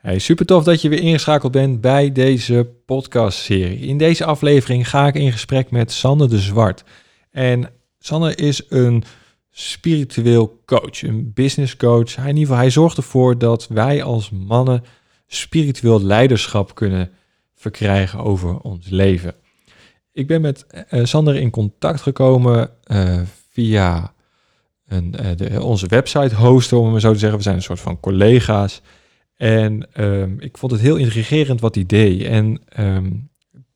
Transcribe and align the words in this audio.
Hey, 0.00 0.18
super 0.18 0.46
tof 0.46 0.64
dat 0.64 0.82
je 0.82 0.88
weer 0.88 1.00
ingeschakeld 1.00 1.52
bent 1.52 1.80
bij 1.80 2.12
deze 2.12 2.70
podcastserie. 2.86 3.78
In 3.78 3.98
deze 3.98 4.24
aflevering 4.24 4.88
ga 4.88 5.06
ik 5.06 5.14
in 5.14 5.32
gesprek 5.32 5.70
met 5.70 5.92
Sanne 5.92 6.28
de 6.28 6.38
Zwart. 6.38 6.84
En 7.30 7.70
Sanne 7.98 8.34
is 8.34 8.62
een 8.68 9.04
spiritueel 9.50 10.62
coach, 10.66 11.02
een 11.02 11.32
business 11.34 11.76
coach. 11.76 12.16
Hij, 12.16 12.32
hij 12.48 12.70
zorgt 12.70 12.96
ervoor 12.96 13.38
dat 13.38 13.68
wij 13.68 14.02
als 14.02 14.30
mannen 14.30 14.84
spiritueel 15.26 16.02
leiderschap 16.02 16.74
kunnen 16.74 17.10
verkrijgen 17.54 18.18
over 18.18 18.58
ons 18.58 18.88
leven. 18.88 19.34
Ik 20.12 20.26
ben 20.26 20.40
met 20.40 20.66
uh, 20.90 21.04
Sander 21.04 21.36
in 21.36 21.50
contact 21.50 22.00
gekomen 22.00 22.70
uh, 22.86 23.20
via 23.50 24.12
een, 24.86 25.14
uh, 25.20 25.26
de, 25.36 25.62
onze 25.62 25.86
website 25.86 26.34
hosten, 26.34 26.76
om 26.76 26.82
het 26.82 26.92
maar 26.92 27.00
zo 27.00 27.12
te 27.12 27.18
zeggen. 27.18 27.38
We 27.38 27.44
zijn 27.44 27.56
een 27.56 27.62
soort 27.62 27.80
van 27.80 28.00
collega's. 28.00 28.82
En 29.40 30.02
um, 30.04 30.40
ik 30.40 30.58
vond 30.58 30.72
het 30.72 30.80
heel 30.80 30.96
intrigerend 30.96 31.60
wat 31.60 31.74
hij 31.74 31.86
deed. 31.86 32.22
En 32.22 32.60
um, 32.78 33.30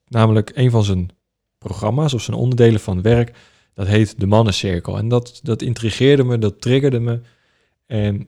namelijk 0.09 0.51
een 0.55 0.71
van 0.71 0.85
zijn 0.85 1.11
programma's 1.59 2.15
of 2.15 2.23
zijn 2.23 2.37
onderdelen 2.37 2.81
van 2.81 3.03
werk, 3.03 3.37
dat 3.75 3.87
heet 3.87 4.21
de 4.21 4.27
Mannencirkel. 4.27 4.99
En 4.99 5.09
dat, 5.09 5.41
dat 5.43 5.63
intrigeerde 5.63 6.25
me, 6.25 6.39
dat 6.39 6.61
triggerde 6.61 7.01
me. 7.01 7.21
En 7.87 8.27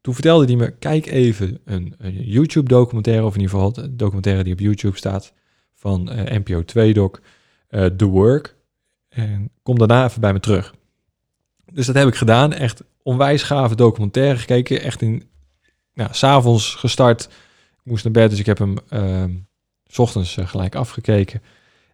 toen 0.00 0.14
vertelde 0.14 0.44
hij 0.44 0.56
me, 0.56 0.70
kijk 0.70 1.06
even 1.06 1.58
een, 1.64 1.94
YouTube-documentaire, 2.08 3.24
of 3.24 3.34
in 3.34 3.40
ieder 3.40 3.56
geval 3.56 3.84
een 3.84 3.96
documentaire 3.96 4.44
die 4.44 4.52
op 4.52 4.60
YouTube 4.60 4.96
staat, 4.96 5.32
van 5.74 6.12
uh, 6.12 6.22
NPO 6.22 6.62
2-doc, 6.62 7.20
uh, 7.70 7.86
The 7.86 8.06
Work. 8.06 8.56
En 9.08 9.50
kom 9.62 9.78
daarna 9.78 10.04
even 10.04 10.20
bij 10.20 10.32
me 10.32 10.40
terug. 10.40 10.74
Dus 11.72 11.86
dat 11.86 11.94
heb 11.94 12.08
ik 12.08 12.14
gedaan. 12.14 12.52
Echt 12.52 12.82
onwijs 13.02 13.42
gave 13.42 13.74
documentaire 13.74 14.38
gekeken. 14.38 14.80
Echt 14.80 15.02
in 15.02 15.32
nou, 15.94 16.08
s'avonds 16.12 16.74
gestart. 16.74 17.24
Ik 17.84 17.90
moest 17.90 18.04
naar 18.04 18.12
bed, 18.12 18.30
dus 18.30 18.38
ik 18.38 18.46
heb 18.46 18.58
hem 18.58 18.76
uh, 18.90 19.24
s 19.86 19.98
ochtends 19.98 20.36
uh, 20.36 20.48
gelijk 20.48 20.74
afgekeken. 20.74 21.42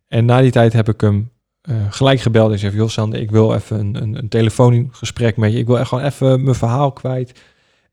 En 0.08 0.24
na 0.24 0.40
die 0.40 0.50
tijd 0.50 0.72
heb 0.72 0.88
ik 0.88 1.00
hem 1.00 1.30
uh, 1.70 1.76
gelijk 1.90 2.20
gebeld 2.20 2.52
en 2.52 2.58
zei: 2.58 2.76
Joh, 2.76 2.88
Sander, 2.88 3.20
ik 3.20 3.30
wil 3.30 3.54
even 3.54 3.78
een, 3.78 4.02
een, 4.02 4.18
een 4.18 4.28
telefoongesprek 4.28 5.36
met 5.36 5.52
je. 5.52 5.58
Ik 5.58 5.66
wil 5.66 5.78
echt 5.78 5.88
gewoon 5.88 6.04
even 6.04 6.42
mijn 6.42 6.56
verhaal 6.56 6.92
kwijt. 6.92 7.40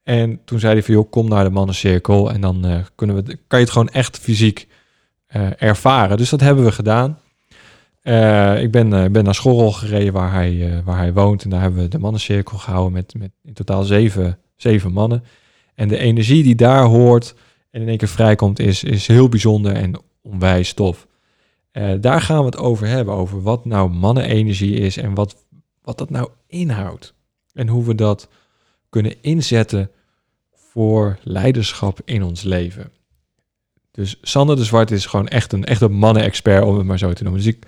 En 0.04 0.42
toen 0.46 0.60
zei 0.60 0.74
hij 0.74 0.84
van, 0.84 0.94
joh, 0.94 1.10
kom 1.10 1.30
naar 1.30 1.44
de 1.44 1.50
mannencirkel 1.50 2.32
en 2.32 2.42
dan 2.42 2.66
uh, 2.66 2.80
kunnen 2.96 3.16
we, 3.16 3.24
kan 3.24 3.60
je 3.60 3.66
het 3.66 3.74
gewoon 3.74 3.90
echt 3.90 4.20
fysiek 4.20 4.68
ervaren. 5.58 6.18
Dus 6.18 6.30
dat 6.30 6.40
hebben 6.40 6.64
we 6.64 6.72
gedaan. 6.72 7.20
Ik 8.62 8.72
ben, 8.72 9.12
ben 9.12 9.24
naar 9.24 9.36
Schorrel 9.36 9.72
gereden 9.72 10.14
waar 10.14 10.34
hij, 10.34 10.82
waar 10.86 10.98
hij 10.98 11.14
woont 11.14 11.44
en 11.44 11.50
daar 11.50 11.62
hebben 11.62 11.82
we 11.82 11.88
de 11.88 12.00
mannencirkel 12.00 12.58
gehouden 12.58 12.94
met, 12.94 13.14
met 13.18 13.32
in 13.44 13.54
totaal 13.54 13.84
zeven, 13.84 14.40
zeven 14.56 14.92
mannen. 14.92 15.24
En 15.78 15.88
de 15.88 15.98
energie 15.98 16.44
die 16.44 16.56
daar 16.56 16.84
hoort 16.84 17.36
en 17.72 17.82
in 17.82 17.88
één 17.88 17.98
keer 17.98 18.08
vrijkomt 18.08 18.60
is, 18.60 18.84
is 18.84 19.08
heel 19.08 19.30
bijzonder 19.30 19.74
en 19.74 20.02
onwijs 20.22 20.74
tof. 20.74 21.08
daar 22.00 22.22
gaan 22.22 22.40
we 22.40 22.46
het 22.46 22.58
over 22.58 22.88
hebben, 22.88 23.14
over 23.14 23.42
wat 23.42 23.66
nou 23.66 23.90
mannenenergie 23.90 24.74
is 24.74 24.98
en 24.98 25.14
wat, 25.14 25.46
wat 25.82 25.98
dat 25.98 26.10
nou 26.10 26.30
inhoudt. 26.48 27.14
En 27.54 27.68
hoe 27.68 27.84
we 27.84 27.96
dat 27.96 28.30
kunnen 28.90 29.16
inzetten 29.22 29.92
voor 30.54 31.18
leiderschap 31.24 32.00
in 32.06 32.24
ons 32.24 32.44
leven. 32.44 32.92
Dus 33.92 34.18
Sander 34.22 34.56
de 34.56 34.64
Zwart 34.64 34.92
is 34.92 35.06
gewoon 35.06 35.28
echt 35.28 35.54
een, 35.54 35.66
echt 35.66 35.82
een 35.82 35.94
mannen-expert, 35.94 36.64
om 36.64 36.78
het 36.78 36.86
maar 36.86 36.98
zo 36.98 37.14
te 37.14 37.24
noemen. 37.24 37.42
Dus 37.44 37.54
ik 37.54 37.66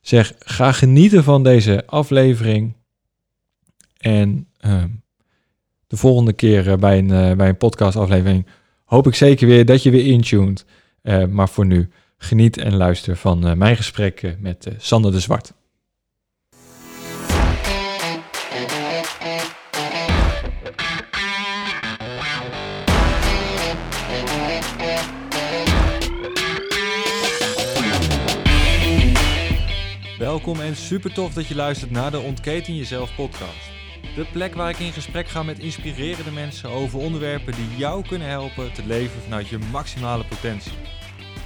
zeg, 0.00 0.34
ga 0.38 0.72
genieten 0.72 1.24
van 1.24 1.42
deze 1.42 1.86
aflevering. 1.86 2.74
En 3.96 4.48
uh, 4.60 4.84
de 5.90 5.96
volgende 5.96 6.32
keer 6.32 6.66
uh, 6.66 6.74
bij 6.74 6.98
een, 6.98 7.08
uh, 7.08 7.32
bij 7.32 7.48
een 7.48 7.56
podcastaflevering 7.56 8.46
hoop 8.84 9.06
ik 9.06 9.14
zeker 9.14 9.46
weer 9.46 9.64
dat 9.64 9.82
je 9.82 9.90
weer 9.90 10.06
intuned. 10.06 10.64
Uh, 11.02 11.24
maar 11.26 11.48
voor 11.48 11.66
nu, 11.66 11.88
geniet 12.18 12.56
en 12.56 12.76
luister 12.76 13.16
van 13.16 13.58
mijn 13.58 13.76
gesprek 13.76 14.36
met 14.40 14.68
Sander 14.78 15.12
de 15.12 15.20
Zwart. 15.20 15.52
Welkom 30.18 30.60
en 30.60 30.76
super 30.76 31.12
tof 31.12 31.32
dat 31.32 31.46
je 31.46 31.54
luistert 31.54 31.90
naar 31.90 32.10
de 32.10 32.18
Ontketen 32.18 32.76
Jezelf 32.76 33.14
podcast. 33.14 33.69
De 34.14 34.24
plek 34.32 34.54
waar 34.54 34.70
ik 34.70 34.78
in 34.78 34.92
gesprek 34.92 35.28
ga 35.28 35.42
met 35.42 35.58
inspirerende 35.58 36.30
mensen 36.30 36.70
over 36.70 36.98
onderwerpen 36.98 37.54
die 37.54 37.76
jou 37.76 38.06
kunnen 38.08 38.28
helpen 38.28 38.72
te 38.72 38.86
leven 38.86 39.22
vanuit 39.22 39.48
je 39.48 39.58
maximale 39.58 40.24
potentie. 40.24 40.72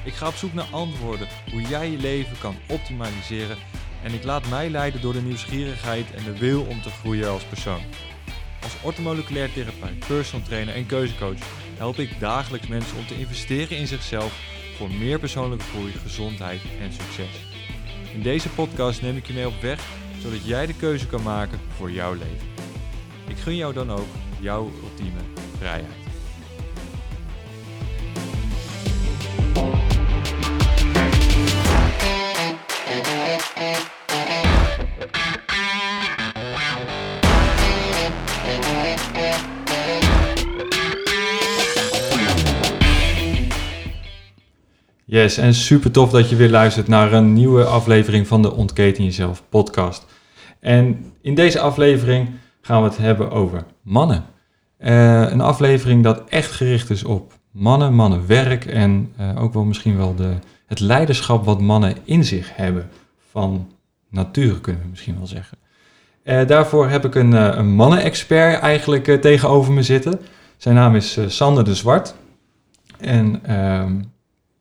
Ik 0.05 0.13
ga 0.13 0.27
op 0.27 0.35
zoek 0.35 0.53
naar 0.53 0.69
antwoorden 0.71 1.29
hoe 1.51 1.63
jij 1.63 1.91
je 1.91 1.97
leven 1.97 2.39
kan 2.39 2.57
optimaliseren 2.69 3.57
en 4.03 4.15
ik 4.15 4.25
laat 4.25 4.49
mij 4.49 4.71
leiden 4.71 5.01
door 5.01 5.13
de 5.13 5.23
nieuwsgierigheid 5.23 6.15
en 6.15 6.25
de 6.25 6.39
wil 6.39 6.63
om 6.63 6.83
te 6.83 6.91
groeien 6.91 7.31
als 7.31 7.45
persoon. 7.45 7.81
Als 8.63 8.77
ortomoleculair 8.83 9.53
therapeut, 9.53 10.07
personal 10.07 10.47
trainer 10.47 10.75
en 10.75 10.87
keuzecoach 10.87 11.39
help 11.77 11.99
ik 11.99 12.21
dagelijks 12.21 12.67
mensen 12.67 12.97
om 12.97 13.07
te 13.07 13.19
investeren 13.19 13.77
in 13.77 13.87
zichzelf 13.87 14.41
voor 14.77 14.91
meer 14.91 15.19
persoonlijke 15.19 15.65
groei, 15.65 15.93
gezondheid 15.93 16.61
en 16.81 16.93
succes. 16.93 17.47
In 18.15 18.23
deze 18.23 18.49
podcast 18.49 19.03
neem 19.03 19.17
ik 19.17 19.27
je 19.27 19.33
mee 19.33 19.47
op 19.47 19.61
weg, 19.61 19.81
zodat 20.19 20.47
jij 20.47 20.67
de 20.67 20.75
keuze 20.75 21.07
kan 21.07 21.23
maken 21.23 21.61
voor 21.77 21.91
jouw 21.91 22.13
leven. 22.13 22.54
Ik 23.29 23.37
gun 23.37 23.57
jou 23.57 23.73
dan 23.73 23.91
ook 23.91 24.07
jouw 24.41 24.71
ultieme 24.83 25.21
vrijheid. 25.59 26.05
Yes, 45.05 45.37
en 45.37 45.55
super 45.55 45.91
tof 45.91 46.11
dat 46.11 46.31
je 46.31 46.37
weer 46.37 46.51
luistert 46.51 46.89
naar 46.89 47.13
een 47.13 47.33
nieuwe 47.33 47.65
aflevering 47.65 48.27
van 48.27 48.43
de 48.43 48.53
Ontketen 48.53 49.05
Jezelf 49.05 49.43
podcast. 49.49 50.07
En 50.61 51.13
in 51.23 51.35
deze 51.35 51.61
aflevering 51.61 52.29
gaan 52.65 52.83
we 52.83 52.89
het 52.89 52.97
hebben 52.97 53.31
over 53.31 53.65
mannen. 53.83 54.25
Uh, 54.79 55.31
een 55.31 55.41
aflevering 55.41 56.03
dat 56.03 56.23
echt 56.29 56.51
gericht 56.51 56.91
is 56.91 57.05
op 57.05 57.33
mannen, 57.51 57.95
mannenwerk 57.95 58.65
en 58.65 59.13
uh, 59.21 59.43
ook 59.43 59.53
wel 59.53 59.65
misschien 59.65 59.97
wel 59.97 60.15
de, 60.15 60.35
het 60.67 60.81
leiderschap 60.81 61.45
wat 61.45 61.61
mannen 61.61 61.97
in 62.05 62.25
zich 62.25 62.57
hebben. 62.57 62.91
Van 63.31 63.73
nature 64.09 64.61
kunnen 64.61 64.83
we 64.83 64.89
misschien 64.89 65.17
wel 65.17 65.27
zeggen. 65.27 65.59
Uh, 66.25 66.47
daarvoor 66.47 66.89
heb 66.89 67.05
ik 67.05 67.15
een, 67.15 67.33
een 67.33 67.75
mannen-expert 67.75 68.61
eigenlijk 68.61 69.21
tegenover 69.21 69.73
me 69.73 69.83
zitten. 69.83 70.21
Zijn 70.57 70.75
naam 70.75 70.95
is 70.95 71.19
Sander 71.27 71.65
de 71.65 71.75
Zwart. 71.75 72.15
En 72.99 73.41
ehm, 73.45 74.03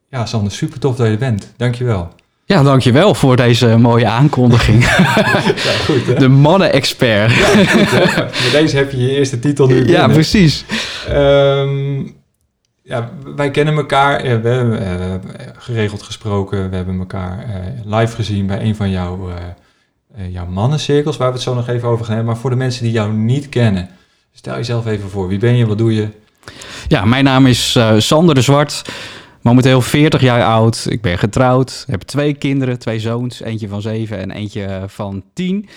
ja, 0.09 0.25
Sander, 0.25 0.52
super 0.52 0.80
tof 0.80 0.96
dat 0.96 1.08
je 1.08 1.18
bent. 1.18 1.53
Dankjewel. 1.58 2.09
Ja, 2.53 2.64
dankjewel 2.64 3.14
voor 3.14 3.36
deze 3.36 3.78
mooie 3.78 4.08
aankondiging. 4.08 4.84
ja, 4.84 5.72
goed, 5.86 6.06
hè? 6.06 6.14
De 6.14 6.28
mannen-expert. 6.28 7.31
Ja, 7.31 7.46
goed, 7.66 7.91
Met 8.16 8.52
deze 8.52 8.78
heb 8.78 8.91
je 8.91 8.97
je 8.97 9.16
eerste 9.16 9.40
titel 9.40 9.68
nu 9.68 9.88
Ja, 9.88 10.08
precies. 10.08 10.66
Um, 11.12 12.16
ja, 12.84 13.12
wij 13.36 13.52
kennen 13.52 13.75
elkaar. 13.75 14.22
We 14.22 14.28
hebben 14.28 14.81
uh, 14.81 15.13
geregeld 15.58 16.03
gesproken. 16.03 16.69
We 16.69 16.75
hebben 16.75 17.00
elkaar 17.00 17.46
uh, 17.47 17.97
live 18.00 18.16
gezien 18.16 18.47
bij 18.47 18.62
een 18.62 18.75
van 18.75 18.90
jouw, 18.90 19.30
uh, 19.30 20.34
jouw 20.34 20.46
mannencirkels, 20.46 21.18
waar 21.18 21.28
we 21.28 21.34
het 21.34 21.44
zo 21.44 21.53
nog 21.53 21.68
even 21.68 21.88
over 21.88 22.06
gaan 22.06 22.16
hebben. 22.16 22.34
Maar 22.34 22.42
voor 22.42 22.50
de 22.50 22.56
mensen 22.56 22.84
die 22.84 22.92
jou 22.92 23.13
niet 23.13 23.50
kennen, 23.50 23.90
stel 24.34 24.56
jezelf 24.56 24.86
even 24.86 25.09
voor. 25.09 25.28
Wie 25.28 25.40
ben 25.40 25.56
je? 25.56 25.66
Wat 25.66 25.78
doe 25.78 25.96
je? 25.96 26.08
Ja, 26.88 27.06
mijn 27.06 27.24
naam 27.24 27.46
is 27.46 27.80
Sander 27.97 28.36
de 28.36 28.42
Zwart. 28.42 28.81
Momenteel 29.44 29.81
40 29.81 30.22
jaar 30.22 30.44
oud. 30.44 30.86
Ik 30.90 31.01
ben 31.01 31.18
getrouwd. 31.18 31.86
Heb 31.88 32.01
twee 32.01 32.34
kinderen, 32.34 32.80
twee 32.80 33.00
zoons. 33.00 33.42
Eentje 33.42 33.68
van 33.68 33.81
zeven 33.81 34.18
en 34.18 34.31
eentje 34.31 34.84
van 34.88 35.24
tien. 35.34 35.69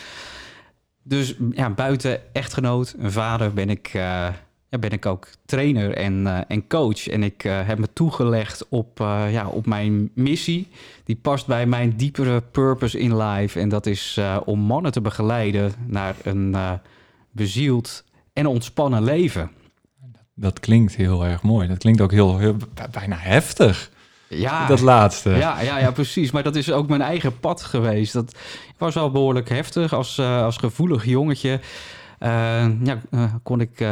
Dus 1.03 1.37
ja, 1.53 1.71
buiten 1.71 2.35
echtgenoot, 2.35 2.95
een 2.99 3.13
vader, 3.13 3.53
ben 3.53 3.71
ik, 3.71 3.89
ja, 3.93 4.35
ben 4.81 4.91
ik 4.91 5.07
ook 5.07 5.29
trainer 5.47 5.95
en, 5.95 6.23
uh, 6.27 6.39
en 6.49 6.67
coach. 6.67 7.09
En 7.09 7.23
ik 7.23 7.43
heb 7.43 7.79
me 7.79 7.93
toegelegd 7.93 8.67
op, 8.69 8.99
ja, 9.31 9.47
op 9.49 9.67
mijn 9.67 10.11
missie. 10.15 10.69
Die 11.05 11.17
past 11.17 11.47
bij 11.47 11.67
mijn 11.67 11.97
diepere 11.97 12.41
purpose 12.41 12.99
in 12.99 13.17
life. 13.17 13.61
En 13.61 13.69
dat 13.69 13.87
is 13.87 14.21
om 14.45 14.61
mannen 14.61 14.93
te 14.93 15.01
begeleiden 15.01 15.73
naar 15.87 16.15
een 16.23 16.57
bezield 17.31 18.05
en 18.33 18.47
ontspannen 18.47 19.05
leven. 19.05 19.51
Dat 20.39 20.61
klinkt 20.61 20.97
heel 20.97 21.25
erg 21.25 21.43
mooi. 21.43 21.69
Dat 21.69 21.79
klinkt 21.79 22.01
ook 22.01 22.11
heel, 22.11 22.39
heel 22.39 22.57
bijna 22.91 23.17
heftig. 23.19 23.91
Ja, 24.29 24.67
dat 24.67 24.81
laatste. 24.81 25.31
Ja, 25.31 25.61
ja, 25.61 25.79
ja, 25.79 25.91
precies. 25.91 26.31
Maar 26.31 26.43
dat 26.43 26.57
is 26.57 26.73
ook 26.73 26.89
mijn 26.89 27.03
eigen 27.03 27.41
pad 27.41 27.63
geweest. 27.63 28.13
Dat 28.13 28.37
was 28.79 28.95
wel 28.95 29.11
behoorlijk 29.11 29.49
heftig. 29.49 29.93
Als, 29.93 30.19
uh, 30.19 30.43
als 30.43 30.57
gevoelig 30.57 31.05
jongetje 31.05 31.61
uh, 32.21 32.29
ja, 32.83 33.01
uh, 33.11 33.35
kon 33.43 33.61
ik 33.61 33.87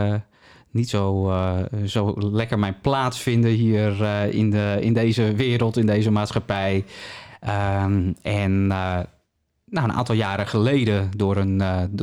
niet 0.70 0.88
zo, 0.88 1.32
zo 1.86 2.14
lekker 2.16 2.58
mijn 2.58 2.80
plaats 2.80 3.18
vinden 3.18 3.50
hier 3.50 4.02
in, 4.30 4.50
de, 4.50 4.78
in 4.80 4.92
deze 4.92 5.34
wereld, 5.34 5.76
in 5.76 5.86
deze 5.86 6.10
maatschappij. 6.10 6.84
Um, 7.84 8.14
en 8.22 8.66
nou, 8.66 9.06
een 9.70 9.92
aantal 9.92 10.14
jaren 10.14 10.46
geleden, 10.46 11.10
door 11.16 11.36
een, 11.36 11.62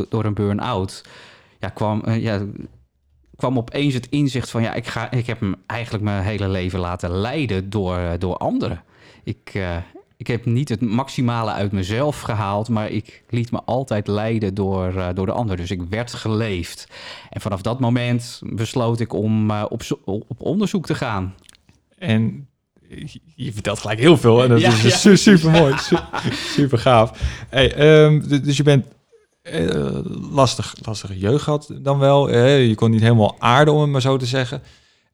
door 0.10 0.26
een 0.26 0.34
burn-out, 0.34 1.04
ja, 1.60 1.70
kwam, 1.70 2.10
ja, 2.12 2.42
kwam 3.42 3.58
opeens 3.58 3.94
het 3.94 4.08
inzicht 4.10 4.50
van... 4.50 4.62
ja, 4.62 4.74
ik, 4.74 4.88
ga, 4.88 5.12
ik 5.12 5.28
heb 5.28 5.40
hem 5.40 5.56
eigenlijk 5.66 6.04
mijn 6.04 6.24
hele 6.24 6.50
leven 6.50 6.80
laten 6.80 7.12
leiden 7.12 7.70
door, 7.70 8.00
door 8.20 8.38
anderen. 8.38 8.84
Ik, 9.24 9.54
ik 10.22 10.28
heb 10.28 10.46
niet 10.46 10.70
het 10.70 10.82
maximale 10.82 11.52
uit 11.52 11.72
mezelf 11.72 12.22
gehaald, 12.22 12.70
maar 12.70 12.90
ik 12.90 13.24
liet 13.30 13.52
me 13.52 13.62
altijd 13.66 14.08
leiden 14.08 14.54
door, 14.54 14.94
uh, 14.94 15.08
door 15.14 15.26
de 15.26 15.32
ander. 15.32 15.58
Dus 15.58 15.72
ik 15.72 15.82
werd 15.90 16.14
geleefd. 16.14 16.88
En 17.30 17.42
vanaf 17.42 17.62
dat 17.62 17.80
moment 17.80 18.42
besloot 18.46 19.00
ik 19.00 19.14
om 19.14 19.52
uh, 19.52 19.66
op, 19.70 19.82
op 20.06 20.42
onderzoek 20.42 20.86
te 20.86 20.96
gaan. 20.96 21.36
En 21.98 22.48
je 23.36 23.54
vertelt 23.54 23.80
gelijk 23.80 24.00
heel 24.00 24.18
veel 24.18 24.44
en 24.44 24.50
dat 24.50 24.62
ja, 24.62 24.70
is 24.70 25.04
ja, 25.04 25.16
super 25.16 25.52
mooi, 25.52 25.76
super 26.32 26.80
gaaf. 26.88 27.20
Hey, 27.50 28.04
um, 28.04 28.44
dus 28.44 28.58
je 28.58 28.64
bent 28.64 28.86
uh, 29.52 30.00
lastig, 30.32 30.76
lastige 30.82 31.18
jeugd 31.18 31.44
gehad 31.44 31.74
dan 31.82 32.00
wel. 32.00 32.30
je 32.40 32.76
kon 32.76 32.92
niet 32.92 33.02
helemaal 33.02 33.36
aarden, 33.40 33.74
om 33.74 33.82
het 33.82 33.90
maar 33.90 34.02
zo 34.02 34.18
te 34.18 34.26
zeggen. 34.26 34.62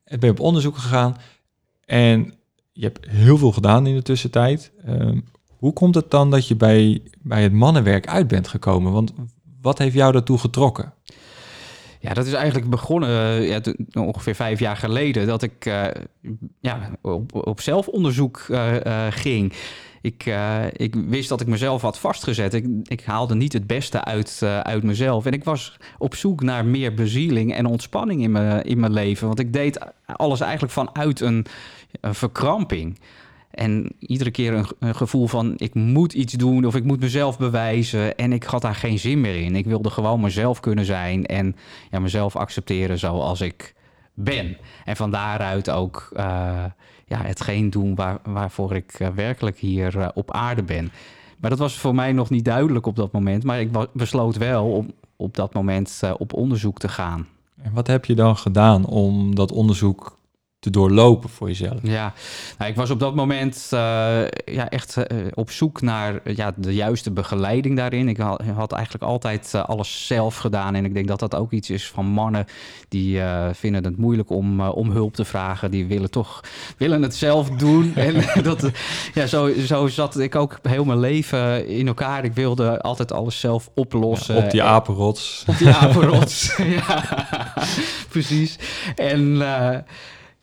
En 0.03 0.19
ben 0.19 0.29
op 0.29 0.39
onderzoek 0.39 0.77
gegaan. 0.77 1.17
En 1.85 2.33
je 2.71 2.83
hebt 2.83 3.07
heel 3.09 3.37
veel 3.37 3.51
gedaan 3.51 3.87
in 3.87 3.95
de 3.95 4.01
tussentijd. 4.01 4.71
Um, 4.87 5.23
hoe 5.57 5.73
komt 5.73 5.95
het 5.95 6.11
dan 6.11 6.31
dat 6.31 6.47
je 6.47 6.55
bij, 6.55 7.01
bij 7.21 7.43
het 7.43 7.53
mannenwerk 7.53 8.07
uit 8.07 8.27
bent 8.27 8.47
gekomen? 8.47 8.91
Want 8.91 9.13
wat 9.61 9.77
heeft 9.77 9.95
jou 9.95 10.11
daartoe 10.11 10.37
getrokken? 10.37 10.93
Ja, 11.99 12.13
dat 12.13 12.25
is 12.25 12.33
eigenlijk 12.33 12.69
begonnen 12.69 13.09
uh, 13.09 13.49
ja, 13.49 13.61
ongeveer 13.93 14.35
vijf 14.35 14.59
jaar 14.59 14.77
geleden 14.77 15.27
dat 15.27 15.41
ik 15.41 15.65
uh, 15.65 15.85
ja, 16.59 16.91
op, 17.01 17.47
op 17.47 17.61
zelfonderzoek 17.61 18.45
ging. 19.09 19.53
Ik, 20.01 20.25
ik 20.71 20.95
wist 20.95 21.29
dat 21.29 21.41
ik 21.41 21.47
mezelf 21.47 21.81
had 21.81 21.99
vastgezet. 21.99 22.53
Ik, 22.53 22.65
ik 22.83 23.03
haalde 23.03 23.35
niet 23.35 23.53
het 23.53 23.67
beste 23.67 24.03
uit, 24.03 24.41
uit 24.63 24.83
mezelf. 24.83 25.25
En 25.25 25.31
ik 25.31 25.43
was 25.43 25.77
op 25.97 26.15
zoek 26.15 26.41
naar 26.41 26.65
meer 26.65 26.93
bezieling 26.93 27.53
en 27.53 27.65
ontspanning 27.65 28.21
in 28.21 28.31
mijn, 28.31 28.63
in 28.63 28.79
mijn 28.79 28.93
leven. 28.93 29.27
Want 29.27 29.39
ik 29.39 29.53
deed 29.53 29.79
alles 30.05 30.39
eigenlijk 30.39 30.73
vanuit 30.73 31.19
een 31.19 31.45
verkramping. 32.01 32.97
En 33.57 33.91
iedere 33.99 34.31
keer 34.31 34.53
een, 34.79 34.95
gevoel 34.95 35.27
van 35.27 35.53
ik 35.57 35.73
moet 35.73 36.13
iets 36.13 36.33
doen 36.33 36.65
of 36.65 36.75
ik 36.75 36.83
moet 36.83 36.99
mezelf 36.99 37.37
bewijzen. 37.37 38.17
En 38.17 38.33
ik 38.33 38.43
had 38.43 38.61
daar 38.61 38.75
geen 38.75 38.99
zin 38.99 39.21
meer 39.21 39.41
in. 39.41 39.55
Ik 39.55 39.65
wilde 39.65 39.89
gewoon 39.89 40.21
mezelf 40.21 40.59
kunnen 40.59 40.85
zijn 40.85 41.25
en 41.25 41.55
ja, 41.91 41.99
mezelf 41.99 42.35
accepteren 42.35 42.99
zoals 42.99 43.41
ik 43.41 43.73
ben. 44.13 44.57
En 44.85 44.95
van 44.95 45.11
daaruit 45.11 45.69
ook 45.69 46.09
uh, 46.17 46.63
ja, 47.07 47.21
hetgeen 47.21 47.69
doen 47.69 47.95
waar, 47.95 48.19
waarvoor 48.23 48.75
ik 48.75 48.99
uh, 48.99 49.07
werkelijk 49.07 49.57
hier 49.57 49.97
uh, 49.97 50.07
op 50.13 50.31
aarde 50.31 50.63
ben. 50.63 50.91
Maar 51.37 51.49
dat 51.49 51.59
was 51.59 51.77
voor 51.77 51.95
mij 51.95 52.11
nog 52.11 52.29
niet 52.29 52.45
duidelijk 52.45 52.85
op 52.85 52.95
dat 52.95 53.11
moment. 53.11 53.43
Maar 53.43 53.59
ik 53.59 53.69
besloot 53.93 54.37
wel 54.37 54.71
om 54.71 54.91
op 55.15 55.35
dat 55.35 55.53
moment 55.53 56.01
op 56.17 56.33
onderzoek 56.33 56.79
te 56.79 56.89
gaan. 56.89 57.27
En 57.61 57.73
wat 57.73 57.87
heb 57.87 58.05
je 58.05 58.15
dan 58.15 58.37
gedaan 58.37 58.85
om 58.85 59.35
dat 59.35 59.51
onderzoek 59.51 60.16
te 60.71 60.79
doorlopen 60.79 61.29
voor 61.29 61.47
jezelf? 61.47 61.79
Ja, 61.81 62.13
nou, 62.57 62.71
ik 62.71 62.77
was 62.77 62.89
op 62.89 62.99
dat 62.99 63.15
moment 63.15 63.69
uh, 63.73 63.79
ja, 64.45 64.69
echt 64.69 64.97
uh, 64.97 65.27
op 65.33 65.51
zoek 65.51 65.81
naar 65.81 66.19
uh, 66.23 66.35
ja, 66.35 66.53
de 66.55 66.73
juiste 66.73 67.11
begeleiding 67.11 67.77
daarin. 67.77 68.09
Ik 68.09 68.17
had, 68.17 68.41
had 68.55 68.71
eigenlijk 68.71 69.03
altijd 69.03 69.55
alles 69.55 70.07
zelf 70.07 70.37
gedaan. 70.37 70.75
En 70.75 70.85
ik 70.85 70.93
denk 70.93 71.07
dat 71.07 71.19
dat 71.19 71.35
ook 71.35 71.51
iets 71.51 71.69
is 71.69 71.87
van 71.87 72.05
mannen 72.05 72.45
die 72.89 73.21
vinden 73.51 73.83
het 73.83 73.97
moeilijk 73.97 74.29
om, 74.29 74.61
om 74.61 74.91
hulp 74.91 75.13
te 75.13 75.25
vragen. 75.25 75.71
Die 75.71 75.85
willen 75.85 76.11
toch 76.11 76.43
willen 76.77 77.01
het 77.01 77.15
zelf 77.15 77.49
doen. 77.49 77.95
en 78.05 78.43
dat, 78.43 78.71
ja, 79.13 79.25
zo, 79.25 79.51
zo 79.65 79.87
zat 79.87 80.19
ik 80.19 80.35
ook 80.35 80.59
heel 80.61 80.85
mijn 80.85 80.99
leven 80.99 81.67
in 81.67 81.87
elkaar. 81.87 82.23
Ik 82.23 82.33
wilde 82.33 82.81
altijd 82.81 83.11
alles 83.11 83.39
zelf 83.39 83.69
oplossen. 83.75 84.35
Ja, 84.35 84.43
op 84.43 84.51
die 84.51 84.63
apenrots. 84.63 85.43
Op 85.47 85.57
die 85.57 85.69
apenrots, 85.69 86.55
ja, 86.87 87.03
precies. 88.09 88.55
En 88.95 89.37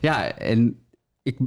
ja, 0.04 0.32
en 0.32 0.84
ik, 1.24 1.38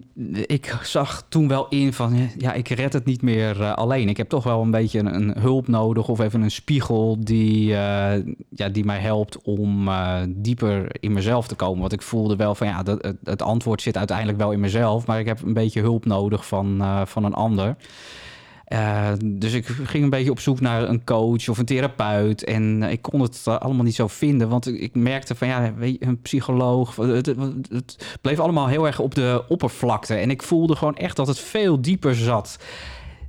ik 0.45 0.79
zag 0.83 1.25
toen 1.29 1.47
wel 1.47 1.67
in 1.69 1.93
van, 1.93 2.29
ja, 2.37 2.53
ik 2.53 2.67
red 2.67 2.93
het 2.93 3.05
niet 3.05 3.21
meer 3.21 3.59
uh, 3.59 3.73
alleen. 3.73 4.09
Ik 4.09 4.17
heb 4.17 4.29
toch 4.29 4.43
wel 4.43 4.61
een 4.61 4.71
beetje 4.71 4.99
een, 4.99 5.39
hulp 5.39 5.67
nodig 5.67 6.07
of 6.07 6.19
even 6.19 6.41
een 6.41 6.51
spiegel 6.51 7.17
die, 7.19 7.69
uh, 7.69 8.13
ja, 8.49 8.69
die 8.71 8.85
mij 8.85 8.99
helpt 8.99 9.41
om 9.41 9.87
uh, 9.87 10.19
dieper 10.27 10.95
in 10.99 11.13
mezelf 11.13 11.47
te 11.47 11.55
komen. 11.55 11.79
Want 11.79 11.93
ik 11.93 12.01
voelde 12.01 12.35
wel 12.35 12.55
van, 12.55 12.67
ja, 12.67 12.83
dat, 12.83 13.03
het, 13.03 13.17
het, 13.23 13.41
antwoord 13.41 13.81
zit 13.81 13.97
uiteindelijk 13.97 14.37
wel 14.37 14.51
in 14.51 14.59
mezelf, 14.59 15.05
maar 15.05 15.19
ik 15.19 15.25
heb 15.25 15.41
een 15.41 15.53
beetje 15.53 15.81
hulp 15.81 16.05
nodig 16.05 16.47
van, 16.47 16.83
van 17.07 17.23
een 17.23 17.33
ander. 17.33 17.75
Uh, 18.73 19.11
dus 19.25 19.53
ik 19.53 19.65
ging 19.65 20.03
een 20.03 20.09
beetje 20.09 20.31
op 20.31 20.39
zoek 20.39 20.59
naar 20.59 20.89
een 20.89 21.03
coach 21.03 21.49
of 21.49 21.57
een 21.57 21.65
therapeut. 21.65 22.43
En 22.43 22.83
ik 22.83 23.01
kon 23.01 23.21
het 23.21 23.43
allemaal 23.47 23.83
niet 23.83 23.95
zo 23.95 24.07
vinden. 24.07 24.49
Want 24.49 24.67
ik 24.67 24.95
merkte 24.95 25.35
van 25.35 25.47
ja, 25.47 25.73
een 25.99 26.21
psycholoog. 26.21 26.95
Het, 26.95 28.17
bleef 28.21 28.39
allemaal 28.39 28.67
heel 28.67 28.85
erg 28.85 28.99
op 28.99 29.15
de 29.15 29.43
oppervlakte. 29.47 30.13
En 30.15 30.29
ik 30.29 30.43
voelde 30.43 30.75
gewoon 30.75 30.95
echt 30.95 31.15
dat 31.15 31.27
het 31.27 31.39
veel 31.39 31.81
dieper 31.81 32.15
zat. 32.15 32.59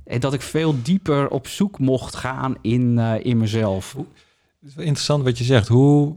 En 0.05 0.19
dat 0.19 0.33
ik 0.33 0.41
veel 0.41 0.75
dieper 0.81 1.29
op 1.29 1.47
zoek 1.47 1.79
mocht 1.79 2.15
gaan 2.15 2.55
in, 2.61 2.99
in 2.99 3.37
mezelf. 3.37 3.95
Het 4.59 4.69
is 4.69 4.75
wel 4.75 4.85
interessant 4.85 5.23
wat 5.23 5.37
je 5.37 5.43
zegt. 5.43 5.67
Hoe, 5.67 6.15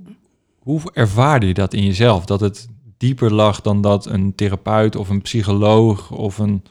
hoe 0.59 0.81
ervaarde 0.93 1.47
je 1.47 1.55
dat 1.55 1.75
in 1.75 1.85
jezelf? 1.85 2.25
Dat 2.25 2.41
het 2.41 2.69
dieper 2.97 3.33
lag 3.33 3.61
dan 3.61 3.81
dat 3.81 4.07
een 4.07 4.35
therapeut 4.35 4.97
of 4.97 5.09
een 5.09 5.23
psycholoog 5.23 6.11
of 6.11 6.39
een 6.39 6.63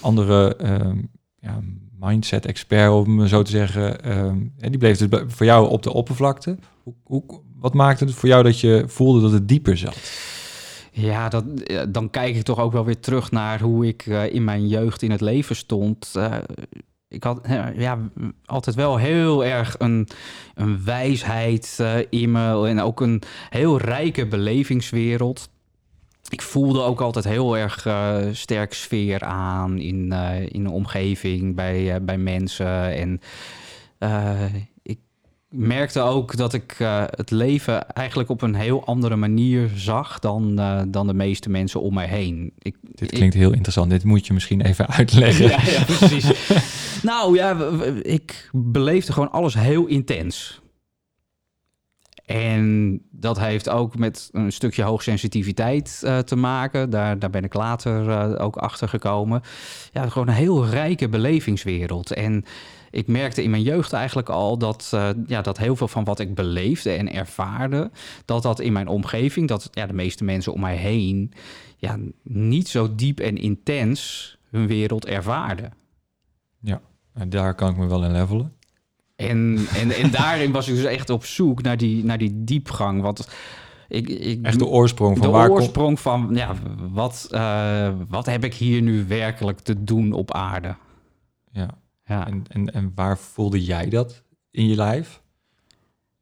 andere 0.00 0.56
uh, 0.62 1.02
ja, 1.40 1.60
mindset 2.00 2.46
expert, 2.46 2.90
om 2.90 3.26
zo 3.26 3.42
te 3.42 3.50
zeggen. 3.50 4.02
En 4.58 4.70
die 4.70 4.78
bleef 4.78 4.98
dus 4.98 5.20
voor 5.26 5.46
jou 5.46 5.68
op 5.68 5.82
de 5.82 5.92
oppervlakte. 5.92 6.58
Hoe, 6.82 6.94
hoe, 7.02 7.22
wat 7.58 7.74
maakte 7.74 8.04
het 8.04 8.14
voor 8.14 8.28
jou 8.28 8.42
dat 8.42 8.60
je 8.60 8.84
voelde 8.86 9.20
dat 9.20 9.32
het 9.32 9.48
dieper 9.48 9.76
zat? 9.76 9.96
Ja, 10.92 11.28
dat, 11.28 11.44
dan 11.88 12.10
kijk 12.10 12.36
ik 12.36 12.42
toch 12.42 12.58
ook 12.58 12.72
wel 12.72 12.84
weer 12.84 13.00
terug 13.00 13.30
naar 13.30 13.60
hoe 13.60 13.86
ik 13.86 14.06
uh, 14.06 14.34
in 14.34 14.44
mijn 14.44 14.68
jeugd 14.68 15.02
in 15.02 15.10
het 15.10 15.20
leven 15.20 15.56
stond. 15.56 16.12
Uh, 16.16 16.34
ik 17.08 17.24
had 17.24 17.40
ja, 17.76 17.98
altijd 18.44 18.76
wel 18.76 18.96
heel 18.96 19.44
erg 19.44 19.74
een, 19.78 20.08
een 20.54 20.84
wijsheid 20.84 21.78
uh, 21.80 21.98
in 22.10 22.32
me 22.32 22.66
en 22.68 22.80
ook 22.80 23.00
een 23.00 23.22
heel 23.50 23.78
rijke 23.78 24.26
belevingswereld 24.26 25.48
ik 26.28 26.42
voelde 26.42 26.80
ook 26.80 27.00
altijd 27.00 27.24
heel 27.24 27.56
erg 27.56 27.86
uh, 27.86 28.16
sterk 28.32 28.74
sfeer 28.74 29.22
aan 29.22 29.78
in, 29.78 30.10
uh, 30.12 30.46
in 30.48 30.64
de 30.64 30.70
omgeving, 30.70 31.54
bij, 31.54 31.94
uh, 31.94 32.00
bij 32.02 32.18
mensen. 32.18 32.94
En 32.96 33.20
ik 34.82 34.98
merkte 35.48 36.00
ook 36.00 36.36
dat 36.36 36.52
ik 36.52 36.74
het 37.10 37.30
leven 37.30 37.88
eigenlijk 37.88 38.28
op 38.28 38.42
een 38.42 38.54
heel 38.54 38.84
andere 38.84 39.16
manier 39.16 39.70
zag 39.74 40.18
dan, 40.18 40.54
dan 40.88 41.06
de 41.06 41.14
meeste 41.14 41.50
mensen 41.50 41.80
om 41.80 41.94
mij 41.94 42.06
heen. 42.08 42.52
Ik, 42.58 42.76
Dit 42.82 43.10
klinkt 43.10 43.34
heel 43.34 43.52
interessant. 43.52 43.90
Dit 43.90 44.04
moet 44.04 44.26
je 44.26 44.32
misschien 44.32 44.60
even 44.60 44.86
uitleggen. 44.98 45.48
ja, 45.48 45.60
ja, 45.64 45.84
precies. 45.84 46.30
nou 47.02 47.36
ja, 47.36 47.56
ik 48.02 48.50
beleefde 48.52 49.12
gewoon 49.12 49.32
alles 49.32 49.54
heel 49.54 49.86
intens. 49.86 50.60
En 52.26 53.00
dat 53.10 53.38
heeft 53.38 53.68
ook 53.68 53.98
met 53.98 54.28
een 54.32 54.52
stukje 54.52 54.82
hoogsensitiviteit 54.82 56.02
uh, 56.04 56.18
te 56.18 56.36
maken. 56.36 56.90
Daar, 56.90 57.18
daar 57.18 57.30
ben 57.30 57.44
ik 57.44 57.54
later 57.54 58.08
uh, 58.08 58.44
ook 58.44 58.56
achter 58.56 58.88
gekomen. 58.88 59.42
Ja, 59.92 60.08
gewoon 60.08 60.28
een 60.28 60.34
heel 60.34 60.66
rijke 60.66 61.08
belevingswereld. 61.08 62.10
En 62.10 62.44
ik 62.90 63.06
merkte 63.06 63.42
in 63.42 63.50
mijn 63.50 63.62
jeugd 63.62 63.92
eigenlijk 63.92 64.28
al 64.28 64.58
dat, 64.58 64.90
uh, 64.94 65.08
ja, 65.26 65.42
dat 65.42 65.58
heel 65.58 65.76
veel 65.76 65.88
van 65.88 66.04
wat 66.04 66.18
ik 66.18 66.34
beleefde 66.34 66.92
en 66.92 67.12
ervaarde, 67.12 67.90
dat 68.24 68.42
dat 68.42 68.60
in 68.60 68.72
mijn 68.72 68.88
omgeving, 68.88 69.48
dat 69.48 69.68
ja, 69.72 69.86
de 69.86 69.92
meeste 69.92 70.24
mensen 70.24 70.52
om 70.52 70.60
mij 70.60 70.76
heen, 70.76 71.32
ja, 71.76 71.98
niet 72.22 72.68
zo 72.68 72.94
diep 72.94 73.20
en 73.20 73.36
intens 73.36 74.30
hun 74.50 74.66
wereld 74.66 75.06
ervaarden. 75.06 75.72
Ja, 76.60 76.80
en 77.12 77.30
daar 77.30 77.54
kan 77.54 77.70
ik 77.70 77.76
me 77.76 77.86
wel 77.86 78.04
in 78.04 78.12
levelen. 78.12 78.52
En, 79.16 79.66
en, 79.74 79.90
en 79.90 80.10
daarin 80.10 80.52
was 80.52 80.68
ik 80.68 80.74
dus 80.74 80.84
echt 80.84 81.10
op 81.10 81.24
zoek 81.24 81.62
naar 81.62 81.76
die, 81.76 82.04
naar 82.04 82.18
die 82.18 82.44
diepgang. 82.44 83.02
Want 83.02 83.28
ik, 83.88 84.08
ik, 84.08 84.42
echt 84.42 84.58
de 84.58 84.66
oorsprong 84.66 85.18
van 85.18 85.26
de 85.26 85.32
waar 85.32 85.50
oorsprong 85.50 86.00
van 86.00 86.28
ja, 86.32 86.54
wat, 86.90 87.28
uh, 87.30 87.92
wat 88.08 88.26
heb 88.26 88.44
ik 88.44 88.54
hier 88.54 88.82
nu 88.82 89.06
werkelijk 89.06 89.58
te 89.58 89.84
doen 89.84 90.12
op 90.12 90.32
aarde? 90.32 90.76
Ja. 91.52 91.68
ja. 92.04 92.26
En, 92.26 92.44
en, 92.48 92.72
en 92.72 92.92
waar 92.94 93.18
voelde 93.18 93.64
jij 93.64 93.88
dat 93.88 94.22
in 94.50 94.68
je 94.68 94.74
lijf? 94.74 95.22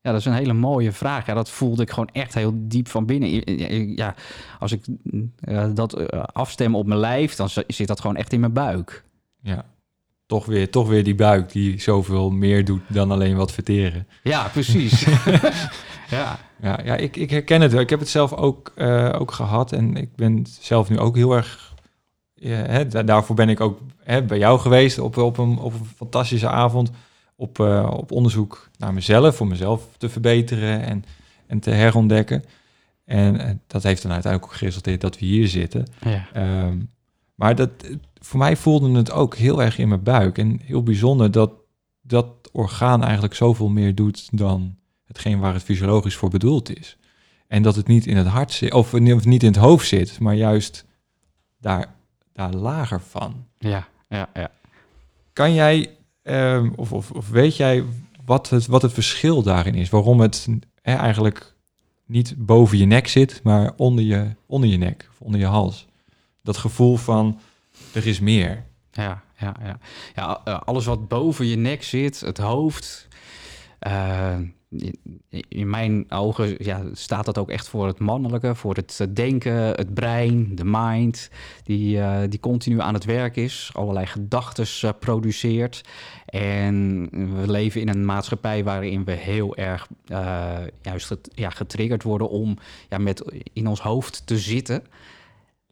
Ja, 0.01 0.11
dat 0.11 0.21
is 0.21 0.27
een 0.27 0.33
hele 0.33 0.53
mooie 0.53 0.93
vraag. 0.93 1.27
Ja, 1.27 1.35
dat 1.35 1.51
voelde 1.51 1.83
ik 1.83 1.91
gewoon 1.91 2.09
echt 2.13 2.35
heel 2.35 2.53
diep 2.55 2.89
van 2.89 3.07
binnen. 3.07 3.97
Ja, 3.97 4.15
als 4.59 4.73
ik 4.73 4.87
uh, 5.41 5.67
dat 5.75 5.99
uh, 5.99 6.07
afstem 6.23 6.75
op 6.75 6.87
mijn 6.87 7.01
lijf, 7.01 7.35
dan 7.35 7.49
zit 7.67 7.87
dat 7.87 8.01
gewoon 8.01 8.17
echt 8.17 8.33
in 8.33 8.41
mijn 8.41 8.53
buik. 8.53 9.05
Ja, 9.41 9.65
toch 10.27 10.47
weer, 10.47 10.71
toch 10.71 10.89
weer 10.89 11.05
die 11.05 11.15
buik 11.15 11.53
die 11.53 11.81
zoveel 11.81 12.31
meer 12.31 12.65
doet 12.65 12.83
dan 12.87 13.11
alleen 13.11 13.37
wat 13.37 13.53
verteren. 13.53 14.07
Ja, 14.23 14.49
precies. 14.53 15.05
Ja. 16.11 16.39
Ja, 16.63 16.81
ja 16.85 16.97
ik, 16.97 17.17
ik 17.17 17.31
herken 17.31 17.61
het 17.61 17.73
wel. 17.73 17.81
Ik 17.81 17.91
heb 17.91 17.99
het 17.99 18.09
zelf 18.09 18.33
ook, 18.33 18.73
eh, 18.75 19.13
ook 19.19 19.33
gehad. 19.33 19.73
En 19.73 19.97
ik 19.97 20.17
ben 20.17 20.47
zelf 20.61 20.89
nu 20.89 20.99
ook 20.99 21.17
heel 21.17 21.33
erg... 21.33 21.75
ja, 22.35 22.57
hè, 22.57 22.87
da- 22.89 23.03
daarvoor 23.03 23.37
ben 23.37 23.49
ik 23.49 23.61
ook 23.61 23.79
hè, 24.03 24.23
bij 24.23 24.39
jou 24.39 24.59
geweest 24.61 24.99
op, 24.99 25.17
op, 25.17 25.39
een, 25.39 25.59
op 25.59 25.73
een 25.73 25.87
fantastische 25.97 26.49
avond. 26.49 26.91
Op, 27.37 27.61
eh, 27.61 27.91
op 27.97 28.13
onderzoek 28.13 28.69
naar 28.79 28.95
mezelf, 28.95 29.41
om 29.41 29.49
mezelf 29.49 29.89
te 29.97 30.09
verbeteren 30.09 30.83
en, 30.83 31.05
en 31.47 31.61
te 31.61 31.71
herontdekken. 31.71 32.45
En 33.05 33.61
dat 33.67 33.83
heeft 33.83 34.03
dan 34.03 34.13
uiteindelijk 34.13 34.53
ook 34.53 34.59
geresulteerd 34.59 35.01
dat 35.01 35.19
we 35.19 35.27
hier 35.27 35.49
zitten. 35.49 35.87
Ja. 36.05 36.27
Ehm, 36.33 36.77
maar 37.35 37.55
dat, 37.55 37.71
voor 38.15 38.39
mij 38.39 38.57
voelde 38.57 38.97
het 38.97 39.11
ook 39.11 39.37
heel 39.37 39.63
erg 39.63 39.79
in 39.79 39.89
mijn 39.89 40.03
buik. 40.03 40.39
En 40.39 40.61
heel 40.63 40.83
bijzonder 40.83 41.31
dat 41.31 41.53
dat 42.03 42.27
orgaan 42.53 43.03
eigenlijk 43.03 43.35
zoveel 43.35 43.69
meer 43.69 43.95
doet 43.95 44.39
dan 44.39 44.77
hetgeen 45.05 45.39
waar 45.39 45.55
het 45.55 45.63
fysiologisch 45.63 46.17
voor 46.17 46.31
bedoeld 46.31 46.79
is. 46.79 46.97
En 47.47 47.63
dat 47.63 47.77
het 47.77 47.87
niet 47.87 48.07
in 48.07 48.17
het 48.17 48.27
hart 48.27 48.53
zit, 48.53 48.73
of 48.73 48.93
niet 48.93 49.43
in 49.43 49.49
het 49.49 49.57
hoofd 49.57 49.87
zit, 49.87 50.21
maar 50.21 50.35
juist 50.35 50.85
daar, 51.61 51.95
daar 52.33 52.53
lager 52.53 53.01
van. 53.01 53.47
Ja, 53.59 53.89
ja, 54.09 54.29
ja. 54.35 54.51
Kan 55.33 55.55
jij, 55.55 55.91
ehm, 56.23 56.71
of, 56.77 56.93
of, 56.93 57.11
of 57.11 57.29
weet 57.29 57.57
jij 57.57 57.85
wat 58.25 58.51
het, 58.51 58.67
wat 58.67 58.83
het 58.83 58.93
verschil 58.93 59.43
daarin 59.43 59.75
is? 59.75 59.91
Waarom 59.91 60.21
het 60.21 60.49
eigenlijk 60.83 61.55
niet 62.07 62.35
boven 62.39 62.79
je 62.79 62.85
nek 62.85 63.09
zit, 63.09 63.41
maar 63.43 63.73
onder 63.77 64.05
je, 64.05 64.31
onder 64.47 64.69
je 64.69 64.77
nek, 64.77 65.09
of 65.11 65.21
onder 65.21 65.41
je 65.41 65.47
hals? 65.47 65.87
Dat 66.45 66.57
gevoel 66.57 66.97
van, 66.97 67.41
er 67.93 68.07
is 68.07 68.21
meer. 68.21 68.65
Ja, 68.93 69.23
ja, 69.39 69.55
ja. 69.63 69.79
ja 70.15 70.41
eh, 70.45 70.61
alles 70.65 70.85
wat 70.85 71.09
boven 71.09 71.47
je 71.47 71.57
nek 71.57 71.83
zit, 71.83 72.21
het 72.21 72.39
hoofd. 72.39 73.09
eh, 73.79 74.37
in, 75.49 75.71
mijn 75.71 76.11
ogen 76.11 76.55
ja, 76.59 76.83
staat 76.93 77.25
dat 77.25 77.39
ook 77.39 77.51
echt 77.51 77.69
voor 77.69 77.87
het 77.87 77.99
mannelijke, 77.99 78.55
voor 78.55 78.75
het 78.75 78.99
eh, 79.01 79.07
denken, 79.11 79.55
het 79.55 79.95
brein, 79.95 80.55
de 80.55 80.65
mind, 80.65 81.31
die, 81.63 82.01
die 82.29 82.41
continu 82.41 82.81
aan 82.81 82.95
het 82.95 83.05
werk 83.05 83.37
is, 83.37 83.71
allerlei 83.73 84.07
gedachten 84.07 84.99
produceert. 84.99 85.81
En 86.27 87.09
we 87.41 87.51
leven 87.51 87.81
in 87.81 87.89
een 87.89 88.05
maatschappij 88.05 88.65
waarin 88.65 89.05
we 89.05 89.13
heel 89.13 89.57
erg 89.57 89.89
juist 90.83 91.15
ja, 91.35 91.51
getriggerd 91.51 92.03
worden 92.03 92.29
om 92.29 92.59
ja, 92.89 92.99
met 92.99 93.25
in 93.53 93.67
ons 93.67 93.81
hoofd 93.81 94.27
te 94.27 94.39
zitten. 94.39 94.83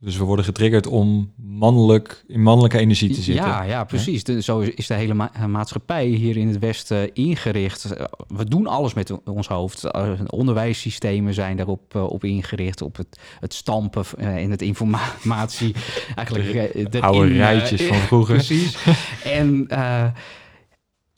Dus 0.05 0.17
we 0.17 0.25
worden 0.25 0.45
getriggerd 0.45 0.87
om 0.87 1.33
mannelijk, 1.37 2.25
in 2.29 2.43
mannelijke 2.43 2.79
energie 2.79 3.09
te 3.09 3.21
zitten. 3.23 3.45
Ja, 3.45 3.63
ja 3.63 3.85
precies. 3.85 4.25
De, 4.25 4.43
zo 4.43 4.59
is 4.59 4.87
de 4.87 4.95
hele 4.95 5.15
ma- 5.15 5.31
eh, 5.35 5.45
maatschappij 5.45 6.07
hier 6.07 6.37
in 6.37 6.49
het 6.49 6.59
Westen 6.59 7.15
ingericht. 7.15 7.85
Eh, 7.93 8.05
We 8.29 8.45
doen 8.45 8.67
alles 8.67 8.95
met 8.95 9.13
ons 9.25 9.49
hoofd. 9.49 9.85
Eh, 9.85 10.11
onderwijssystemen 10.27 11.35
zijn 11.35 11.57
daarop 11.57 11.95
op 11.95 12.25
ingericht. 12.25 12.83
Op 12.83 12.97
het, 12.97 13.19
het 13.41 13.55
stampen 13.55 14.05
en 14.17 14.51
het 14.51 14.63
informatie. 14.63 15.75
Eigenlijk 16.15 16.75
erin, 16.75 17.03
Oude 17.03 17.33
rijtjes 17.33 17.83
van 17.83 17.97
vroeger. 18.11 18.35
Precies. 18.35 18.77
en, 19.25 19.67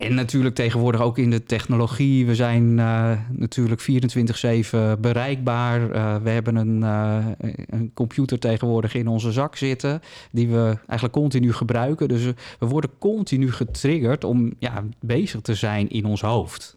en 0.04 0.14
natuurlijk 0.14 0.54
tegenwoordig 0.54 1.00
ook 1.00 1.18
in 1.18 1.30
de 1.30 1.42
technologie. 1.42 2.26
We 2.26 2.34
zijn 2.34 2.78
eh, 2.78 3.12
natuurlijk 3.30 3.82
24-7 3.82 5.00
bereikbaar. 5.00 5.90
Eh, 5.90 6.16
we 6.22 6.30
hebben 6.30 6.56
een, 6.56 6.82
eh, 6.82 7.26
een 7.66 7.90
computer 7.94 8.38
tegenwoordig 8.38 8.94
in 8.94 9.08
onze 9.08 9.32
zak 9.32 9.56
zitten... 9.56 10.02
die 10.30 10.48
we 10.48 10.78
eigenlijk 10.86 11.12
continu 11.12 11.52
gebruiken. 11.52 12.08
Dus 12.08 12.24
we- 12.24 12.34
worden 12.58 12.90
continu 12.98 13.52
getriggerd 13.52 14.24
om 14.24 14.54
ja, 14.58 14.84
bezig 15.00 15.40
te 15.40 15.54
zijn 15.54 15.88
in 15.88 16.04
ons 16.04 16.20
hoofd. 16.20 16.76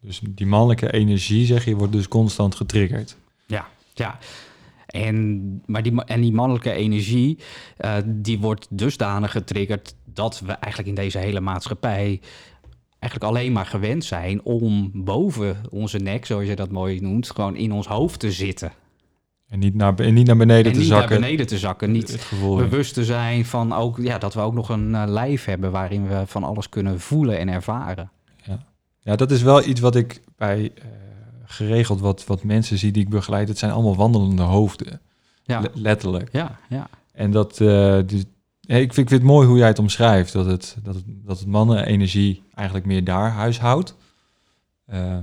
Dus 0.00 0.20
die 0.28 0.46
mannelijke 0.46 0.92
energie, 0.92 1.46
zeg 1.46 1.64
je, 1.64 1.74
wordt 1.74 1.92
dus 1.92 2.08
constant 2.08 2.54
getriggerd. 2.54 3.16
Ja, 3.46 3.66
ja. 3.94 4.18
En, 4.86 5.62
maar 5.66 5.82
die, 5.82 6.04
en 6.04 6.20
die 6.20 6.32
mannelijke 6.32 6.72
energie, 6.72 7.38
die 8.04 8.38
wordt 8.38 8.66
dusdanig 8.70 9.30
getriggerd 9.30 9.94
dat 10.16 10.40
we 10.40 10.52
eigenlijk 10.52 10.88
in 10.88 11.04
deze 11.04 11.18
hele 11.18 11.40
maatschappij 11.40 12.20
eigenlijk 13.10 13.30
alleen 13.36 13.52
maar 13.52 13.66
gewend 13.66 14.04
zijn 14.04 14.42
om 14.42 14.90
boven 14.94 15.56
onze 15.70 15.98
nek, 15.98 16.26
zoals 16.26 16.46
je 16.46 16.56
dat 16.56 16.70
mooi 16.70 17.00
noemt, 17.00 17.30
gewoon 17.30 17.56
in 17.56 17.72
ons 17.72 17.86
hoofd 17.86 18.20
te 18.20 18.32
zitten. 18.32 18.72
En 19.48 19.58
niet 19.58 19.74
naar, 19.74 19.94
en 19.94 20.14
niet 20.14 20.26
naar 20.26 20.36
beneden 20.36 20.64
en 20.64 20.72
te 20.72 20.78
niet 20.78 20.88
zakken. 20.88 21.10
naar 21.10 21.20
beneden 21.20 21.46
te 21.46 21.58
zakken, 21.58 21.90
niet 21.90 22.28
bewust 22.40 22.94
te 22.94 23.04
zijn 23.04 23.44
van 23.44 23.72
ook, 23.72 23.98
ja, 23.98 24.18
dat 24.18 24.34
we 24.34 24.40
ook 24.40 24.54
nog 24.54 24.68
een 24.68 24.94
eh, 24.94 25.02
lijf 25.06 25.44
hebben 25.44 25.70
waarin 25.70 26.08
we 26.08 26.22
van 26.26 26.44
alles 26.44 26.68
kunnen 26.68 27.00
voelen 27.00 27.38
en 27.38 27.48
ervaren. 27.48 28.10
Ja, 29.00 29.16
dat 29.16 29.30
is 29.30 29.42
wel 29.42 29.66
iets 29.66 29.80
wat 29.80 29.96
ik 29.96 30.20
bij 30.36 30.72
eh, 30.74 30.84
geregeld 31.44 32.00
wat, 32.00 32.26
wat 32.26 32.42
mensen 32.42 32.78
zie 32.78 32.92
die 32.92 33.02
ik 33.02 33.08
begeleid. 33.08 33.48
Het 33.48 33.58
zijn 33.58 33.72
allemaal 33.72 33.96
wandelende 33.96 34.42
hoofden. 34.42 35.00
Ja, 35.42 35.60
Le- 35.60 35.70
letterlijk. 35.74 36.28
ja, 36.32 36.58
ja. 36.68 36.88
En 37.12 37.30
dat, 37.30 37.58
hey, 37.58 38.04
ik, 38.66 38.74
vind, 38.74 38.98
ik 38.98 39.08
vind 39.08 39.10
het 39.10 39.22
mooi 39.22 39.46
hoe 39.48 39.58
jij 39.58 39.68
het 39.68 39.78
omschrijft. 39.78 40.32
Dat 40.32 40.46
het, 40.46 40.76
dat 40.82 40.94
het, 40.94 41.04
dat 41.06 41.38
het 41.38 41.48
mannenenergie 41.48 42.42
eigenlijk 42.54 42.86
meer 42.86 43.04
daar 43.04 43.30
huishoudt. 43.30 43.96
Eh, 44.86 45.18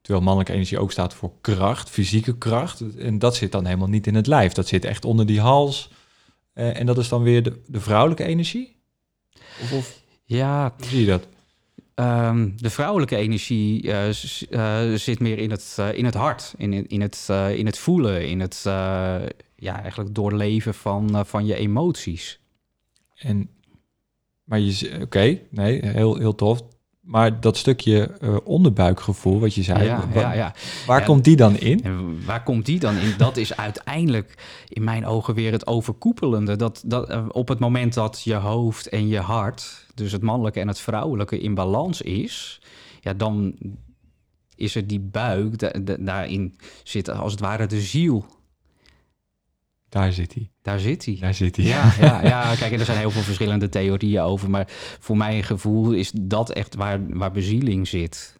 terwijl 0.00 0.24
mannelijke 0.24 0.52
energie 0.52 0.78
ook 0.78 0.92
staat 0.92 1.14
voor 1.14 1.32
kracht, 1.40 1.90
fysieke 1.90 2.38
kracht. 2.38 2.96
En 2.96 3.18
dat 3.18 3.36
zit 3.36 3.52
dan 3.52 3.64
helemaal 3.64 3.88
niet 3.88 4.06
in 4.06 4.14
het 4.14 4.26
lijf. 4.26 4.52
Dat 4.52 4.68
zit 4.68 4.84
echt 4.84 5.04
onder 5.04 5.26
die 5.26 5.40
hals. 5.40 5.90
Eh, 6.56 6.80
en 6.80 6.86
dat 6.86 6.98
is 6.98 7.08
dan 7.08 7.22
weer 7.22 7.42
de, 7.42 7.62
de 7.66 7.80
vrouwelijke 7.80 8.24
energie? 8.24 8.76
Of, 9.62 9.72
of 9.72 10.00
Ja, 10.24 10.74
hoe 10.76 10.86
zie 10.86 11.00
je 11.00 11.06
dat? 11.06 11.26
Ehm, 11.94 12.50
de 12.56 12.70
vrouwelijke 12.70 13.16
energie 13.16 13.92
eh, 13.92 14.08
eh, 14.08 14.98
zit 14.98 15.20
meer 15.20 15.38
in 15.38 15.50
het, 15.50 15.78
in 15.94 16.04
het 16.04 16.14
hart, 16.14 16.54
in, 16.56 16.86
in, 16.88 17.00
het, 17.00 17.28
in 17.54 17.66
het 17.66 17.78
voelen, 17.78 18.28
in 18.28 18.40
het 18.40 18.60
ja, 19.56 19.82
eigenlijk 19.82 20.14
doorleven 20.14 20.74
van, 20.74 21.26
van 21.26 21.46
je 21.46 21.54
emoties. 21.54 22.40
En, 23.16 23.48
maar 24.44 24.60
je, 24.60 24.98
oké, 25.02 25.38
nee, 25.50 25.86
heel, 25.86 26.16
heel 26.16 26.34
tof. 26.34 26.62
Maar 27.00 27.40
dat 27.40 27.56
stukje 27.56 28.06
eh, 28.06 28.36
onderbuikgevoel, 28.44 29.40
wat 29.40 29.54
je 29.54 29.62
zei, 29.62 29.84
ja, 29.84 30.08
wa- 30.14 30.20
ja, 30.20 30.32
ja. 30.32 30.54
waar 30.86 31.04
komt 31.04 31.24
die 31.24 31.36
dan 31.36 31.58
in? 31.58 31.82
En 31.82 32.24
waar 32.24 32.42
komt 32.42 32.66
die 32.66 32.78
dan 32.78 32.96
in? 32.96 33.14
Dat 33.18 33.36
is 33.36 33.56
uiteindelijk 33.56 34.62
in 34.68 34.84
mijn 34.84 35.06
ogen 35.06 35.34
weer 35.34 35.52
het 35.52 35.66
overkoepelende. 35.66 36.56
Dat, 36.56 36.82
dat 36.86 37.08
eh, 37.08 37.24
op 37.28 37.48
het 37.48 37.58
moment 37.58 37.94
dat 37.94 38.22
je 38.24 38.34
hoofd 38.34 38.88
en 38.88 39.08
je 39.08 39.18
hart, 39.18 39.86
dus 39.94 40.12
het 40.12 40.22
mannelijke 40.22 40.60
en 40.60 40.68
het 40.68 40.80
vrouwelijke, 40.80 41.38
in 41.40 41.54
balans 41.54 42.02
is, 42.02 42.60
ja, 43.00 43.12
dan 43.14 43.54
is 44.54 44.74
er 44.74 44.86
die 44.86 45.00
buik, 45.00 45.58
da- 45.58 45.72
da- 45.82 45.96
daarin 45.98 46.56
zit 46.84 47.10
als 47.10 47.32
het 47.32 47.40
ware 47.40 47.66
de 47.66 47.80
ziel. 47.80 48.24
Daar 49.88 50.12
zit 50.12 50.34
hij. 50.34 50.50
Daar 50.62 50.80
zit 50.80 51.04
hij. 51.04 51.16
Daar 51.20 51.34
zit 51.34 51.56
hij. 51.56 51.64
Ja, 51.64 51.92
ja, 52.00 52.24
ja, 52.24 52.54
kijk, 52.54 52.72
en 52.72 52.78
er 52.78 52.84
zijn 52.84 52.98
heel 52.98 53.10
veel 53.10 53.22
verschillende 53.22 53.68
theorieën 53.68 54.20
over. 54.20 54.50
Maar 54.50 54.64
voor 55.00 55.16
mijn 55.16 55.44
gevoel 55.44 55.92
is 55.92 56.12
dat 56.14 56.50
echt 56.50 56.74
waar, 56.74 57.00
waar 57.08 57.32
bezieling 57.32 57.88
zit. 57.88 58.38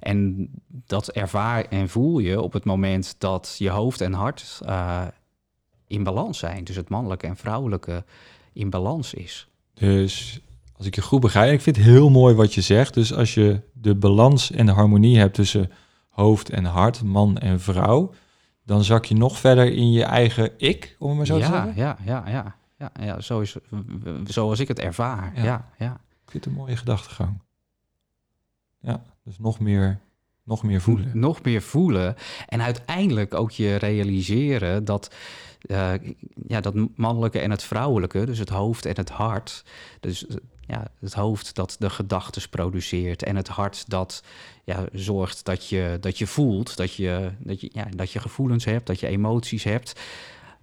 En 0.00 0.48
dat 0.86 1.08
ervaar 1.08 1.64
en 1.64 1.88
voel 1.88 2.18
je 2.18 2.40
op 2.40 2.52
het 2.52 2.64
moment 2.64 3.14
dat 3.18 3.54
je 3.58 3.70
hoofd 3.70 4.00
en 4.00 4.12
hart 4.12 4.60
eh, 4.64 5.02
in 5.86 6.02
balans 6.02 6.38
zijn. 6.38 6.64
Dus 6.64 6.76
het 6.76 6.88
mannelijke 6.88 7.26
en 7.26 7.36
vrouwelijke 7.36 8.04
in 8.52 8.70
balans 8.70 9.14
is. 9.14 9.48
Dus 9.74 10.40
als 10.76 10.86
ik 10.86 10.94
je 10.94 11.02
goed 11.02 11.20
begrijp, 11.20 11.52
ik 11.52 11.60
vind 11.60 11.76
het 11.76 11.84
heel 11.84 12.10
mooi 12.10 12.34
wat 12.34 12.54
je 12.54 12.60
zegt. 12.60 12.94
Dus 12.94 13.14
als 13.14 13.34
je 13.34 13.60
de 13.72 13.94
balans 13.94 14.50
en 14.50 14.66
de 14.66 14.72
harmonie 14.72 15.18
hebt 15.18 15.34
tussen 15.34 15.70
hoofd 16.08 16.50
en 16.50 16.64
hart, 16.64 17.02
man 17.02 17.38
en 17.38 17.60
vrouw, 17.60 18.12
dan 18.64 18.84
zak 18.84 19.04
je 19.04 19.14
nog 19.14 19.38
verder 19.38 19.72
in 19.72 19.92
je 19.92 20.04
eigen 20.04 20.50
ik, 20.56 20.96
om 20.98 21.08
het 21.08 21.16
maar 21.16 21.26
zo 21.26 21.38
te 21.38 21.44
zeggen. 21.44 21.72
ja, 21.76 21.96
ja, 22.04 22.24
ja, 22.26 22.56
ja, 22.78 22.92
ja, 23.00 23.20
zo 23.20 23.40
is, 23.40 23.56
zoals 24.24 24.58
ik 24.60 24.68
het 24.68 24.78
ervaar. 24.78 25.32
Ja. 25.34 25.44
Ja, 25.44 25.68
ja. 25.78 26.00
Ik 26.24 26.30
vind 26.30 26.44
het 26.44 26.52
een 26.52 26.58
mooie 26.58 26.76
gedachtegang. 26.76 27.40
Ja, 28.80 29.02
dus 29.24 29.38
nog 29.38 29.60
meer, 29.60 30.00
nog 30.42 30.62
meer 30.62 30.80
voelen. 30.80 31.10
Nog 31.18 31.42
meer 31.42 31.62
voelen. 31.62 32.16
En 32.48 32.62
uiteindelijk 32.62 33.34
ook 33.34 33.50
je 33.50 33.74
realiseren 33.74 34.84
dat, 34.84 35.14
eh, 35.60 35.92
ja, 36.46 36.60
dat 36.60 36.74
mannelijke 36.96 37.38
en 37.38 37.50
het 37.50 37.62
vrouwelijke, 37.62 38.26
dus 38.26 38.38
het 38.38 38.48
hoofd 38.48 38.86
en 38.86 38.96
het 38.96 39.10
hart. 39.10 39.64
Dus 40.00 40.26
ja, 40.66 40.86
het 41.00 41.12
hoofd 41.12 41.54
dat 41.54 41.76
de 41.78 41.90
gedachten 41.90 42.48
produceert 42.48 43.22
en 43.22 43.36
het 43.36 43.48
hart 43.48 43.90
dat 43.90 44.22
ja, 44.64 44.86
zorgt 44.92 45.44
dat 45.44 45.68
je, 45.68 45.96
dat 46.00 46.18
je 46.18 46.26
voelt, 46.26 46.76
dat 46.76 46.94
je, 46.94 47.32
dat, 47.38 47.60
je, 47.60 47.70
ja, 47.72 47.88
dat 47.96 48.12
je 48.12 48.20
gevoelens 48.20 48.64
hebt, 48.64 48.86
dat 48.86 49.00
je 49.00 49.06
emoties 49.06 49.64
hebt. 49.64 50.00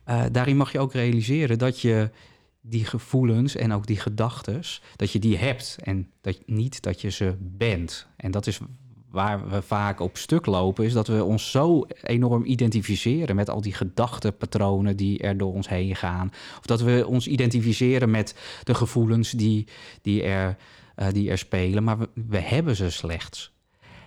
Eh, 0.04 0.24
daarin 0.32 0.58
mag 0.58 0.72
je 0.72 0.80
ook 0.80 0.94
realiseren 0.94 1.58
dat 1.58 1.80
je 1.80 2.10
die 2.62 2.86
gevoelens 2.86 3.56
en 3.56 3.74
ook 3.74 3.88
die 3.88 4.00
gedachten, 4.00 4.62
dat 4.96 5.12
je 5.12 5.20
die 5.20 5.38
hebt 5.38 5.78
en 5.84 6.12
dat, 6.22 6.38
niet 6.46 6.82
dat 6.82 7.02
je 7.02 7.10
ze 7.10 7.36
bent. 7.40 8.08
En 8.16 8.32
dat 8.32 8.48
is 8.48 8.60
waar 9.12 9.50
we 9.50 9.62
vaak 9.62 10.00
op 10.00 10.18
stuk 10.18 10.46
lopen, 10.46 10.86
is 10.86 10.94
dat 10.94 11.08
we 11.08 11.24
ons 11.24 11.52
zo 11.52 11.86
enorm 12.02 12.46
identificeren 12.46 13.36
met 13.36 13.50
al 13.50 13.62
die 13.62 13.74
gedachtenpatronen 13.74 14.98
die 14.98 15.20
er 15.20 15.38
door 15.38 15.54
ons 15.54 15.70
heen 15.70 15.96
gaan. 15.96 16.32
Of 16.58 16.66
dat 16.66 16.82
we 16.82 17.08
ons 17.08 17.28
identificeren 17.28 18.12
met 18.12 18.36
de 18.64 18.74
gevoelens 18.74 19.32
die, 19.32 19.68
die, 20.02 20.24
er, 20.24 20.58
eh, 20.96 21.08
die 21.12 21.30
er 21.30 21.38
spelen, 21.38 21.84
maar 21.84 21.98
we, 21.98 22.10
we 22.14 22.40
hebben 22.40 22.76
ze 22.76 22.90
slechts. 22.90 23.52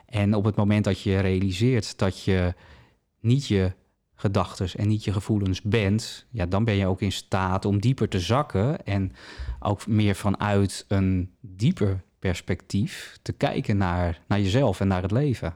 En 0.07 0.35
op 0.35 0.45
het 0.45 0.57
moment 0.57 0.85
dat 0.85 1.01
je 1.01 1.19
realiseert 1.19 1.99
dat 1.99 2.25
je 2.25 2.55
niet 3.21 3.47
je 3.47 3.73
gedachten 4.15 4.69
en 4.77 4.89
niet 4.89 5.05
je 5.05 5.13
gevoelens 5.13 5.63
bent, 5.63 6.27
ja, 6.31 6.47
dan 6.47 6.65
ben 6.65 6.75
je 6.75 6.87
ook 6.87 7.01
in 7.01 7.13
staat 7.13 7.65
om 7.65 7.81
dieper 7.81 8.09
te 8.09 8.21
zakken 8.21 8.85
en 8.85 9.13
ook 9.61 9.87
meer 9.87 10.15
vanuit 10.15 10.85
een 10.89 11.35
dieper 11.41 12.03
perspectief 12.23 13.19
te 13.23 13.33
kijken 13.33 13.77
naar, 13.77 14.21
naar 14.27 14.41
jezelf 14.41 14.81
en 14.81 14.89
naar 14.89 15.03
het 15.03 15.11
leven. 15.11 15.55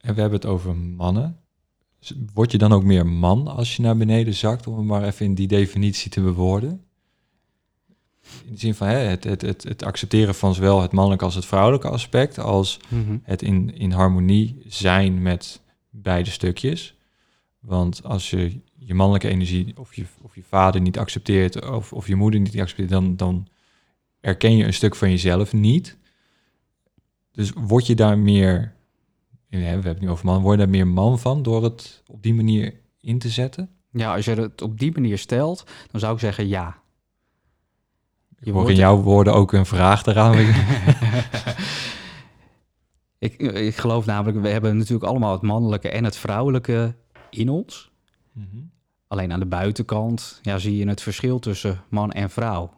En 0.00 0.14
we 0.14 0.20
hebben 0.20 0.40
het 0.40 0.48
over 0.48 0.76
mannen. 0.76 1.38
Word 2.34 2.52
je 2.52 2.58
dan 2.58 2.72
ook 2.72 2.84
meer 2.84 3.06
man 3.06 3.48
als 3.48 3.76
je 3.76 3.82
naar 3.82 3.96
beneden 3.96 4.34
zakt, 4.34 4.66
om 4.66 4.76
het 4.76 4.86
maar 4.86 5.04
even 5.04 5.26
in 5.26 5.34
die 5.34 5.46
definitie 5.46 6.10
te 6.10 6.20
bewoorden? 6.20 6.84
In 8.44 8.52
de 8.52 8.58
zin 8.58 8.74
van 8.74 8.86
hè, 8.86 8.96
het, 8.96 9.24
het, 9.24 9.42
het, 9.42 9.62
het 9.62 9.82
accepteren 9.82 10.34
van 10.34 10.54
zowel 10.54 10.82
het 10.82 10.92
mannelijke 10.92 11.24
als 11.24 11.34
het 11.34 11.46
vrouwelijke 11.46 11.88
aspect, 11.88 12.38
als 12.38 12.80
het 13.22 13.42
in, 13.42 13.76
in 13.76 13.92
harmonie 13.92 14.62
zijn 14.66 15.22
met 15.22 15.60
beide 15.90 16.30
stukjes. 16.30 16.96
Want 17.60 18.04
als 18.04 18.30
je 18.30 18.60
je 18.78 18.94
mannelijke 18.94 19.28
energie 19.28 19.72
of 19.76 19.94
je, 19.94 20.04
of 20.22 20.34
je 20.34 20.42
vader 20.42 20.80
niet 20.80 20.98
accepteert, 20.98 21.70
of, 21.70 21.92
of 21.92 22.06
je 22.06 22.16
moeder 22.16 22.40
niet 22.40 22.60
accepteert, 22.60 22.90
dan, 22.90 23.16
dan 23.16 23.46
erken 24.22 24.56
je 24.56 24.64
een 24.64 24.74
stuk 24.74 24.94
van 24.94 25.10
jezelf 25.10 25.52
niet. 25.52 25.96
Dus 27.32 27.52
word 27.54 27.86
je 27.86 27.94
daar 27.94 28.18
meer, 28.18 28.74
we 29.48 29.56
hebben 29.56 29.92
het 29.92 30.00
nu 30.00 30.10
over 30.10 30.26
man, 30.26 30.42
word 30.42 30.58
je 30.58 30.64
daar 30.64 30.72
meer 30.72 30.86
man 30.86 31.18
van 31.18 31.42
door 31.42 31.64
het 31.64 32.02
op 32.06 32.22
die 32.22 32.34
manier 32.34 32.74
in 33.00 33.18
te 33.18 33.28
zetten? 33.28 33.70
Ja, 33.90 34.14
als 34.14 34.24
je 34.24 34.34
het 34.34 34.62
op 34.62 34.78
die 34.78 34.92
manier 34.92 35.18
stelt, 35.18 35.64
dan 35.90 36.00
zou 36.00 36.14
ik 36.14 36.20
zeggen 36.20 36.48
ja. 36.48 36.80
Je 38.38 38.52
hoor 38.52 38.70
in 38.70 38.76
jouw 38.76 38.96
woorden 38.96 39.34
ook 39.34 39.52
een 39.52 39.66
vraag 39.66 40.06
eraan. 40.06 40.38
ik, 43.18 43.36
ik 43.38 43.76
geloof 43.76 44.06
namelijk, 44.06 44.40
we 44.40 44.48
hebben 44.48 44.76
natuurlijk 44.76 45.04
allemaal 45.04 45.32
het 45.32 45.42
mannelijke 45.42 45.88
en 45.88 46.04
het 46.04 46.16
vrouwelijke 46.16 46.94
in 47.30 47.48
ons. 47.48 47.90
Mhm. 48.32 48.62
Alleen 49.08 49.32
aan 49.32 49.40
de 49.40 49.46
buitenkant 49.46 50.38
ja, 50.42 50.58
zie 50.58 50.76
je 50.76 50.88
het 50.88 51.02
verschil 51.02 51.38
tussen 51.38 51.84
man 51.88 52.12
en 52.12 52.30
vrouw. 52.30 52.70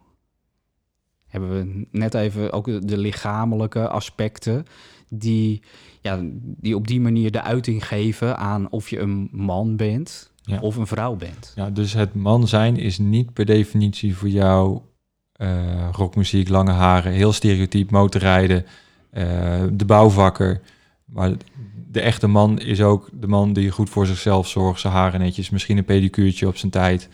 Hebben 1.34 1.50
we 1.58 1.86
net 1.90 2.14
even 2.14 2.52
ook 2.52 2.88
de 2.88 2.98
lichamelijke 2.98 3.88
aspecten 3.88 4.64
die, 5.08 5.62
ja, 6.00 6.20
die 6.40 6.76
op 6.76 6.86
die 6.86 7.00
manier 7.00 7.30
de 7.30 7.42
uiting 7.42 7.86
geven 7.86 8.36
aan 8.36 8.70
of 8.70 8.90
je 8.90 8.98
een 8.98 9.28
man 9.32 9.76
bent 9.76 10.32
of 10.60 10.76
een 10.76 10.86
vrouw 10.86 11.16
bent. 11.16 11.52
Ja, 11.56 11.70
dus 11.70 11.92
het 11.92 12.14
man 12.14 12.48
zijn 12.48 12.76
is 12.76 12.98
niet 12.98 13.32
per 13.32 13.44
definitie 13.44 14.16
voor 14.16 14.28
jou 14.28 14.80
uh, 15.36 15.88
rockmuziek, 15.92 16.48
lange 16.48 16.72
haren, 16.72 17.12
heel 17.12 17.32
stereotyp, 17.32 17.90
motorrijden, 17.90 18.64
uh, 19.12 19.62
de 19.72 19.84
bouwvakker. 19.84 20.60
Maar 21.04 21.32
de 21.90 22.00
echte 22.00 22.26
man 22.26 22.58
is 22.58 22.80
ook 22.80 23.08
de 23.12 23.26
man 23.26 23.52
die 23.52 23.70
goed 23.70 23.90
voor 23.90 24.06
zichzelf 24.06 24.48
zorgt, 24.48 24.80
zijn 24.80 24.92
haren 24.92 25.20
netjes, 25.20 25.50
misschien 25.50 25.78
een 25.78 25.84
pedicuurtje 25.84 26.48
op 26.48 26.56
zijn 26.56 26.72
tijd. 26.72 27.08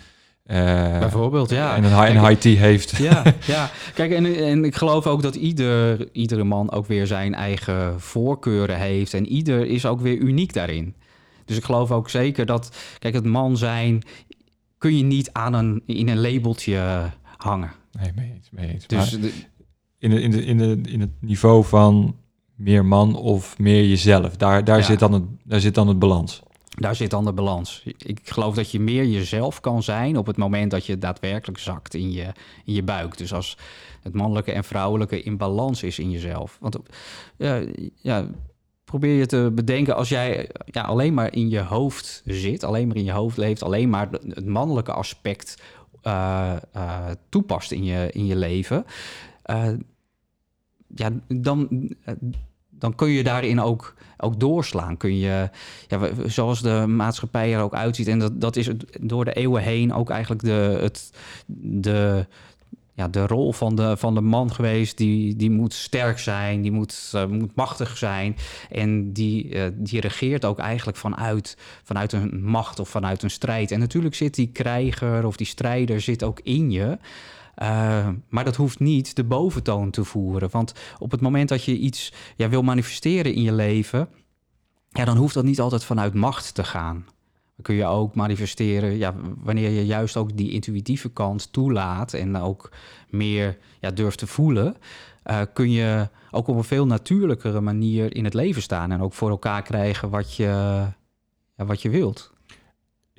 Uh, 0.50 0.98
Bijvoorbeeld, 0.98 1.50
ja. 1.50 1.76
En 1.76 1.84
een, 1.84 2.04
high, 2.04 2.26
high 2.26 2.40
tea 2.40 2.56
heeft. 2.56 2.96
Ja, 2.96 3.22
ja. 3.46 3.70
kijk, 3.94 4.12
en, 4.12 4.36
en 4.36 4.64
ik 4.64 4.74
geloof 4.74 5.06
ook 5.06 5.22
dat 5.22 5.34
ieder, 5.34 6.08
iedere 6.12 6.44
man 6.44 6.70
ook 6.70 6.86
weer 6.86 7.06
zijn 7.06 7.34
eigen 7.34 8.00
voorkeuren 8.00 8.78
heeft. 8.78 9.14
En 9.14 9.26
ieder 9.26 9.66
is 9.66 9.86
ook 9.86 10.00
weer 10.00 10.16
uniek 10.16 10.52
daarin. 10.52 10.94
Dus 11.44 11.56
ik 11.56 11.64
geloof 11.64 11.90
ook 11.90 12.10
zeker 12.10 12.46
dat, 12.46 12.76
kijk, 12.98 13.14
het 13.14 13.24
man 13.24 13.56
zijn 13.56 14.02
kun 14.78 14.96
je 14.96 15.04
niet 15.04 15.32
aan 15.32 15.54
een, 15.54 15.82
in 15.86 16.08
een 16.08 16.20
labeltje 16.20 17.10
hangen. 17.36 17.70
Nee, 17.92 18.12
mee 18.14 18.32
eens. 18.34 18.48
Mee 18.50 18.68
eens. 18.72 18.86
Dus 18.86 19.12
in, 19.12 19.20
de, 19.20 20.20
in, 20.20 20.30
de, 20.30 20.44
in, 20.44 20.58
de, 20.58 20.80
in 20.84 21.00
het 21.00 21.10
niveau 21.20 21.64
van 21.64 22.16
meer 22.54 22.84
man 22.84 23.16
of 23.16 23.58
meer 23.58 23.84
jezelf, 23.84 24.36
daar, 24.36 24.64
daar, 24.64 24.84
zit, 24.84 24.98
dan 24.98 25.12
het, 25.12 25.22
daar 25.44 25.60
zit 25.60 25.74
dan 25.74 25.88
het 25.88 25.98
balans. 25.98 26.42
Daar 26.80 26.96
zit 26.96 27.10
dan 27.10 27.24
de 27.24 27.32
balans. 27.32 27.82
Ik 27.98 28.20
geloof 28.24 28.54
dat 28.54 28.70
je 28.70 28.80
meer 28.80 29.06
jezelf 29.06 29.60
kan 29.60 29.82
zijn 29.82 30.16
op 30.16 30.26
het 30.26 30.36
moment 30.36 30.70
dat 30.70 30.86
je 30.86 30.98
daadwerkelijk 30.98 31.58
zakt 31.58 31.94
in 31.94 32.12
je, 32.12 32.32
in 32.64 32.74
je 32.74 32.82
buik. 32.82 33.16
Dus 33.16 33.32
als 33.32 33.56
het 34.02 34.14
mannelijke 34.14 34.52
en 34.52 34.64
vrouwelijke 34.64 35.22
in 35.22 35.36
balans 35.36 35.82
is 35.82 35.98
in 35.98 36.10
jezelf. 36.10 36.56
Want 36.60 36.78
uh, 37.36 37.74
ja, 37.94 38.28
probeer 38.84 39.14
je 39.14 39.26
te 39.26 39.50
bedenken 39.54 39.96
als 39.96 40.08
jij 40.08 40.50
ja, 40.64 40.82
alleen 40.82 41.14
maar 41.14 41.34
in 41.34 41.48
je 41.48 41.60
hoofd 41.60 42.22
zit, 42.24 42.64
alleen 42.64 42.86
maar 42.86 42.96
in 42.96 43.04
je 43.04 43.12
hoofd 43.12 43.36
leeft, 43.36 43.62
alleen 43.62 43.90
maar 43.90 44.08
het 44.10 44.46
mannelijke 44.46 44.92
aspect 44.92 45.62
uh, 46.02 46.56
toepast 47.28 47.72
in 47.72 47.84
je, 47.84 48.08
in 48.12 48.26
je 48.26 48.36
leven, 48.36 48.84
ja, 50.94 51.10
dan, 51.28 51.68
dan 52.80 52.94
kun 52.94 53.10
je 53.10 53.22
daarin 53.22 53.60
ook, 53.60 53.94
ook 54.16 54.40
doorslaan. 54.40 54.96
Kun 54.96 55.18
je, 55.18 55.50
ja, 55.88 56.10
zoals 56.26 56.62
de 56.62 56.84
maatschappij 56.88 57.54
er 57.54 57.62
ook 57.62 57.74
uitziet, 57.74 58.08
en 58.08 58.18
dat, 58.18 58.40
dat 58.40 58.56
is 58.56 58.70
door 59.00 59.24
de 59.24 59.32
eeuwen 59.32 59.62
heen 59.62 59.92
ook 59.92 60.10
eigenlijk 60.10 60.42
de, 60.42 60.78
het, 60.80 61.12
de, 61.56 62.26
ja, 63.00 63.08
de 63.08 63.26
rol 63.26 63.52
van 63.52 63.74
de, 63.74 63.96
van 63.96 64.14
de 64.14 64.20
man 64.20 64.52
geweest. 64.52 64.96
Die, 64.96 65.36
die 65.36 65.50
moet 65.50 65.72
sterk 65.72 66.18
zijn, 66.18 66.62
die 66.62 66.72
moet, 66.72 67.12
uh, 67.14 67.26
moet 67.26 67.54
machtig 67.54 67.96
zijn. 67.96 68.36
En 68.70 69.12
die, 69.12 69.54
uh, 69.54 69.62
die 69.72 70.00
regeert 70.00 70.44
ook 70.44 70.58
eigenlijk 70.58 70.98
vanuit, 70.98 71.56
vanuit 71.82 72.12
een 72.12 72.44
macht 72.44 72.78
of 72.78 72.88
vanuit 72.88 73.22
een 73.22 73.30
strijd. 73.30 73.70
En 73.70 73.78
natuurlijk 73.78 74.14
zit 74.14 74.34
die 74.34 74.50
krijger 74.52 75.26
of 75.26 75.36
die 75.36 75.46
strijder 75.46 76.00
zit 76.00 76.22
ook 76.22 76.40
in 76.42 76.70
je. 76.70 76.98
Uh, 77.62 78.08
maar 78.28 78.44
dat 78.44 78.56
hoeft 78.56 78.80
niet 78.80 79.16
de 79.16 79.24
boventoon 79.24 79.90
te 79.90 80.04
voeren. 80.04 80.48
Want 80.50 80.72
op 80.98 81.10
het 81.10 81.20
moment 81.20 81.48
dat 81.48 81.64
je 81.64 81.78
iets 81.78 82.12
ja, 82.36 82.48
wil 82.48 82.62
manifesteren 82.62 83.34
in 83.34 83.42
je 83.42 83.52
leven, 83.52 84.08
ja, 84.88 85.04
dan 85.04 85.16
hoeft 85.16 85.34
dat 85.34 85.44
niet 85.44 85.60
altijd 85.60 85.84
vanuit 85.84 86.14
macht 86.14 86.54
te 86.54 86.64
gaan 86.64 87.04
kun 87.62 87.74
je 87.74 87.86
ook 87.86 88.14
manifesteren 88.14 88.98
ja, 88.98 89.14
wanneer 89.38 89.70
je 89.70 89.86
juist 89.86 90.16
ook 90.16 90.36
die 90.36 90.50
intuïtieve 90.50 91.08
kant 91.08 91.52
toelaat 91.52 92.12
en 92.12 92.36
ook 92.36 92.70
meer 93.08 93.58
ja, 93.80 93.90
durft 93.90 94.18
te 94.18 94.26
voelen. 94.26 94.76
Uh, 95.24 95.40
kun 95.52 95.70
je 95.70 96.08
ook 96.30 96.48
op 96.48 96.56
een 96.56 96.64
veel 96.64 96.86
natuurlijkere 96.86 97.60
manier 97.60 98.16
in 98.16 98.24
het 98.24 98.34
leven 98.34 98.62
staan 98.62 98.92
en 98.92 99.00
ook 99.00 99.12
voor 99.12 99.30
elkaar 99.30 99.62
krijgen 99.62 100.10
wat 100.10 100.34
je, 100.34 100.44
ja, 101.56 101.64
wat 101.64 101.82
je 101.82 101.90
wilt. 101.90 102.32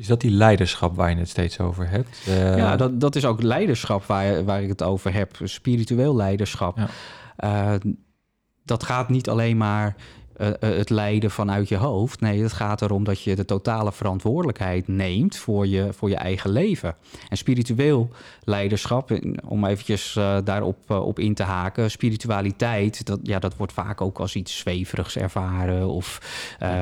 Is 0.02 0.08
dat 0.08 0.22
die 0.22 0.32
leiderschap 0.32 0.96
waar 0.96 1.10
je 1.10 1.16
het 1.16 1.30
steeds 1.30 1.60
over 1.60 1.90
hebt? 1.90 2.18
Uh... 2.28 2.58
Ja, 2.58 2.76
dat, 2.76 3.00
dat 3.00 3.16
is 3.16 3.26
ook 3.26 3.42
leiderschap 3.42 4.04
waar, 4.04 4.46
waar 4.46 4.62
ik 4.62 4.70
het 4.70 4.84
over 4.84 5.14
heb. 5.14 5.38
Spiritueel 5.44 6.16
leiderschap. 6.16 6.78
Ja. 6.78 7.74
Uh, 7.74 7.94
dat 8.64 8.84
gaat 8.84 9.10
niet 9.10 9.30
alleen 9.30 9.58
maar 9.58 9.96
uh, 10.42 10.50
het 10.60 10.90
leiden 10.90 11.32
vanuit 11.32 11.70
je 11.70 11.76
hoofd. 11.76 12.22
Nee, 12.22 12.42
het 12.42 12.54
gaat 12.54 12.82
erom 12.82 13.04
dat 13.04 13.24
je 13.24 13.36
de 13.36 13.46
totale 13.46 13.92
verantwoordelijkheid 13.92 14.88
neemt 14.88 15.38
voor 15.38 15.68
je, 15.68 15.94
voor 15.94 16.10
je 16.10 16.16
eigen 16.16 16.50
leven. 16.50 16.96
En 17.30 17.38
spiritueel 17.38 18.10
leiderschap, 18.44 19.20
om 19.46 19.66
eventjes 19.66 20.16
uh, 20.16 20.38
daarop 20.44 20.90
op 20.90 21.20
in 21.20 21.34
te 21.34 21.44
haken, 21.44 21.92
spiritualiteit, 21.92 23.06
dat, 23.06 23.20
ja, 23.24 23.40
dat 23.40 23.56
wordt 23.56 23.74
vaak 23.74 24.02
ook 24.02 24.20
als 24.20 24.36
iets 24.36 24.58
zweverigs 24.58 25.18
ervaren. 25.18 25.88
Of 25.88 26.20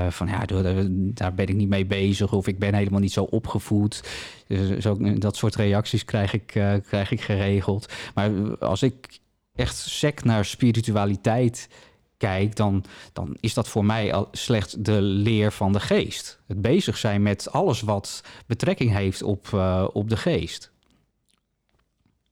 van 0.10 0.28
ja, 0.28 0.46
daar 0.90 1.34
ben 1.34 1.48
ik 1.48 1.56
niet 1.56 1.70
mee 1.70 1.86
bezig. 1.86 2.34
Of 2.34 2.48
ik 2.48 2.60
ben 2.60 2.74
helemaal 2.74 3.00
niet 3.00 3.12
zo 3.12 3.24
opgevoed. 3.24 4.04
Dus 4.48 4.78
zo, 4.78 4.98
dat 5.18 5.36
soort 5.36 5.56
reacties 5.56 6.06
krijg 6.06 6.34
ik, 6.34 6.46
krijg 6.88 7.12
ik 7.12 7.22
geregeld. 7.22 7.94
Maar 8.14 8.58
als 8.58 8.84
ik 8.84 9.20
echt 9.56 9.76
sec 9.78 10.24
naar 10.24 10.46
spiritualiteit 10.46 11.70
kijk, 12.20 12.56
dan, 12.56 12.86
dan 13.14 13.38
is 13.40 13.54
dat 13.54 13.68
voor 13.68 13.86
mij 13.86 14.26
slechts 14.32 14.76
de 14.80 15.02
leer 15.02 15.52
van 15.52 15.74
de 15.74 15.80
geest. 15.80 16.40
Het 16.48 16.62
bezig 16.62 16.98
zijn 16.98 17.22
met 17.22 17.52
alles 17.52 17.82
wat 17.82 18.24
betrekking 18.46 18.92
heeft 18.92 19.24
op, 19.24 19.48
uh, 19.54 19.88
op 19.94 20.10
de 20.10 20.18
geest. 20.18 20.72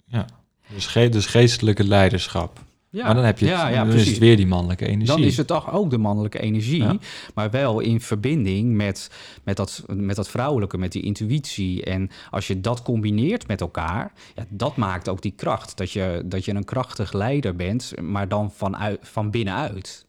Ja, 0.05 0.25
dus, 0.67 0.87
ge 0.87 1.09
dus 1.09 1.25
geestelijke 1.25 1.83
leiderschap. 1.83 2.59
Ja, 2.89 3.05
maar 3.05 3.15
dan 3.15 3.23
heb 3.23 3.39
je 3.39 3.45
het, 3.45 3.55
ja, 3.55 3.67
ja, 3.67 3.85
dan 3.85 3.93
is 3.93 4.07
het 4.07 4.17
weer 4.17 4.35
die 4.37 4.47
mannelijke 4.47 4.85
energie. 4.85 5.15
Dan 5.15 5.23
is 5.23 5.37
het 5.37 5.47
toch 5.47 5.71
ook 5.71 5.89
de 5.89 5.97
mannelijke 5.97 6.39
energie, 6.39 6.99
maar 7.35 7.49
wel 7.49 7.79
in 7.79 8.01
verbinding 8.01 8.75
met, 8.75 9.11
met, 9.43 9.57
dat, 9.57 9.83
met 9.87 10.15
dat 10.15 10.29
vrouwelijke, 10.29 10.77
met 10.77 10.91
die 10.91 11.01
intuïtie. 11.01 11.83
En 11.83 12.09
als 12.29 12.47
je 12.47 12.61
dat 12.61 12.81
combineert 12.81 13.47
met 13.47 13.61
elkaar, 13.61 14.11
ja, 14.35 14.45
dat 14.49 14.75
maakt 14.75 15.09
ook 15.09 15.21
die 15.21 15.31
kracht. 15.31 15.77
Dat 15.77 15.91
je, 15.91 16.21
dat 16.25 16.45
je 16.45 16.53
een 16.53 16.65
krachtig 16.65 17.13
leider 17.13 17.55
bent, 17.55 17.93
maar 18.01 18.27
dan 18.27 18.51
vanuit, 18.51 18.99
van 19.01 19.31
binnenuit. 19.31 20.05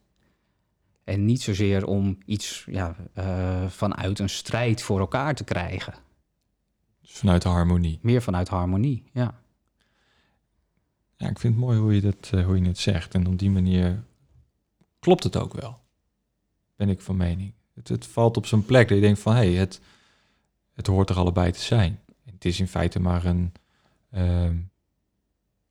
En 1.05 1.25
niet 1.25 1.43
zozeer 1.43 1.87
om 1.87 2.19
iets 2.27 2.67
ja, 2.71 2.97
uh, 3.19 3.25
vanuit 3.69 4.19
een 4.19 4.29
strijd 4.29 4.83
voor 4.83 5.01
elkaar 5.01 5.35
te 5.35 5.45
krijgen. 5.45 5.95
Dus 7.01 7.11
vanuit 7.11 7.43
de 7.43 7.49
harmonie. 7.49 7.99
Meer 8.03 8.23
vanuit 8.23 8.49
harmonie, 8.49 9.05
ja. 9.13 9.35
Ja, 11.19 11.29
ik 11.29 11.39
vind 11.39 11.55
het 11.55 11.65
mooi 11.65 11.79
hoe 11.79 11.95
je, 11.95 12.01
dat, 12.01 12.31
uh, 12.35 12.45
hoe 12.45 12.59
je 12.59 12.67
het 12.67 12.79
zegt. 12.79 13.15
En 13.15 13.27
op 13.27 13.39
die 13.39 13.51
manier 13.51 14.03
klopt 14.99 15.25
het 15.25 15.37
ook 15.37 15.55
wel. 15.55 15.79
Ben 16.77 16.89
ik 16.89 17.01
van 17.01 17.17
mening. 17.17 17.53
Het, 17.75 17.89
het 17.89 18.07
valt 18.07 18.37
op 18.37 18.47
zijn 18.47 18.65
plek 18.65 18.89
dat 18.89 18.97
je 18.97 19.03
denkt 19.03 19.21
van... 19.21 19.35
hé, 19.35 19.39
hey, 19.39 19.53
het, 19.53 19.81
het 20.73 20.87
hoort 20.87 21.11
er 21.11 21.17
allebei 21.17 21.53
te 21.53 21.61
zijn. 21.61 22.01
Het 22.25 22.45
is 22.45 22.61
in 22.61 22.69
feite 22.69 23.01
maar 23.01 23.25
een 23.25 23.53
uh, 24.15 24.51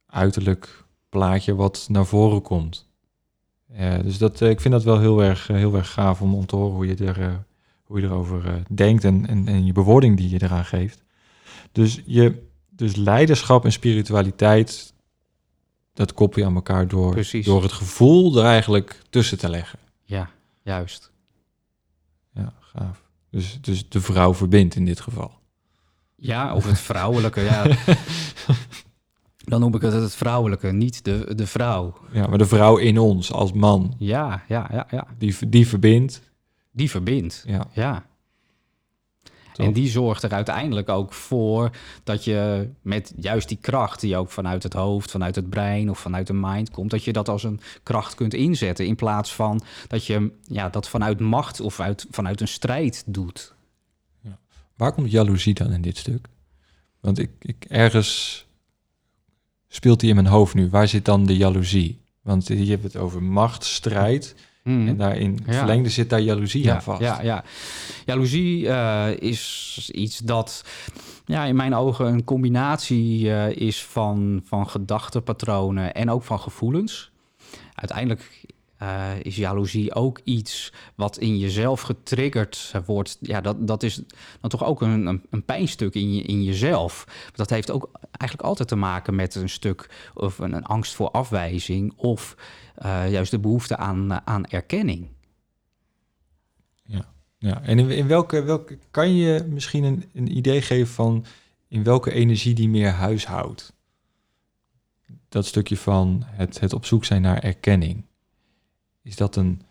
uiterlijk 0.06 0.86
plaatje 1.10 1.56
wat 1.56 1.88
naar 1.90 2.06
voren 2.06 2.42
komt. 2.42 2.88
Eh, 3.74 4.00
dus 4.00 4.18
dat, 4.18 4.42
eh, 4.42 4.50
ik 4.50 4.62
vind 4.62 4.74
dat 4.74 4.84
wel 4.84 5.00
heel 5.00 5.24
erg, 5.24 5.50
eh, 5.50 5.56
heel 5.56 5.76
erg 5.76 5.92
gaaf 5.92 6.22
om, 6.22 6.36
om 6.36 6.46
te 6.46 6.56
horen 6.56 6.76
hoe 6.76 6.88
je, 6.88 6.96
er, 6.96 7.22
eh, 7.22 7.36
hoe 7.84 8.00
je 8.00 8.06
erover 8.06 8.48
eh, 8.48 8.54
denkt 8.70 9.04
en, 9.04 9.28
en, 9.28 9.48
en 9.48 9.66
je 9.66 9.72
bewoording 9.72 10.18
die 10.18 10.30
je 10.30 10.42
eraan 10.42 10.66
geeft. 10.66 11.04
Dus, 11.72 12.02
je, 12.06 12.48
dus 12.70 12.96
leiderschap 12.96 13.66
en 13.66 13.72
spiritualiteit, 13.72 14.94
dat 15.98 16.14
koppel 16.14 16.42
je 16.42 16.48
aan 16.48 16.56
elkaar 16.56 16.88
door, 16.88 17.12
Precies. 17.12 17.46
door 17.46 17.62
het 17.64 17.72
gevoel 17.72 18.38
er 18.38 18.46
eigenlijk 18.46 19.02
tussen 19.10 19.38
te 19.38 19.50
leggen. 19.50 19.80
Ja, 20.04 20.30
juist. 20.64 21.12
Ja, 22.34 22.54
gaaf. 22.60 23.04
Dus, 23.32 23.58
dus 23.62 23.90
de 23.90 24.02
vrouw 24.02 24.34
verbindt 24.34 24.76
in 24.76 24.86
dit 24.86 25.00
geval. 25.00 25.32
Ja, 26.16 26.56
of 26.56 26.66
het 26.66 26.80
vrouwelijke, 26.80 27.42
ja. 27.42 27.66
Dan 29.50 29.60
noem 29.60 29.76
ik 29.76 29.82
het 29.82 29.94
het 29.94 30.16
vrouwelijke, 30.16 30.72
niet 30.72 31.06
de, 31.06 31.36
de 31.36 31.48
vrouw. 31.48 31.94
Ja, 32.12 32.28
maar 32.28 32.38
de 32.38 32.46
vrouw 32.46 32.78
in 32.78 32.98
ons 33.00 33.32
als 33.32 33.54
man, 33.54 33.96
Ja, 33.98 34.44
ja, 34.48 34.70
ja, 34.72 34.88
ja. 34.92 35.08
die, 35.18 35.36
die 35.50 35.68
verbindt. 35.68 36.22
Die 36.72 36.90
verbindt. 36.90 37.44
Ja, 37.48 37.68
Ja. 37.74 38.06
Top. 39.58 39.65
En 39.65 39.74
die 39.74 39.89
zorgt 39.89 40.24
er 40.24 40.32
uiteindelijk 40.32 40.89
ook 40.89 41.13
voor 41.13 41.72
dat 42.04 42.24
je 42.24 42.70
met 42.82 43.13
juist 43.15 43.48
die 43.48 43.58
kracht 43.62 44.00
die 44.00 44.17
ook 44.17 44.30
vanuit 44.30 44.63
het 44.63 44.74
hoofd, 44.74 45.12
vanuit 45.12 45.36
het 45.36 45.50
brein 45.50 45.89
of 45.89 46.00
vanuit 46.00 46.28
de 46.28 46.34
mind 46.34 46.72
komt, 46.72 46.89
dat 46.91 47.04
je 47.04 47.13
dat 47.13 47.30
als 47.30 47.43
een 47.43 47.60
kracht 47.84 48.15
kunt 48.15 48.34
inzetten 48.34 48.86
in 48.86 48.96
plaats 48.96 49.34
van 49.36 49.62
dat 49.88 50.06
je 50.06 50.32
ja, 50.48 50.70
dat 50.70 50.89
vanuit 50.89 51.20
macht 51.20 51.62
of 51.62 51.80
uit, 51.80 52.06
vanuit 52.12 52.41
een 52.41 52.48
strijd 52.48 53.04
doet. 53.06 53.56
Waar 54.76 54.93
komt 54.93 55.12
jaloezie 55.12 55.54
dan 55.54 55.72
in 55.72 55.82
dit 55.82 55.98
stuk? 55.98 56.28
Want 57.00 57.20
ik, 57.20 57.30
ik 57.39 57.65
ergens 57.67 58.46
speelt 59.67 60.00
die 60.00 60.10
in 60.10 60.15
mijn 60.15 60.28
hoofd 60.28 60.54
nu. 60.54 60.70
Waar 60.70 60.88
zit 60.88 61.06
dan 61.06 61.26
de 61.26 61.38
jaloezie? 61.38 62.02
Want 62.22 62.48
je 62.48 62.65
hebt 62.65 62.84
het 62.84 62.96
over 62.96 63.24
macht, 63.24 63.63
strijd. 63.63 64.36
Hmm. 64.68 64.88
En 64.88 64.98
daarin 64.98 65.40
Ja. 65.46 65.54
verlengde 65.54 65.90
zit 65.90 66.10
daar 66.10 66.22
jaloezie 66.22 66.72
aan 66.72 66.82
vast. 66.82 67.02
Ja, 67.02 67.22
ja. 67.22 67.44
Jaloezie 68.06 68.70
eh, 68.70 69.08
is 69.20 69.90
iets 69.94 70.18
dat 70.18 70.64
ja, 71.26 71.44
in 71.44 71.56
mijn 71.56 71.76
ogen 71.76 72.06
een 72.06 72.24
combinatie 72.24 73.34
eh, 73.34 73.68
is 73.68 73.86
van, 73.86 74.42
van 74.46 74.70
gedachtenpatronen 74.70 75.94
en 75.94 76.10
ook 76.10 76.24
van 76.24 76.40
gevoelens. 76.40 77.12
Uiteindelijk 77.74 78.42
eh, 78.78 79.12
is 79.22 79.36
jaloezie 79.36 79.96
ook 79.96 80.20
iets 80.24 80.74
wat 80.96 81.18
in 81.18 81.38
jezelf 81.38 81.82
getriggerd 81.82 82.74
wordt. 82.86 83.18
Ja, 83.22 83.42
dat, 83.42 83.68
dat 83.68 83.84
is 83.84 84.02
dan 84.42 84.50
toch 84.50 84.66
ook 84.66 84.82
een, 84.82 85.06
een, 85.06 85.22
een 85.30 85.44
pijnstuk 85.44 85.94
in, 85.94 86.14
je, 86.14 86.22
in 86.22 86.44
jezelf. 86.44 87.08
Dat 87.36 87.50
heeft 87.50 87.72
ook 87.72 87.90
eigenlijk 88.12 88.50
altijd 88.50 88.68
te 88.68 88.76
maken 88.76 89.16
met 89.16 89.36
een 89.36 89.50
stuk 89.50 89.90
of 90.14 90.40
een, 90.40 90.54
een 90.54 90.66
angst 90.66 90.96
voor 90.96 91.12
afwijzing 91.12 91.94
of 91.96 92.36
eh, 92.78 93.12
juist 93.12 93.32
de 93.32 93.40
behoefte 93.40 93.78
aan, 93.78 94.12
eh, 94.12 94.18
aan 94.24 94.46
erkenning. 94.46 95.08
Ja, 97.40 97.62
en 97.62 97.80
in, 97.80 98.08
welke, 98.08 98.44
welke 98.44 98.78
kan 98.92 99.16
je 99.16 99.46
misschien 99.50 99.84
een, 99.84 100.04
een 100.13 100.38
idee 100.38 100.62
geven 100.62 100.94
van 100.94 101.26
in 101.68 101.84
welke 101.84 102.12
energie 102.12 102.54
die 102.54 102.70
meer 102.70 102.90
huishoudt? 102.90 103.74
Dat 105.30 105.46
stukje 105.46 105.78
van 105.78 106.24
het, 106.26 106.60
het 106.60 106.74
op 106.74 106.86
zoek 106.86 107.06
zijn 107.06 107.22
naar 107.22 107.44
erkenning. 107.44 108.06
Is 109.02 109.16
dat 109.16 109.36
een, 109.36 109.62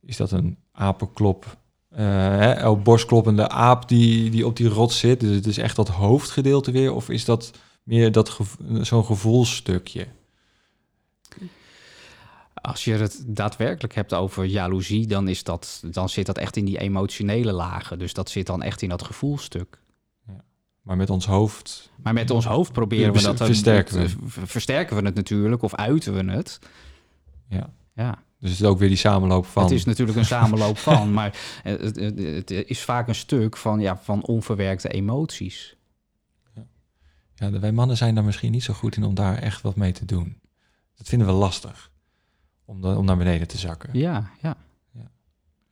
is 0.00 0.16
dat 0.16 0.30
een 0.30 0.56
apenklop, 0.72 1.56
oh, 1.90 2.82
borstkloppende 2.82 3.48
aap 3.48 3.88
die, 3.88 4.30
die 4.30 4.46
op 4.46 4.56
die 4.56 4.68
rots 4.68 4.98
zit? 4.98 5.20
Dus 5.20 5.34
het 5.34 5.46
is 5.46 5.58
echt 5.58 5.76
dat 5.76 5.88
hoofdgedeelte 5.88 6.70
weer? 6.70 6.94
Of 6.94 7.08
is 7.08 7.24
dat 7.24 7.50
meer 7.82 8.12
dat 8.12 8.38
zo'n 8.80 9.04
gevoelstukje? 9.04 10.06
Als 12.66 12.84
je 12.84 12.92
het 12.92 13.24
daadwerkelijk 13.26 13.94
hebt 13.94 14.14
over 14.14 14.44
jaloezie, 14.44 15.06
dan, 15.06 15.28
is 15.28 15.42
dat, 15.42 15.82
dan 15.90 16.08
zit 16.08 16.26
dat 16.26 16.38
echt 16.38 16.56
in 16.56 16.64
die 16.64 16.78
emotionele 16.78 17.52
lagen. 17.52 17.98
Dus 17.98 18.12
dat 18.12 18.30
zit 18.30 18.46
dan 18.46 18.62
echt 18.62 18.82
in 18.82 18.88
dat 18.88 19.02
gevoelstuk. 19.02 19.80
Maar 20.82 20.96
met 20.96 21.10
ons 21.10 21.26
hoofd 21.26 21.90
Maar 22.02 22.12
met 22.12 22.30
ons 22.30 22.46
hoofd 22.46 22.72
proberen 22.72 23.12
we 23.12 23.22
dat... 23.22 23.36
versterken 23.36 24.00
we. 24.00 24.10
Versterken 24.26 24.96
we 24.96 25.02
het 25.02 25.14
natuurlijk, 25.14 25.62
of 25.62 25.74
uiten 25.74 26.14
we 26.14 26.32
het. 26.32 26.58
Ja. 27.48 27.72
Ja, 27.94 28.22
Dus 28.40 28.50
het 28.50 28.60
is 28.60 28.66
ook 28.66 28.78
weer 28.78 28.88
die 28.88 28.96
samenloop 28.96 29.46
van. 29.46 29.62
het 29.62 29.72
is 29.72 29.84
natuurlijk 29.84 30.18
een 30.18 30.24
samenloop 30.24 30.78
van. 30.78 31.12
Maar 31.12 31.38
het, 31.62 31.80
het, 31.96 32.18
het 32.18 32.50
is 32.50 32.80
vaak 32.80 33.08
een 33.08 33.14
stuk 33.14 33.56
van, 33.56 33.80
ja, 33.80 33.96
van 33.96 34.22
onverwerkte 34.22 34.88
emoties. 34.88 35.76
Ja, 37.34 37.50
wij 37.50 37.72
mannen 37.72 37.96
zijn 37.96 38.14
daar 38.14 38.24
misschien 38.24 38.52
niet 38.52 38.62
zo 38.62 38.74
goed 38.74 38.96
in 38.96 39.04
om 39.04 39.14
daar 39.14 39.38
echt 39.38 39.62
wat 39.62 39.76
mee 39.76 39.92
te 39.92 40.04
doen. 40.04 40.40
Dat 40.94 41.08
vinden 41.08 41.26
we 41.26 41.32
lastig. 41.34 41.94
Om, 42.66 42.80
da- 42.80 42.96
om 42.96 43.04
naar 43.04 43.16
beneden 43.16 43.48
te 43.48 43.58
zakken. 43.58 43.90
Ja, 43.92 44.30
ja. 44.42 44.56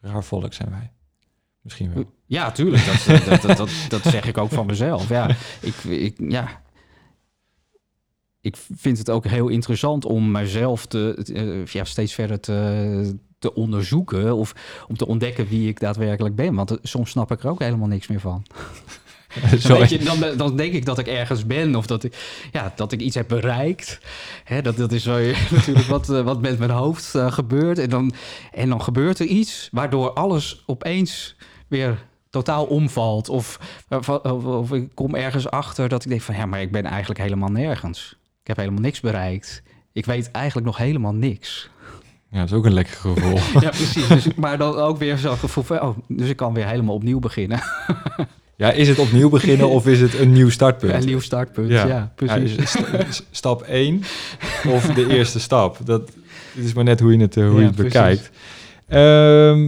Raar 0.00 0.24
volk 0.24 0.52
zijn 0.52 0.70
wij. 0.70 0.92
Misschien 1.60 1.94
wel. 1.94 2.04
Ja, 2.26 2.50
tuurlijk. 2.52 2.84
Dat, 2.86 3.24
dat, 3.24 3.42
dat, 3.42 3.56
dat, 3.56 3.70
dat 3.88 4.02
zeg 4.02 4.26
ik 4.26 4.38
ook 4.38 4.50
van 4.50 4.66
mezelf. 4.66 5.08
Ja, 5.08 5.28
ik, 5.60 5.74
ik, 5.84 6.14
ja. 6.18 6.62
ik 8.40 8.56
vind 8.56 8.98
het 8.98 9.10
ook 9.10 9.26
heel 9.26 9.48
interessant 9.48 10.04
om 10.04 10.30
mezelf 10.30 10.86
te, 10.86 11.14
eh, 11.34 11.66
ja, 11.66 11.84
steeds 11.84 12.14
verder 12.14 12.40
te, 12.40 13.18
te 13.38 13.54
onderzoeken. 13.54 14.36
Of 14.36 14.84
om 14.88 14.96
te 14.96 15.06
ontdekken 15.06 15.46
wie 15.48 15.68
ik 15.68 15.80
daadwerkelijk 15.80 16.34
ben. 16.34 16.54
Want 16.54 16.70
eh, 16.70 16.76
soms 16.82 17.10
snap 17.10 17.30
ik 17.30 17.42
er 17.42 17.50
ook 17.50 17.60
helemaal 17.60 17.88
niks 17.88 18.06
meer 18.06 18.20
van. 18.20 18.42
Dan, 19.50 19.58
Sorry. 19.58 19.80
weet 19.80 19.90
je, 19.90 19.98
dan, 19.98 20.36
dan 20.36 20.56
denk 20.56 20.72
ik 20.72 20.84
dat 20.84 20.98
ik 20.98 21.06
ergens 21.06 21.46
ben 21.46 21.74
of 21.74 21.86
dat 21.86 22.04
ik, 22.04 22.16
ja, 22.52 22.72
dat 22.76 22.92
ik 22.92 23.00
iets 23.00 23.14
heb 23.14 23.28
bereikt. 23.28 24.00
Hè, 24.44 24.62
dat, 24.62 24.76
dat 24.76 24.92
is 24.92 25.04
natuurlijk 25.50 25.86
wat, 25.86 26.10
eh, 26.10 26.20
wat 26.20 26.40
met 26.40 26.58
mijn 26.58 26.70
hoofd 26.70 27.14
eh, 27.14 27.32
gebeurt. 27.32 27.78
En 27.78 27.90
dan, 27.90 28.12
en 28.52 28.68
dan 28.68 28.82
gebeurt 28.82 29.18
er 29.18 29.26
iets 29.26 29.68
waardoor 29.72 30.12
alles 30.12 30.62
opeens 30.66 31.36
weer 31.68 31.98
totaal 32.30 32.64
omvalt. 32.64 33.28
Of, 33.28 33.58
of, 33.88 34.08
of, 34.08 34.44
of 34.44 34.72
ik 34.72 34.88
kom 34.94 35.14
ergens 35.14 35.50
achter 35.50 35.88
dat 35.88 36.04
ik 36.04 36.10
denk 36.10 36.20
van... 36.20 36.34
ja, 36.34 36.46
maar 36.46 36.60
ik 36.60 36.72
ben 36.72 36.84
eigenlijk 36.84 37.20
helemaal 37.20 37.50
nergens. 37.50 38.16
Ik 38.40 38.46
heb 38.46 38.56
helemaal 38.56 38.80
niks 38.80 39.00
bereikt. 39.00 39.62
Ik 39.92 40.04
weet 40.04 40.30
eigenlijk 40.30 40.66
nog 40.66 40.76
helemaal 40.76 41.14
niks. 41.14 41.70
Ja, 42.30 42.38
dat 42.38 42.48
is 42.48 42.54
ook 42.54 42.64
een 42.64 42.72
lekker 42.72 42.96
gevoel. 42.96 43.38
Ja, 43.62 43.70
precies. 43.70 44.08
Dus, 44.08 44.34
maar 44.34 44.58
dan 44.58 44.74
ook 44.74 44.98
weer 44.98 45.18
zo'n 45.18 45.36
gevoel 45.36 45.64
van... 45.64 45.80
oh, 45.80 45.96
dus 46.08 46.28
ik 46.28 46.36
kan 46.36 46.54
weer 46.54 46.66
helemaal 46.66 46.94
opnieuw 46.94 47.18
beginnen. 47.18 47.62
Ja, 48.56 48.70
is 48.72 48.88
het 48.88 48.98
opnieuw 48.98 49.28
beginnen 49.28 49.68
of 49.68 49.86
is 49.86 50.00
het 50.00 50.18
een 50.18 50.32
nieuw 50.32 50.50
startpunt? 50.50 50.92
Een 50.92 51.04
nieuw 51.04 51.20
startpunt, 51.20 51.70
ja, 51.70 52.12
precies. 52.14 52.54
Ja, 52.54 52.62
is 52.62 52.72
het 52.74 53.14
st- 53.14 53.26
stap 53.30 53.62
1 53.62 54.02
of 54.68 54.86
de 54.86 55.08
eerste 55.08 55.40
stap. 55.40 55.78
Dat 55.84 56.10
het 56.54 56.64
is 56.64 56.72
maar 56.72 56.84
net 56.84 57.00
hoe 57.00 57.12
je 57.12 57.18
het, 57.18 57.36
eh, 57.36 57.44
hoe 57.44 57.54
Ja, 57.54 57.60
je 57.60 57.66
het 57.66 57.76
bekijkt. 57.76 58.30
Ehm, 58.88 59.62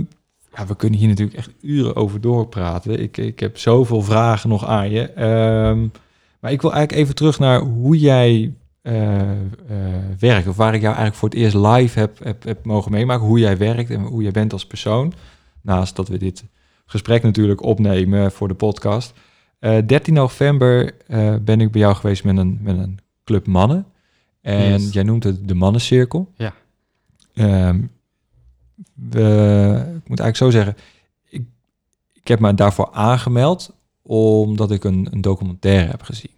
ja, 0.57 0.67
we 0.67 0.77
kunnen 0.77 0.99
hier 0.99 1.09
natuurlijk 1.09 1.37
echt 1.37 1.51
uren 1.61 1.97
over 1.97 2.21
doorpraten. 2.21 3.01
Ik, 3.01 3.17
ik 3.17 3.41
heb 3.41 3.59
zoveel 3.59 4.03
vragen 4.03 4.49
nog 4.49 4.67
aan 4.67 4.91
je. 4.91 5.03
Ehm, 5.03 5.87
maar 6.41 6.53
ik 6.53 6.63
wil 6.63 6.73
eigenlijk 6.73 7.03
even 7.03 7.15
terug 7.15 7.39
naar 7.39 7.61
hoe 7.61 7.99
jij 7.99 8.53
eh, 8.83 9.21
eh, 9.21 9.37
werkt. 10.19 10.49
Of 10.49 10.57
waar 10.57 10.75
ik 10.75 10.81
jou 10.81 10.95
eigenlijk 10.95 11.17
voor 11.17 11.29
het 11.29 11.39
eerst 11.39 11.55
live 11.55 11.99
heb, 11.99 12.19
heb, 12.25 12.45
heb 12.45 12.65
mogen 12.65 12.91
meemaken. 12.91 13.27
Hoe 13.27 13.39
jij 13.39 13.57
werkt 13.57 13.91
en 13.91 14.01
hoe 14.01 14.23
jij 14.23 14.31
bent 14.31 14.53
als 14.53 14.67
persoon. 14.67 15.13
Naast 15.63 15.97
dat 15.97 16.09
we 16.09 16.19
dit 16.19 16.45
gesprek 16.87 17.23
natuurlijk 17.23 17.63
opnemen 17.63 18.33
voor 18.33 18.49
de 18.49 18.55
podcast. 18.55 19.13
Eh 19.59 19.79
13 19.87 20.15
november 20.15 20.95
eh, 21.07 21.35
ben 21.43 21.61
ik 21.61 21.71
bij 21.71 21.81
jou 21.81 21.95
geweest 21.95 22.25
met 22.25 22.37
een, 22.37 22.59
met 22.63 22.79
een 22.79 22.99
club 23.25 23.47
mannen. 23.47 23.87
En 24.41 24.71
Yes. 24.73 24.93
jij 24.93 25.03
noemt 25.03 25.25
het 25.25 25.49
de 25.49 25.55
mannencirkel. 25.55 26.33
Ja. 26.37 26.55
Ehm, 27.35 27.81
we, 28.95 29.75
ik 29.97 30.09
moet 30.09 30.21
eigenlijk 30.21 30.37
zo 30.37 30.51
zeggen, 30.51 30.77
ik, 31.29 31.43
ik 32.13 32.29
heb 32.29 32.41
me 32.41 32.55
daarvoor 32.55 32.89
aangemeld 32.93 33.75
omdat 34.03 34.71
ik 34.71 34.85
een, 34.85 35.09
een 35.11 35.21
documentaire 35.21 35.91
heb 35.91 36.03
gezien. 36.03 36.31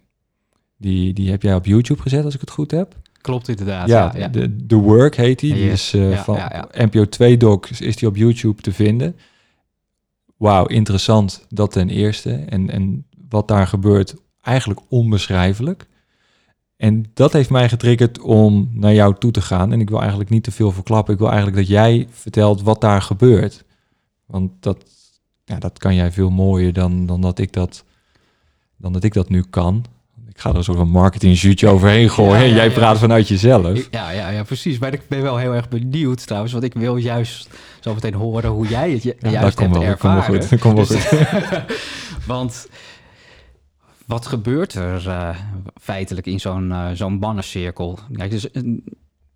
Die, 0.77 1.13
die 1.13 1.29
heb 1.31 1.41
jij 1.41 1.55
op 1.55 1.65
YouTube 1.65 2.01
gezet, 2.01 2.25
als 2.25 2.33
ik 2.33 2.41
het 2.41 2.51
goed 2.51 2.71
heb. 2.71 2.95
Klopt 3.21 3.47
inderdaad. 3.47 3.87
ja, 3.87 4.11
ja, 4.13 4.19
ja. 4.19 4.27
De, 4.27 4.65
The 4.65 4.75
Work 4.75 5.15
heet 5.15 5.39
die. 5.39 5.69
Is 5.71 5.93
eh, 5.93 6.11
Ja, 6.11 6.23
van 6.23 6.39
NPO 6.71 7.05
2 7.05 7.37
Doc 7.37 7.79
is 7.79 7.95
die 7.95 8.07
op 8.07 8.15
YouTube 8.15 8.61
te 8.61 8.71
vinden. 8.71 9.15
Wauw, 10.39 10.65
interessant. 10.65 11.45
Dat 11.49 11.71
ten 11.71 11.89
eerste. 11.89 12.33
En, 12.33 12.69
en 12.69 13.05
wat 13.29 13.47
daar 13.47 13.67
gebeurt, 13.67 14.15
eigenlijk 14.41 14.79
onbeschrijfelijk. 14.89 15.87
En 16.75 17.05
dat 17.13 17.33
heeft 17.33 17.49
mij 17.49 17.69
getriggerd 17.69 18.19
om 18.19 18.69
naar 18.73 18.93
jou 18.93 19.15
toe 19.17 19.31
te 19.31 19.41
gaan. 19.41 19.71
En 19.71 19.81
ik 19.81 19.89
wil 19.89 19.99
eigenlijk 19.99 20.29
niet 20.29 20.43
te 20.43 20.51
veel 20.51 20.71
verklappen. 20.71 21.13
Ik 21.13 21.19
wil 21.19 21.27
eigenlijk 21.27 21.57
dat 21.57 21.67
jij 21.67 22.07
vertelt 22.11 22.61
wat 22.61 22.81
daar 22.81 23.01
gebeurt. 23.01 23.65
Want 24.25 24.51
dat, 24.59 24.85
ja, 25.45 25.59
dat 25.59 25.79
kan 25.79 25.95
jij 25.95 26.11
veel 26.11 26.29
mooier 26.29 26.73
dan, 26.73 27.05
dan, 27.05 27.21
dat 27.21 27.39
ik 27.39 27.53
dat, 27.53 27.85
dan 28.77 28.93
dat 28.93 29.03
ik 29.03 29.13
dat 29.13 29.29
nu 29.29 29.43
kan. 29.43 29.85
Ik 30.39 30.45
ga 30.45 30.51
er 30.51 30.57
een 30.57 30.63
soort 30.63 30.77
van 30.77 30.89
marketing 30.89 31.63
overheen 31.63 32.09
gooien. 32.09 32.39
Ja, 32.39 32.45
ja, 32.45 32.55
jij 32.55 32.71
praat 32.71 32.97
vanuit 32.97 33.27
jezelf. 33.27 33.87
Ja, 33.91 34.09
ja, 34.11 34.29
ja, 34.29 34.43
precies. 34.43 34.77
Maar 34.79 34.93
ik 34.93 35.01
ben 35.07 35.21
wel 35.21 35.37
heel 35.37 35.53
erg 35.53 35.69
benieuwd 35.69 36.25
trouwens. 36.25 36.51
Want 36.53 36.63
ik 36.65 36.73
wil 36.73 36.95
juist 36.95 37.49
zo 37.79 37.93
meteen 37.93 38.13
horen 38.13 38.49
hoe 38.49 38.67
jij 38.67 38.91
het 38.91 39.03
je- 39.03 39.15
Ja, 39.19 39.29
juist 39.29 39.59
hebt 39.59 39.71
wel, 39.71 39.81
dat 39.81 39.97
komt 39.99 40.13
wel 40.13 40.13
ervaren. 40.13 40.49
goed. 40.51 40.61
Wel 40.61 40.75
Dus-. 40.75 41.11
Want 42.33 42.67
wat 44.05 44.25
gebeurt 44.27 44.73
er 44.73 45.07
eh, 45.09 45.35
feitelijk 45.81 46.27
in 46.27 46.39
zo'n 46.39 46.71
eh, 46.71 46.87
zo'n 46.93 47.19
bannencirkel? 47.19 47.99
Kijk, 48.13 48.31
dus, 48.31 48.47
een- 48.53 48.83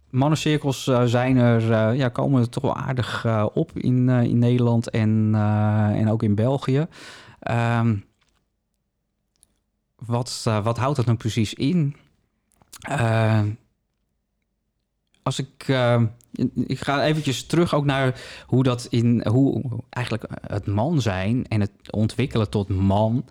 mannencirkels 0.10 0.88
uh, 0.88 1.04
zijn 1.04 1.38
er, 1.38 1.62
uh, 1.92 1.98
ja, 1.98 2.10
komen 2.10 2.42
er 2.42 2.50
toch 2.50 2.64
wel 2.64 2.76
aardig 2.76 3.24
uh, 3.26 3.46
op 3.54 3.72
in, 3.74 4.10
in 4.10 4.40
Nederland 4.40 4.90
en, 4.90 5.30
en 5.96 6.10
ook 6.12 6.24
in 6.24 6.36
België. 6.36 6.86
Um, 7.80 8.04
wat, 10.06 10.42
wat 10.64 10.78
houdt 10.78 10.96
dat 10.96 11.06
nou 11.06 11.18
precies 11.18 11.54
in? 11.54 11.96
als 15.24 15.40
ik, 15.40 15.68
ik 16.54 16.80
ga 16.80 17.04
eventjes 17.04 17.46
terug 17.46 17.74
ook 17.74 17.86
naar 17.86 18.22
hoe 18.48 18.64
dat 18.64 18.88
in, 18.90 19.28
hoe 19.28 19.62
eigenlijk 19.90 20.26
het 20.48 20.66
man 20.66 21.02
zijn 21.02 21.48
en 21.48 21.62
het 21.62 21.72
ontwikkelen 21.90 22.50
tot 22.50 22.68
man, 22.68 23.26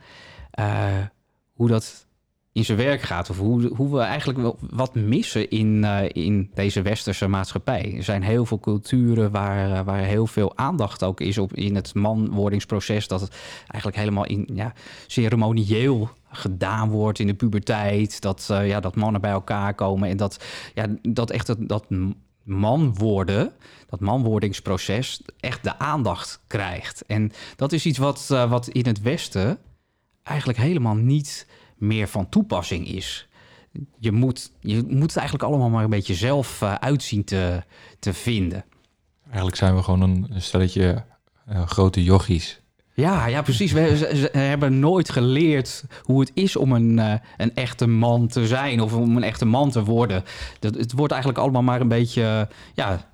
hoe 1.53 1.69
dat 1.69 2.07
in 2.53 2.65
zijn 2.65 2.79
werk 2.79 3.03
gaat. 3.03 3.31
Of 3.31 3.39
hoe, 3.39 3.73
hoe 3.77 3.93
we 3.93 4.01
eigenlijk 4.01 4.57
wat 4.71 4.95
missen 4.95 5.51
in, 5.51 5.83
uh, 5.83 6.01
in 6.09 6.51
deze 6.55 6.83
westerse 6.83 7.29
maatschappij. 7.29 7.95
Er 7.97 8.03
zijn 8.03 8.23
heel 8.23 8.47
veel 8.47 8.61
culturen 8.61 9.31
waar, 9.31 9.73
eh, 9.73 9.85
waar 9.85 9.99
heel 9.99 10.27
veel 10.27 10.57
aandacht 10.57 11.05
ook 11.05 11.21
is 11.21 11.39
op 11.39 11.55
in 11.55 11.75
het 11.75 11.95
manwordingsproces. 11.95 13.09
Dat 13.09 13.21
het 13.21 13.37
eigenlijk 13.61 13.97
helemaal 13.97 14.27
in 14.27 14.49
ja, 14.55 14.73
ceremonieel 15.07 16.09
gedaan 16.31 16.91
wordt 16.91 17.19
in 17.19 17.27
de 17.27 17.35
puberteit. 17.35 18.21
Dat, 18.21 18.49
uh, 18.51 18.69
ja, 18.69 18.81
dat 18.81 18.97
mannen 18.97 19.21
bij 19.21 19.31
elkaar 19.31 19.75
komen 19.75 20.09
en 20.09 20.17
dat, 20.17 20.45
ja, 20.75 20.87
dat 21.03 21.31
echt 21.31 21.47
dat, 21.47 21.59
dat 21.61 21.87
man 22.43 22.95
worden, 22.95 23.53
dat 23.89 24.01
manwordingsproces, 24.01 25.23
echt 25.41 25.65
de 25.65 25.79
aandacht 25.79 26.41
krijgt. 26.47 27.07
En 27.07 27.33
dat 27.57 27.73
is 27.73 27.87
iets 27.87 27.99
wat, 27.99 28.27
wat 28.29 28.69
in 28.69 28.87
het 28.87 29.01
Westen 29.01 29.59
eigenlijk 30.23 30.59
helemaal 30.59 30.95
niet 30.95 31.47
meer 31.83 32.09
van 32.09 32.29
toepassing 32.29 32.89
is. 32.89 33.29
Je 33.99 34.13
moet, 34.13 34.53
je 34.61 34.83
moet 34.89 35.03
het 35.03 35.17
eigenlijk 35.17 35.49
allemaal 35.49 35.71
maar 35.71 35.85
een 35.85 35.91
beetje 35.91 36.15
zelf 36.15 36.61
uh, 36.63 36.75
uitzien 36.75 37.25
te, 37.25 37.63
te 37.99 38.15
vinden. 38.15 38.65
Eigenlijk 39.25 39.57
zijn 39.57 39.75
we 39.75 39.83
gewoon 39.83 40.01
een, 40.01 40.27
stelletje 40.37 41.05
uh, 41.51 41.67
grote 41.67 42.05
yogis. 42.05 42.61
Ja, 42.95 43.27
ja, 43.27 43.43
precies. 43.43 43.73
We, 43.73 43.97
ze, 43.97 44.39
hebben 44.39 44.79
nooit 44.79 45.11
geleerd 45.11 45.85
hoe 46.03 46.21
het 46.21 46.31
is 46.35 46.57
om 46.57 46.73
een, 46.73 46.99
uh, 46.99 47.15
een 47.37 47.55
echte 47.55 47.87
man 47.87 48.27
te 48.27 48.47
zijn 48.47 48.81
of 48.81 48.93
om 48.95 49.17
een 49.17 49.23
echte 49.23 49.45
man 49.45 49.71
te 49.71 49.85
worden. 49.85 50.25
Dat, 50.59 50.75
het 50.75 50.93
wordt 50.93 51.13
eigenlijk 51.13 51.43
allemaal 51.43 51.63
maar 51.63 51.81
een 51.81 51.89
beetje 51.89 52.49
ja, 52.75 53.12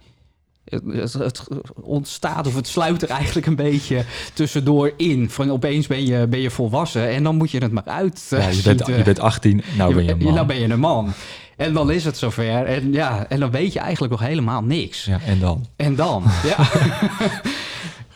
het, 0.71 1.13
het, 1.13 1.43
ontstaat 1.75 2.47
of 2.47 2.55
het 2.55 2.69
sluit 2.69 3.03
er 3.03 3.09
eigenlijk 3.09 3.47
een 3.47 3.57
beetje 3.57 4.05
tussendoor 4.33 4.93
in. 4.97 5.31
Van 5.31 5.51
opeens 5.51 5.87
ben 5.87 6.07
je, 6.07 6.27
ben 6.27 6.41
je 6.41 6.51
volwassen 6.51 7.09
en 7.09 7.23
dan 7.23 7.37
moet 7.37 7.51
je 7.51 7.59
het 7.59 7.73
maar 7.73 7.85
uit. 7.85 8.27
Ja, 8.31 8.49
je, 8.49 8.63
bent, 8.63 8.87
je 8.87 9.03
bent 9.03 9.21
18, 9.21 9.63
nou 9.77 9.95
ben 9.95 10.05
je 10.05 10.11
een 10.11 10.19
man. 10.19 10.35
Nou 10.35 10.47
ben 10.47 10.61
je 10.61 10.69
een 10.69 10.81
man. 10.81 11.13
En 11.57 11.73
dan 11.73 11.91
is 11.91 12.05
het 12.05 12.17
zover. 12.17 12.65
En, 12.65 12.93
ja, 12.93 13.27
en 13.29 13.41
dan 13.41 13.51
weet 13.51 13.73
je 13.73 13.79
eigenlijk 13.79 14.13
nog 14.13 14.23
helemaal 14.23 14.63
niks. 14.63 15.05
Ja, 15.05 15.21
en 15.27 15.39
dan? 15.39 15.67
En 15.77 15.95
dan, 15.95 16.25
ja. 16.45 16.69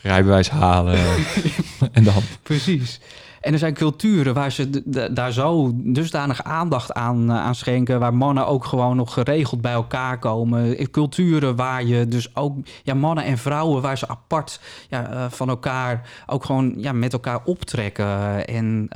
Rijbewijs 0.01 0.49
halen. 0.49 0.99
en 1.91 2.03
dan? 2.03 2.21
Precies. 2.43 2.99
En 3.43 3.53
er 3.53 3.59
zijn 3.59 3.73
culturen 3.73 4.33
waar 4.33 4.51
ze 4.51 4.83
daar 5.13 5.31
zo 5.31 5.71
dusdanig 5.75 6.43
aandacht 6.43 6.93
aan, 6.93 7.29
uh, 7.29 7.37
aan 7.37 7.55
schenken, 7.55 7.99
waar 7.99 8.13
mannen 8.13 8.47
ook 8.47 8.65
gewoon 8.65 8.95
nog 8.95 9.13
geregeld 9.13 9.61
bij 9.61 9.71
elkaar 9.71 10.19
komen. 10.19 10.91
Culturen 10.91 11.55
waar 11.55 11.83
je 11.83 12.07
dus 12.07 12.35
ook, 12.35 12.57
ja, 12.83 12.93
mannen 12.93 13.23
en 13.23 13.37
vrouwen, 13.37 13.81
waar 13.81 13.97
ze 13.97 14.07
apart 14.07 14.59
ja, 14.89 15.11
uh, 15.11 15.25
van 15.29 15.49
elkaar 15.49 16.09
ook 16.25 16.45
gewoon 16.45 16.73
ja, 16.77 16.91
met 16.91 17.13
elkaar 17.13 17.39
optrekken 17.43 18.47
en 18.47 18.89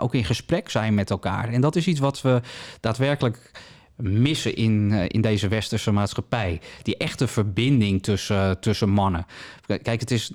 ook 0.00 0.14
in 0.14 0.24
gesprek 0.24 0.70
zijn 0.70 0.94
met 0.94 1.10
elkaar. 1.10 1.48
En 1.48 1.60
dat 1.60 1.76
is 1.76 1.86
iets 1.86 2.00
wat 2.00 2.22
we 2.22 2.40
daadwerkelijk 2.80 3.50
missen 3.96 4.56
in, 4.56 4.92
in 4.92 5.20
deze 5.20 5.48
westerse 5.48 5.90
maatschappij. 5.90 6.60
Die 6.82 6.96
echte 6.96 7.26
verbinding 7.26 8.02
tussen, 8.02 8.60
tussen 8.60 8.88
mannen. 8.88 9.26
Kijk, 9.66 10.00
het 10.00 10.10
is 10.10 10.32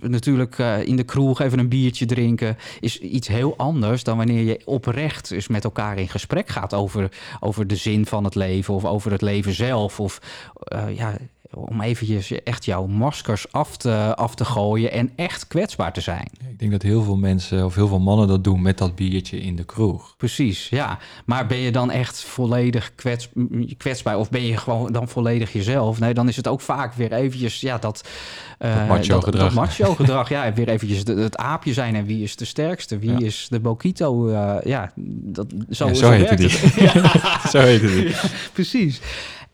natuurlijk 0.00 0.58
uh, 0.58 0.82
in 0.82 0.96
de 0.96 1.04
kroeg 1.04 1.40
even 1.40 1.58
een 1.58 1.68
biertje 1.68 2.06
drinken 2.06 2.56
is 2.80 2.98
iets 2.98 3.28
heel 3.28 3.56
anders 3.56 4.04
dan 4.04 4.16
wanneer 4.16 4.42
je 4.42 4.60
oprecht 4.64 5.28
dus 5.28 5.48
met 5.48 5.64
elkaar 5.64 5.98
in 5.98 6.08
gesprek 6.08 6.48
gaat 6.48 6.74
over, 6.74 7.08
over 7.40 7.66
de 7.66 7.76
zin 7.76 8.06
van 8.06 8.24
het 8.24 8.34
leven 8.34 8.74
of 8.74 8.84
over 8.84 9.12
het 9.12 9.22
leven 9.22 9.52
zelf. 9.52 10.00
Of 10.00 10.20
uh, 10.72 10.96
ja, 10.96 11.16
om 11.54 11.80
eventjes 11.80 12.42
echt 12.42 12.64
jouw 12.64 12.86
maskers 12.86 13.52
af 13.52 13.76
te, 13.76 14.12
af 14.16 14.34
te 14.34 14.44
gooien 14.44 14.92
en 14.92 15.10
echt 15.16 15.46
kwetsbaar 15.46 15.92
te 15.92 16.00
zijn. 16.00 16.28
Ik 16.50 16.58
denk 16.58 16.72
dat 16.72 16.82
heel 16.82 17.02
veel 17.02 17.16
mensen 17.16 17.64
of 17.64 17.74
heel 17.74 17.88
veel 17.88 18.00
mannen 18.00 18.28
dat 18.28 18.44
doen 18.44 18.62
met 18.62 18.78
dat 18.78 18.94
biertje 18.94 19.40
in 19.40 19.56
de 19.56 19.64
kroeg. 19.64 20.14
Precies, 20.16 20.68
ja. 20.68 20.98
Maar 21.24 21.46
ben 21.46 21.58
je 21.58 21.72
dan 21.72 21.90
echt 21.90 22.24
volledig 22.24 22.94
kwets, 22.94 23.28
kwetsbaar 23.76 24.18
of 24.18 24.30
ben 24.30 24.42
je 24.42 24.56
gewoon 24.56 24.92
dan 24.92 25.08
volledig 25.08 25.52
jezelf? 25.52 25.98
Nee, 25.98 26.14
dan 26.14 26.28
is 26.28 26.36
het 26.36 26.48
ook 26.48 26.60
vaak 26.60 26.94
weer 26.94 27.12
eventjes 27.12 27.60
ja, 27.60 27.78
dat, 27.78 28.08
uh, 28.58 28.76
dat 28.76 28.88
macho 28.88 29.14
dat, 29.14 29.24
gedrag. 29.24 29.44
Dat 29.44 29.54
macho 29.54 29.94
gedrag, 30.04 30.28
ja. 30.28 30.52
Weer 30.52 30.68
eventjes 30.68 30.98
het 30.98 31.36
aapje 31.36 31.72
zijn 31.72 31.94
en 31.94 32.04
wie 32.04 32.22
is 32.22 32.36
de 32.36 32.44
sterkste? 32.44 32.98
Wie 32.98 33.10
ja. 33.10 33.18
is 33.18 33.46
de 33.50 33.60
Bokito? 33.60 34.28
Uh, 34.28 34.56
ja, 34.64 34.92
dat, 34.96 35.46
zo, 35.70 35.86
ja, 35.86 35.94
zo, 35.94 36.00
zo 36.00 36.10
heet 36.10 36.28
het. 36.28 36.40
zo 37.52 37.58
heet 37.58 37.82
het. 37.82 38.08
Ja, 38.08 38.28
precies. 38.52 39.00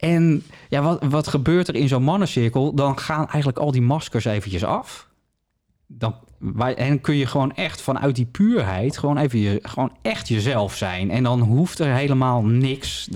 En 0.01 0.43
ja, 0.69 0.83
wat, 0.83 1.05
wat 1.05 1.29
gebeurt 1.29 1.69
er 1.69 1.75
in 1.75 1.89
zo'n 1.89 2.03
mannencirkel? 2.03 2.75
Dan 2.75 2.99
gaan 2.99 3.29
eigenlijk 3.29 3.59
al 3.59 3.71
die 3.71 3.83
maskers 3.83 4.25
eventjes 4.25 4.65
af. 4.65 5.09
Dan, 5.87 6.15
en 6.77 7.01
kun 7.01 7.15
je 7.15 7.27
gewoon 7.27 7.55
echt 7.55 7.81
vanuit 7.81 8.17
die 8.17 8.27
puurheid 8.27 8.99
gewoon 8.99 9.17
even 9.17 9.59
gewoon 9.63 9.97
echt 10.03 10.29
jezelf 10.29 10.77
zijn. 10.77 11.11
En 11.11 11.23
dan 11.23 11.41
hoeft 11.41 11.79
er 11.79 11.95
helemaal 11.95 12.43
niks. 12.43 13.09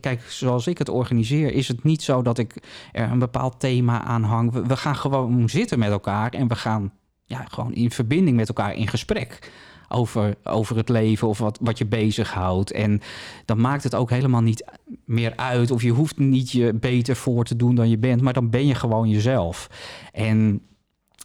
Kijk, 0.00 0.22
zoals 0.28 0.66
ik 0.66 0.78
het 0.78 0.88
organiseer, 0.88 1.52
is 1.52 1.68
het 1.68 1.84
niet 1.84 2.02
zo 2.02 2.22
dat 2.22 2.38
ik 2.38 2.54
er 2.92 3.10
een 3.10 3.18
bepaald 3.18 3.60
thema 3.60 4.02
aan 4.02 4.22
hang. 4.22 4.52
We, 4.52 4.66
we 4.66 4.76
gaan 4.76 4.96
gewoon 4.96 5.48
zitten 5.48 5.78
met 5.78 5.90
elkaar 5.90 6.30
en 6.30 6.48
we 6.48 6.54
gaan 6.54 6.92
ja, 7.24 7.44
gewoon 7.48 7.74
in 7.74 7.90
verbinding 7.90 8.36
met 8.36 8.48
elkaar 8.48 8.74
in 8.74 8.88
gesprek 8.88 9.50
over, 9.88 10.34
over 10.44 10.76
het 10.76 10.88
leven 10.88 11.28
of 11.28 11.38
wat, 11.38 11.58
wat 11.62 11.78
je 11.78 11.86
bezighoudt. 11.86 12.70
En 12.70 13.00
dan 13.44 13.60
maakt 13.60 13.84
het 13.84 13.94
ook 13.94 14.10
helemaal 14.10 14.40
niet 14.40 14.64
meer 15.04 15.32
uit. 15.36 15.70
Of 15.70 15.82
je 15.82 15.90
hoeft 15.90 16.18
niet 16.18 16.50
je 16.50 16.74
beter 16.74 17.16
voor 17.16 17.44
te 17.44 17.56
doen 17.56 17.74
dan 17.74 17.88
je 17.88 17.98
bent, 17.98 18.20
maar 18.20 18.32
dan 18.32 18.50
ben 18.50 18.66
je 18.66 18.74
gewoon 18.74 19.08
jezelf. 19.08 19.70
En 20.12 20.62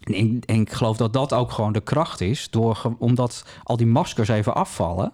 en, 0.00 0.40
ik 0.46 0.72
geloof 0.72 0.96
dat 0.96 1.12
dat 1.12 1.32
ook 1.32 1.52
gewoon 1.52 1.72
de 1.72 1.80
kracht 1.80 2.20
is, 2.20 2.50
door, 2.50 2.94
omdat 2.98 3.44
al 3.62 3.76
die 3.76 3.86
maskers 3.86 4.28
even 4.28 4.54
afvallen, 4.54 5.12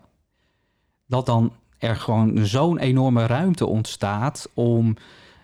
dat 1.06 1.26
dan 1.26 1.52
er 1.78 1.96
gewoon 1.96 2.46
zo'n 2.46 2.78
enorme 2.78 3.26
ruimte 3.26 3.66
ontstaat 3.66 4.50
om 4.54 4.96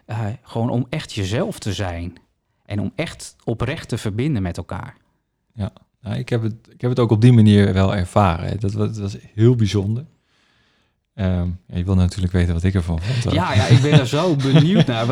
uh, 0.07 0.27
gewoon 0.43 0.71
om 0.71 0.87
echt 0.89 1.13
jezelf 1.13 1.59
te 1.59 1.73
zijn. 1.73 2.17
En 2.65 2.81
om 2.81 2.93
echt 2.95 3.37
oprecht 3.45 3.89
te 3.89 3.99
verbinden 3.99 4.43
met 4.43 4.57
elkaar. 4.57 4.97
Ja, 5.55 5.73
nou, 6.03 6.17
ik, 6.19 6.29
heb 6.29 6.43
het, 6.43 6.55
ik 6.71 6.81
heb 6.81 6.91
het 6.91 6.99
ook 6.99 7.11
op 7.11 7.21
die 7.21 7.33
manier 7.33 7.73
wel 7.73 7.95
ervaren. 7.97 8.61
Dat, 8.61 8.73
was, 8.73 8.89
dat 8.89 8.99
was 8.99 9.17
heel 9.35 9.55
bijzonder. 9.55 10.05
Um, 11.15 11.59
ja, 11.67 11.77
je 11.77 11.85
wil 11.85 11.95
natuurlijk 11.95 12.33
weten 12.33 12.55
wat 12.55 12.63
ik 12.63 12.75
ervan 12.75 13.01
vond. 13.01 13.35
Ja, 13.35 13.55
ja, 13.55 13.67
ik 13.67 13.83
ben 13.83 13.93
er 13.93 14.07
zo 14.07 14.37
benieuwd 14.53 14.87
naar 14.87 15.07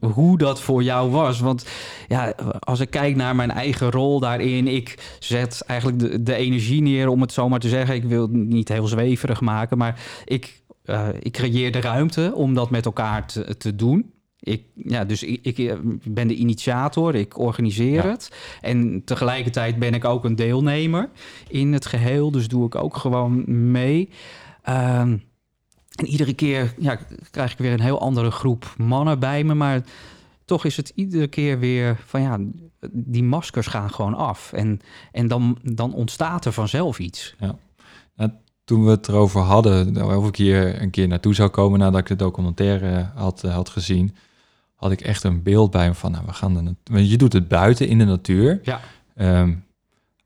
hoe 0.00 0.38
dat 0.38 0.60
voor 0.60 0.82
jou 0.82 1.10
was. 1.10 1.40
Want 1.40 1.66
ja, 2.08 2.34
als 2.58 2.80
ik 2.80 2.90
kijk 2.90 3.16
naar 3.16 3.36
mijn 3.36 3.50
eigen 3.50 3.90
rol 3.90 4.20
daarin, 4.20 4.68
ik 4.68 5.16
zet 5.18 5.62
eigenlijk 5.66 5.98
de, 6.00 6.22
de 6.22 6.34
energie 6.34 6.82
neer, 6.82 7.08
om 7.08 7.20
het 7.20 7.32
zo 7.32 7.48
maar 7.48 7.58
te 7.58 7.68
zeggen. 7.68 7.94
Ik 7.94 8.04
wil 8.04 8.22
het 8.22 8.32
niet 8.32 8.68
heel 8.68 8.86
zweverig 8.86 9.40
maken, 9.40 9.78
maar 9.78 10.00
ik, 10.24 10.62
uh, 10.84 11.08
ik 11.20 11.32
creëer 11.32 11.72
de 11.72 11.80
ruimte 11.80 12.32
om 12.34 12.54
dat 12.54 12.70
met 12.70 12.84
elkaar 12.84 13.26
te, 13.26 13.56
te 13.56 13.74
doen. 13.74 14.12
Ik, 14.44 14.62
ja, 14.74 15.04
dus 15.04 15.22
ik, 15.22 15.38
ik, 15.42 15.58
eh, 15.58 15.74
ben 16.04 16.28
de 16.28 16.34
initiator, 16.34 17.14
ik 17.14 17.38
organiseer 17.38 18.04
het. 18.04 18.30
En 18.60 19.02
tegelijkertijd 19.04 19.78
ben 19.78 19.94
ik 19.94 20.04
ook 20.04 20.24
een 20.24 20.36
deelnemer 20.36 21.10
in 21.48 21.72
het 21.72 21.86
geheel. 21.86 22.30
Dus 22.30 22.48
doe 22.48 22.66
ik 22.66 22.74
ook 22.74 22.96
gewoon 22.96 23.44
mee. 23.70 24.08
Um, 24.68 25.22
en 25.94 26.06
iedere 26.06 26.34
keer 26.34 26.74
ja, 26.78 26.98
krijg 27.30 27.52
ik 27.52 27.58
weer 27.58 27.72
een 27.72 27.80
heel 27.80 28.00
andere 28.00 28.30
groep 28.30 28.74
mannen 28.76 29.18
bij 29.18 29.44
me. 29.44 29.54
Maar 29.54 29.82
toch 30.44 30.64
is 30.64 30.76
het 30.76 30.92
iedere 30.94 31.26
keer 31.26 31.58
weer 31.58 32.00
van 32.06 32.20
ja, 32.20 32.38
die 32.90 33.24
maskers 33.24 33.66
gaan 33.66 33.90
gewoon 33.90 34.14
af. 34.14 34.52
En, 34.52 34.80
en 35.12 35.28
dan, 35.28 35.58
dan 35.62 35.94
ontstaat 35.94 36.44
er 36.44 36.52
vanzelf 36.52 36.98
iets. 36.98 37.34
Ja. 37.38 37.56
Nou, 38.16 38.30
toen 38.64 38.84
we 38.84 38.90
het 38.90 39.08
erover 39.08 39.40
hadden, 39.40 40.06
of 40.16 40.28
ik 40.28 40.36
hier 40.36 40.82
een 40.82 40.90
keer 40.90 41.08
naartoe 41.08 41.34
zou 41.34 41.48
komen 41.48 41.78
nadat 41.78 42.00
ik 42.00 42.06
de 42.06 42.16
documentaire 42.16 43.10
had, 43.14 43.42
had 43.42 43.68
gezien, 43.68 44.14
had 44.84 44.92
ik 44.92 45.00
echt 45.00 45.22
een 45.22 45.42
beeld 45.42 45.70
bij 45.70 45.88
me 45.88 45.94
van, 45.94 46.10
nou, 46.10 46.24
we 46.26 46.32
gaan 46.32 46.76
de 46.84 47.08
je 47.08 47.16
doet 47.16 47.32
het 47.32 47.48
buiten 47.48 47.88
in 47.88 47.98
de 47.98 48.04
natuur. 48.04 48.60
Ja. 48.62 48.80
Um, 49.40 49.64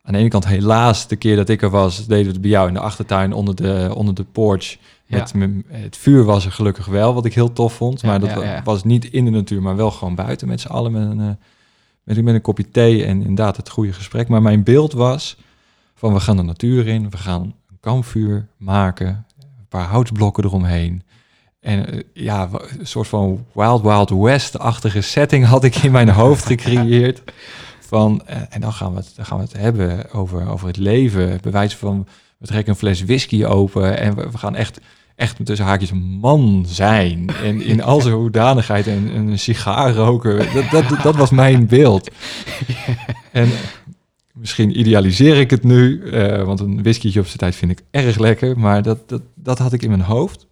aan 0.02 0.12
de 0.12 0.18
ene 0.18 0.28
kant 0.28 0.46
helaas, 0.46 1.08
de 1.08 1.16
keer 1.16 1.36
dat 1.36 1.48
ik 1.48 1.62
er 1.62 1.70
was, 1.70 2.06
deden 2.06 2.24
we 2.24 2.32
het 2.32 2.40
bij 2.40 2.50
jou 2.50 2.68
in 2.68 2.74
de 2.74 2.80
achtertuin 2.80 3.32
onder 3.32 3.54
de, 3.54 3.92
onder 3.94 4.14
de 4.14 4.24
porch. 4.24 4.76
Ja. 5.06 5.26
Het, 5.68 5.96
vuur 5.96 6.24
was 6.24 6.44
er 6.44 6.52
gelukkig 6.52 6.86
wel, 6.86 7.14
wat 7.14 7.24
ik 7.24 7.34
heel 7.34 7.52
tof 7.52 7.72
vond. 7.72 8.02
maar 8.02 8.20
dat 8.20 8.64
was 8.64 8.84
niet 8.84 9.04
in 9.04 9.24
de 9.24 9.30
natuur, 9.30 9.62
maar 9.62 9.76
wel 9.76 9.90
gewoon 9.90 10.14
buiten 10.14 10.48
met 10.48 10.60
z'n 10.60 10.68
allen 10.68 10.92
met 10.92 11.02
een, 11.02 11.20
eh, 11.20 11.30
met, 12.02 12.22
met 12.22 12.34
een 12.34 12.40
kopje 12.40 12.70
thee 12.70 13.04
en 13.04 13.20
inderdaad 13.20 13.56
het 13.56 13.68
goede 13.68 13.92
gesprek. 13.92 14.28
Maar 14.28 14.42
mijn 14.42 14.62
beeld 14.62 14.92
was 14.92 15.36
van 15.94 16.12
we 16.12 16.20
gaan 16.20 16.36
de 16.36 16.42
natuur 16.42 16.86
in, 16.86 17.10
we 17.10 17.16
gaan 17.16 17.42
een 17.42 17.78
kampvuur 17.80 18.48
maken, 18.56 19.24
een 19.38 19.68
paar 19.68 19.86
houtblokken 19.86 20.44
eromheen. 20.44 21.02
En 21.60 21.92
eh, 21.92 22.00
ja, 22.12 22.48
een 22.78 22.86
soort 22.86 23.08
van 23.08 23.46
Wild 23.52 23.82
Wild 23.82 24.10
West-achtige 24.10 25.00
setting 25.00 25.44
had 25.44 25.64
ik 25.64 25.76
in 25.76 25.92
mijn 25.92 26.08
hoofd 26.08 26.46
gecreëerd. 26.52 27.22
Van, 27.80 28.22
eh, 28.26 28.36
en 28.48 28.60
dan 28.60 28.72
gaan, 28.72 28.92
we 28.92 28.98
het, 28.98 29.12
dan 29.16 29.24
gaan 29.24 29.38
we 29.38 29.44
het 29.44 29.56
hebben 29.56 30.12
over, 30.12 30.48
over 30.48 30.66
het 30.66 30.76
leven. 30.76 31.38
Bewijs 31.42 31.76
van, 31.76 32.06
we 32.38 32.46
trekken 32.46 32.72
een 32.72 32.78
fles 32.78 33.04
whisky 33.04 33.44
open 33.44 33.98
en 33.98 34.14
we, 34.14 34.30
we 34.30 34.38
gaan 34.38 34.54
echt, 34.54 34.80
echt 35.16 35.46
tussen 35.46 35.66
haakjes 35.66 35.92
man 36.20 36.64
zijn. 36.66 37.30
En 37.42 37.62
in 37.72 37.82
al 37.82 38.00
zijn 38.00 38.14
hoedanigheid 38.14 38.86
en, 38.86 39.10
en 39.14 39.26
een 39.26 39.38
sigaar 39.38 39.94
roken. 39.94 40.36
Dat, 40.54 40.70
dat, 40.70 41.02
dat 41.02 41.16
was 41.16 41.30
mijn 41.30 41.66
beeld. 41.66 42.10
En 43.32 43.48
misschien 44.32 44.78
idealiseer 44.78 45.36
ik 45.36 45.50
het 45.50 45.64
nu, 45.64 46.10
eh, 46.10 46.42
want 46.42 46.60
een 46.60 46.82
whiskytje 46.82 47.20
op 47.20 47.26
zijn 47.26 47.38
tijd 47.38 47.56
vind 47.56 47.70
ik 47.70 47.82
erg 47.90 48.18
lekker. 48.18 48.58
Maar 48.58 48.82
dat, 48.82 49.08
dat, 49.08 49.22
dat 49.34 49.58
had 49.58 49.72
ik 49.72 49.82
in 49.82 49.90
mijn 49.90 50.00
hoofd. 50.00 50.46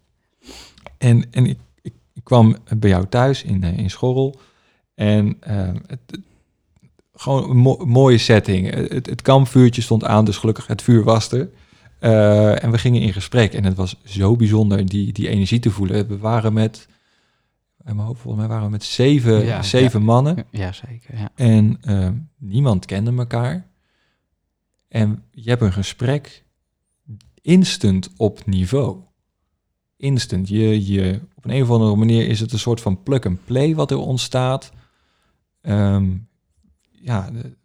En, 0.97 1.31
en 1.31 1.45
ik, 1.45 1.59
ik, 1.81 1.93
ik 2.13 2.23
kwam 2.23 2.55
bij 2.77 2.89
jou 2.89 3.07
thuis 3.07 3.43
in, 3.43 3.63
eh, 3.63 3.77
in 3.77 3.89
Schorrel. 3.89 4.39
En 4.95 5.37
eh, 5.39 5.69
het, 5.87 6.19
gewoon 7.13 7.49
een 7.49 7.57
mo- 7.57 7.85
mooie 7.85 8.17
setting. 8.17 8.71
Eh, 8.71 8.89
Het, 8.89 9.05
het 9.05 9.21
kampvuurtje 9.21 9.81
stond 9.81 10.03
aan, 10.03 10.25
dus 10.25 10.37
gelukkig 10.37 10.67
het 10.67 10.81
vuur 10.81 11.03
was 11.03 11.31
er. 11.31 11.49
En 12.59 12.71
we 12.71 12.77
gingen 12.77 13.01
in 13.01 13.13
gesprek. 13.13 13.53
En 13.53 13.63
het 13.63 13.75
was 13.77 13.95
zo 14.03 14.35
bijzonder 14.35 14.85
die, 14.85 15.13
die 15.13 15.27
energie 15.27 15.59
te 15.59 15.71
voelen. 15.71 16.07
We 16.07 16.17
waren 16.17 16.53
met, 16.53 16.87
in 17.85 17.95
mijn 17.95 18.07
hoofd 18.07 18.21
volgens 18.21 18.41
mij 18.43 18.51
waren 18.51 18.65
we 18.65 18.71
met 18.71 18.83
zeven, 18.83 19.45
Ja, 19.45 19.61
zeven 19.63 20.01
mannen. 20.03 20.45
Ja, 20.51 20.71
zeker. 20.71 21.17
Ja. 21.17 21.29
En 21.35 21.79
niemand 22.37 22.85
kende 22.85 23.13
elkaar. 23.17 23.67
En 24.87 25.23
je 25.31 25.49
hebt 25.49 25.61
een 25.61 25.73
gesprek 25.73 26.43
instant 27.41 28.09
op 28.17 28.45
niveau. 28.45 28.97
Instant. 29.97 30.47
Je, 30.49 30.85
je, 30.91 31.19
op 31.35 31.45
een, 31.45 31.51
een 31.51 31.61
of 31.61 31.69
andere 31.69 31.95
manier 31.95 32.27
is 32.27 32.39
het 32.39 32.51
een 32.53 32.59
soort 32.59 32.81
van 32.81 33.03
plug-and-play 33.03 33.75
wat 33.75 33.91
er 33.91 33.97
ontstaat. 33.97 34.71
Ehm, 35.61 36.09
ja, 36.91 37.31
de- 37.31 37.55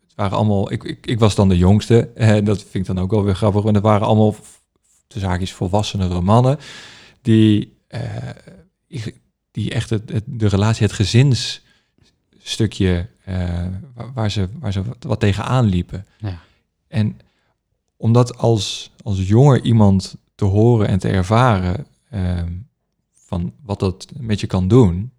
het 0.00 0.14
waren 0.14 0.36
allemaal... 0.36 0.72
Ik, 0.72 0.84
ik, 0.84 1.06
ik 1.06 1.18
was 1.18 1.34
dan 1.34 1.48
de 1.48 1.56
jongste. 1.56 2.08
En 2.14 2.44
dat 2.44 2.62
vind 2.62 2.74
ik 2.74 2.86
dan 2.94 2.98
ook 3.04 3.10
wel 3.10 3.24
weer 3.24 3.34
grappig. 3.36 3.62
Want 3.62 3.74
het 3.74 3.84
waren 3.84 4.06
allemaal 4.06 4.34
de 5.06 5.18
zaakjes 5.18 5.52
volwassenere 5.52 6.20
mannen... 6.20 6.58
die, 7.22 7.76
eh, 7.86 8.28
die 9.50 9.70
echt 9.70 9.90
het, 9.90 10.10
het- 10.10 10.24
de 10.26 10.46
relatie, 10.48 10.86
het 10.86 10.94
gezinsstukje... 10.94 13.06
eh, 13.24 13.66
waar, 14.14 14.30
ze, 14.30 14.48
waar 14.58 14.72
ze 14.72 14.84
wat, 14.84 14.96
wat 15.04 15.20
tegenaan 15.20 15.64
liepen. 15.64 16.06
Ja. 16.18 16.40
En 16.88 17.18
om 17.96 18.12
dat 18.12 18.36
als, 18.36 18.90
als 19.02 19.28
jonger 19.28 19.62
iemand 19.64 20.16
te 20.38 20.44
horen 20.44 20.88
en 20.88 20.98
te 20.98 21.08
ervaren 21.08 21.86
ehm, 22.10 22.52
van 23.12 23.52
wat 23.62 23.80
dat 23.80 24.06
met 24.16 24.40
je 24.40 24.46
kan 24.46 24.68
doen, 24.68 25.12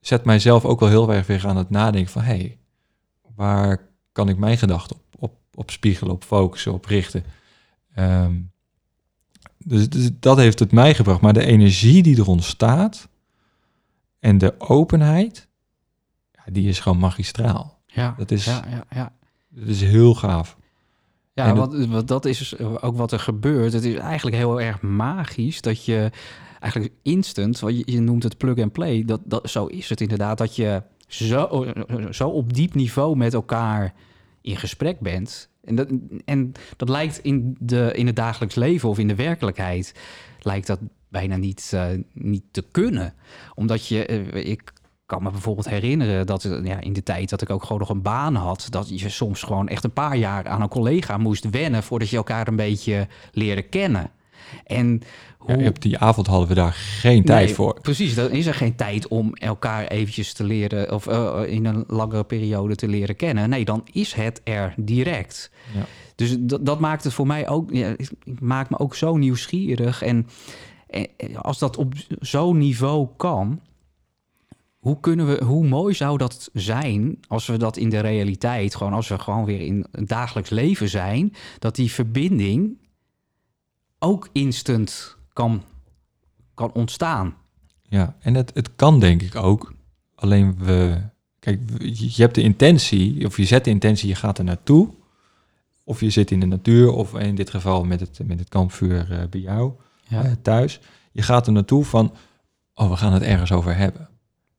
zet 0.00 0.24
mijzelf 0.24 0.64
ook 0.64 0.80
wel 0.80 0.88
heel 0.88 1.12
erg 1.12 1.26
weer 1.26 1.46
aan 1.46 1.56
het 1.56 1.70
nadenken 1.70 2.12
van 2.12 2.22
hé, 2.22 2.36
hey, 2.36 2.58
waar 3.34 3.88
kan 4.12 4.28
ik 4.28 4.38
mijn 4.38 4.58
gedachten 4.58 4.96
op, 4.96 5.02
op, 5.18 5.34
op 5.54 5.70
spiegelen, 5.70 6.12
op 6.12 6.24
focussen, 6.24 6.72
op 6.72 6.84
richten? 6.84 7.24
Ehm, 7.94 8.34
dus, 9.58 9.88
dus 9.88 10.10
dat 10.20 10.36
heeft 10.36 10.58
het 10.58 10.72
mij 10.72 10.94
gebracht. 10.94 11.20
Maar 11.20 11.32
de 11.32 11.44
energie 11.46 12.02
die 12.02 12.16
er 12.18 12.28
ontstaat 12.28 13.08
en 14.18 14.38
de 14.38 14.54
openheid, 14.60 15.48
ja, 16.32 16.42
die 16.52 16.68
is 16.68 16.80
gewoon 16.80 16.98
magistraal. 16.98 17.78
Ja, 17.86 18.14
Dat 18.18 18.30
is- 18.30 18.44
ja, 18.44 18.64
ja, 18.70 18.84
ja. 18.90 19.12
Dat 19.48 19.68
is 19.68 19.80
heel 19.80 20.14
gaaf. 20.14 20.56
Ja, 21.46 21.54
wat, 21.54 21.86
wat 21.86 22.08
dat 22.08 22.24
is 22.24 22.38
dus 22.38 22.58
ook 22.58 22.96
wat 22.96 23.12
er 23.12 23.20
gebeurt. 23.20 23.72
Het 23.72 23.84
is 23.84 23.94
eigenlijk 23.94 24.36
heel 24.36 24.60
erg 24.60 24.82
magisch 24.82 25.60
dat 25.60 25.84
je 25.84 26.10
eigenlijk 26.60 26.94
instant, 27.02 27.60
wat 27.60 27.76
je, 27.76 27.82
je 27.92 28.00
noemt 28.00 28.22
het 28.22 28.36
plug 28.36 28.58
and 28.58 28.72
play, 28.72 29.04
dat, 29.04 29.20
dat, 29.24 29.50
zo 29.50 29.66
is 29.66 29.88
het 29.88 30.00
inderdaad, 30.00 30.38
dat 30.38 30.56
je 30.56 30.82
zo, 31.06 31.66
zo 32.10 32.28
op 32.28 32.52
diep 32.52 32.74
niveau 32.74 33.16
met 33.16 33.34
elkaar 33.34 33.94
in 34.40 34.56
gesprek 34.56 35.00
bent. 35.00 35.48
En 35.64 35.74
dat, 35.74 35.88
en 36.24 36.52
dat 36.76 36.88
lijkt 36.88 37.18
in, 37.18 37.56
de, 37.60 37.92
in 37.94 38.06
het 38.06 38.16
dagelijks 38.16 38.54
leven 38.54 38.88
of 38.88 38.98
in 38.98 39.08
de 39.08 39.14
werkelijkheid, 39.14 39.94
lijkt 40.40 40.66
dat 40.66 40.78
bijna 41.08 41.36
niet, 41.36 41.70
eh, 41.74 41.86
niet 42.12 42.44
te 42.50 42.64
kunnen. 42.70 43.14
Omdat 43.54 43.86
je, 43.86 44.06
eh, 44.06 44.50
ik 44.50 44.72
kan 45.08 45.22
me 45.22 45.30
bijvoorbeeld 45.30 45.68
herinneren 45.68 46.26
dat 46.26 46.44
eh, 46.44 46.64
ja, 46.64 46.80
in 46.80 46.92
de 46.92 47.02
tijd 47.02 47.28
dat 47.28 47.42
ik 47.42 47.50
ook 47.50 47.62
gewoon 47.62 47.78
nog 47.78 47.88
een 47.88 48.02
baan 48.02 48.34
had, 48.34 48.66
dat 48.70 49.00
je 49.00 49.08
soms 49.08 49.42
gewoon 49.42 49.68
echt 49.68 49.84
een 49.84 49.92
paar 49.92 50.16
jaar 50.16 50.48
aan 50.48 50.62
een 50.62 50.68
collega 50.68 51.16
moest 51.16 51.50
wennen 51.50 51.82
voordat 51.82 52.08
je 52.08 52.16
elkaar 52.16 52.48
een 52.48 52.56
beetje 52.56 53.06
leerde 53.32 53.62
kennen. 53.62 54.10
En 54.64 55.02
Ja, 55.46 55.54
hoe, 55.54 55.68
op 55.68 55.82
die 55.82 55.98
avond 55.98 56.26
hadden 56.26 56.48
we 56.48 56.54
daar 56.54 56.72
geen 56.72 57.24
tijd 57.24 57.46
Nee, 57.46 57.54
voor. 57.54 57.80
Precies, 57.80 58.14
dan 58.14 58.30
is 58.30 58.46
er 58.46 58.54
geen 58.54 58.74
tijd 58.74 59.08
om 59.08 59.34
elkaar 59.34 59.86
eventjes 59.86 60.32
te 60.32 60.44
leren 60.44 60.94
of 60.94 61.06
eh, 61.06 61.40
in 61.46 61.64
een 61.64 61.84
langere 61.86 62.24
periode 62.24 62.74
te 62.74 62.88
leren 62.88 63.16
kennen. 63.16 63.48
Nee, 63.48 63.64
dan 63.64 63.86
is 63.92 64.12
het 64.12 64.40
er 64.44 64.74
direct. 64.76 65.50
Ja. 65.74 65.84
Dus 66.14 66.36
dat, 66.38 66.80
maakt 66.80 67.04
het 67.04 67.12
voor 67.12 67.26
mij 67.26 67.48
ook, 67.48 67.70
ja, 67.72 67.88
ik 67.96 68.10
ik 68.24 68.40
maak 68.40 68.70
me 68.70 68.78
ook 68.78 68.94
zo 68.94 69.16
nieuwsgierig. 69.16 70.02
En, 70.02 70.26
en 70.86 71.36
als 71.36 71.58
dat 71.58 71.76
op 71.76 71.92
zo'n 72.20 72.58
niveau 72.58 73.08
kan, 73.16 73.60
hoe 74.78 75.00
kunnen 75.00 75.26
we, 75.26 75.44
hoe 75.44 75.66
mooi 75.66 75.94
zou 75.94 76.18
dat 76.18 76.50
zijn 76.52 77.18
als 77.28 77.46
we 77.46 77.56
dat 77.56 77.76
in 77.76 77.88
de 77.88 78.00
realiteit, 78.00 78.74
gewoon 78.74 78.92
als 78.92 79.08
we 79.08 79.18
gewoon 79.18 79.44
weer 79.44 79.60
in 79.60 79.86
het 79.92 80.08
dagelijks 80.08 80.50
leven 80.50 80.88
zijn, 80.88 81.34
dat 81.58 81.74
die 81.74 81.92
verbinding 81.92 82.78
ook 83.98 84.28
instant 84.32 85.16
kan, 85.32 85.62
kan 86.54 86.72
ontstaan. 86.72 87.34
Ja, 87.82 88.16
en 88.20 88.34
het, 88.34 88.50
het 88.54 88.76
kan 88.76 89.00
denk 89.00 89.22
ik 89.22 89.34
ook. 89.34 89.74
Alleen 90.14 90.58
we... 90.58 91.00
Kijk, 91.38 91.60
je 91.78 92.22
hebt 92.22 92.34
de 92.34 92.42
intentie, 92.42 93.26
of 93.26 93.36
je 93.36 93.44
zet 93.44 93.64
de 93.64 93.70
intentie, 93.70 94.08
je 94.08 94.14
gaat 94.14 94.38
er 94.38 94.44
naartoe. 94.44 94.94
Of 95.84 96.00
je 96.00 96.10
zit 96.10 96.30
in 96.30 96.40
de 96.40 96.46
natuur, 96.46 96.92
of 96.92 97.14
in 97.14 97.34
dit 97.34 97.50
geval 97.50 97.84
met 97.84 98.00
het, 98.00 98.20
met 98.24 98.38
het 98.38 98.48
kampvuur 98.48 99.12
eh, 99.12 99.28
bij 99.28 99.40
jou 99.40 99.72
Ja, 100.08 100.24
eh, 100.24 100.32
thuis. 100.42 100.80
Je 101.12 101.22
gaat 101.22 101.46
er 101.46 101.52
naartoe 101.52 101.84
van, 101.84 102.14
oh, 102.74 102.90
we 102.90 102.96
gaan 102.96 103.12
het 103.12 103.22
ergens 103.22 103.52
over 103.52 103.76
hebben. 103.76 104.08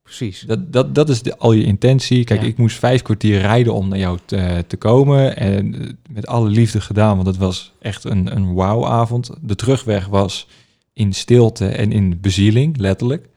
Precies. 0.10 0.42
Dat, 0.42 0.74
dat, 0.74 0.96
dat 0.96 1.10
is 1.10 1.22
de, 1.22 1.38
al 1.38 1.52
je 1.52 1.64
intentie. 1.64 2.24
Kijk, 2.24 2.42
Ja. 2.42 2.48
ik 2.48 2.58
moest 2.58 2.78
vijf 2.78 3.02
kwartier 3.02 3.40
rijden 3.40 3.74
om 3.74 3.88
naar 3.88 3.98
jou 3.98 4.18
te, 4.26 4.64
te 4.68 4.78
komen. 4.78 5.38
En 5.38 5.82
eh, 5.82 5.90
met 6.10 6.28
alle 6.28 6.50
liefde 6.50 6.82
gedaan, 6.82 7.16
want 7.16 7.28
het 7.28 7.38
was 7.38 7.74
echt 7.82 8.04
een, 8.04 8.36
een 8.36 8.54
wauwavond. 8.54 9.30
De 9.42 9.56
terugweg 9.56 10.08
was 10.08 10.48
in 10.94 11.14
stilte 11.14 11.68
en 11.68 11.92
in 11.92 12.20
bezieling, 12.22 12.78
letterlijk. 12.78 13.30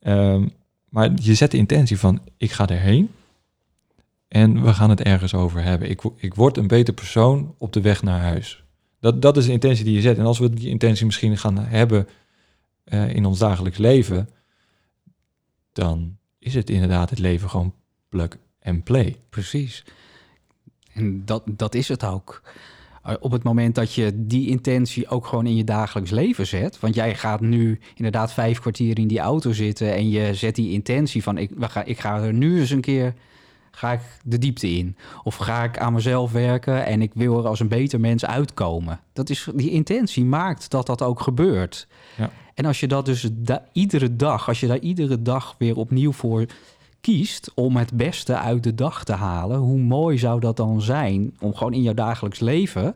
Ehm, 0.00 0.46
maar 0.88 1.10
je 1.14 1.34
zet 1.34 1.50
de 1.50 1.56
intentie 1.56 1.98
van, 1.98 2.20
ik 2.36 2.52
ga 2.52 2.68
erheen. 2.68 3.10
En 4.28 4.62
we 4.62 4.74
gaan 4.74 4.90
het 4.90 5.02
ergens 5.02 5.34
over 5.34 5.62
hebben. 5.62 5.90
Ik, 5.90 6.02
ik 6.16 6.34
word 6.34 6.56
een 6.56 6.66
beter 6.66 6.94
persoon 6.94 7.54
op 7.58 7.72
de 7.72 7.80
weg 7.80 8.02
naar 8.02 8.20
huis. 8.20 8.62
Dat, 9.00 9.22
dat 9.22 9.36
is 9.36 9.46
de 9.46 9.52
intentie 9.52 9.84
die 9.84 9.94
je 9.94 10.00
zet. 10.00 10.18
En 10.18 10.24
als 10.24 10.38
we 10.38 10.50
die 10.50 10.68
intentie 10.68 11.06
misschien 11.06 11.38
gaan 11.38 11.58
hebben 11.58 12.08
eh, 12.84 13.14
in 13.14 13.24
ons 13.24 13.38
dagelijks 13.38 13.78
leven, 13.78 14.28
dan 15.76 16.16
is 16.38 16.54
het 16.54 16.70
inderdaad 16.70 17.10
het 17.10 17.18
leven 17.18 17.50
gewoon 17.50 17.74
plug 18.08 18.28
and 18.62 18.84
play. 18.84 19.16
Precies. 19.28 19.84
En 20.92 21.24
dat, 21.24 21.42
dat 21.46 21.74
is 21.74 21.88
het 21.88 22.04
ook. 22.04 22.42
Uh, 23.06 23.14
Op 23.20 23.30
het 23.30 23.42
moment 23.42 23.74
dat 23.74 23.92
je 23.92 24.12
die 24.14 24.48
intentie 24.48 25.08
ook 25.08 25.26
gewoon 25.26 25.46
in 25.46 25.56
je 25.56 25.64
dagelijks 25.64 26.10
leven 26.10 26.46
zet. 26.46 26.80
Want 26.80 26.94
jij 26.94 27.14
gaat 27.14 27.40
nu 27.40 27.80
inderdaad 27.94 28.32
vijf 28.32 28.60
kwartier 28.60 28.98
in 28.98 29.08
die 29.08 29.18
auto 29.18 29.52
zitten. 29.52 29.94
En 29.94 30.08
je 30.08 30.34
zet 30.34 30.54
die 30.54 30.72
intentie 30.72 31.22
van 31.22 31.38
ik, 31.38 31.50
we 31.56 31.68
ga, 31.68 31.84
ik 31.84 32.00
ga 32.00 32.20
er 32.20 32.32
nu 32.32 32.60
eens 32.60 32.70
een 32.70 32.80
keer 32.80 33.14
ga 33.70 33.92
ik 33.92 34.00
de 34.24 34.38
diepte 34.38 34.70
in. 34.70 34.96
Of 35.22 35.36
ga 35.36 35.64
ik 35.64 35.78
aan 35.78 35.92
mezelf 35.92 36.32
werken 36.32 36.86
en 36.86 37.02
ik 37.02 37.10
wil 37.14 37.38
er 37.38 37.46
als 37.46 37.60
een 37.60 37.68
beter 37.68 38.00
mens 38.00 38.24
uitkomen. 38.24 39.00
Dat 39.12 39.30
is, 39.30 39.48
die 39.54 39.70
intentie 39.70 40.24
maakt 40.24 40.70
dat 40.70 40.86
dat 40.86 41.02
ook 41.02 41.20
gebeurt. 41.20 41.86
Ja. 42.16 42.30
En 42.56 42.64
als 42.64 42.80
je 42.80 42.86
dat 42.86 43.04
dus 43.04 43.28
da- 43.32 43.64
iedere 43.72 44.16
dag, 44.16 44.48
als 44.48 44.60
je 44.60 44.66
daar 44.66 44.78
iedere 44.78 45.22
dag 45.22 45.54
weer 45.58 45.76
opnieuw 45.76 46.12
voor 46.12 46.46
kiest 47.00 47.50
om 47.54 47.76
het 47.76 47.92
beste 47.92 48.38
uit 48.38 48.62
de 48.62 48.74
dag 48.74 49.04
te 49.04 49.12
halen, 49.12 49.58
hoe 49.58 49.78
mooi 49.78 50.18
zou 50.18 50.40
dat 50.40 50.56
dan 50.56 50.82
zijn 50.82 51.36
om 51.40 51.54
gewoon 51.54 51.72
in 51.72 51.82
jouw 51.82 51.94
dagelijks 51.94 52.40
leven 52.40 52.94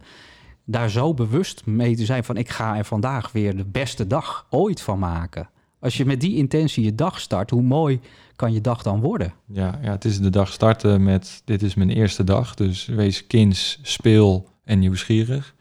daar 0.64 0.90
zo 0.90 1.14
bewust 1.14 1.66
mee 1.66 1.96
te 1.96 2.04
zijn 2.04 2.24
van 2.24 2.36
ik 2.36 2.48
ga 2.48 2.76
er 2.76 2.84
vandaag 2.84 3.32
weer 3.32 3.56
de 3.56 3.64
beste 3.64 4.06
dag 4.06 4.46
ooit 4.50 4.80
van 4.80 4.98
maken. 4.98 5.48
Als 5.78 5.96
je 5.96 6.04
met 6.04 6.20
die 6.20 6.36
intentie 6.36 6.84
je 6.84 6.94
dag 6.94 7.20
start, 7.20 7.50
hoe 7.50 7.62
mooi 7.62 8.00
kan 8.36 8.52
je 8.52 8.60
dag 8.60 8.82
dan 8.82 9.00
worden? 9.00 9.32
Ja, 9.46 9.78
ja, 9.82 9.90
het 9.90 10.04
is 10.04 10.20
de 10.20 10.30
dag 10.30 10.52
starten 10.52 11.02
met 11.02 11.42
dit 11.44 11.62
is 11.62 11.74
mijn 11.74 11.90
eerste 11.90 12.24
dag. 12.24 12.54
Dus 12.54 12.86
wees 12.86 13.26
kinds, 13.26 13.78
speel 13.82 14.48
en 14.64 14.78
nieuwsgierig. 14.78 15.54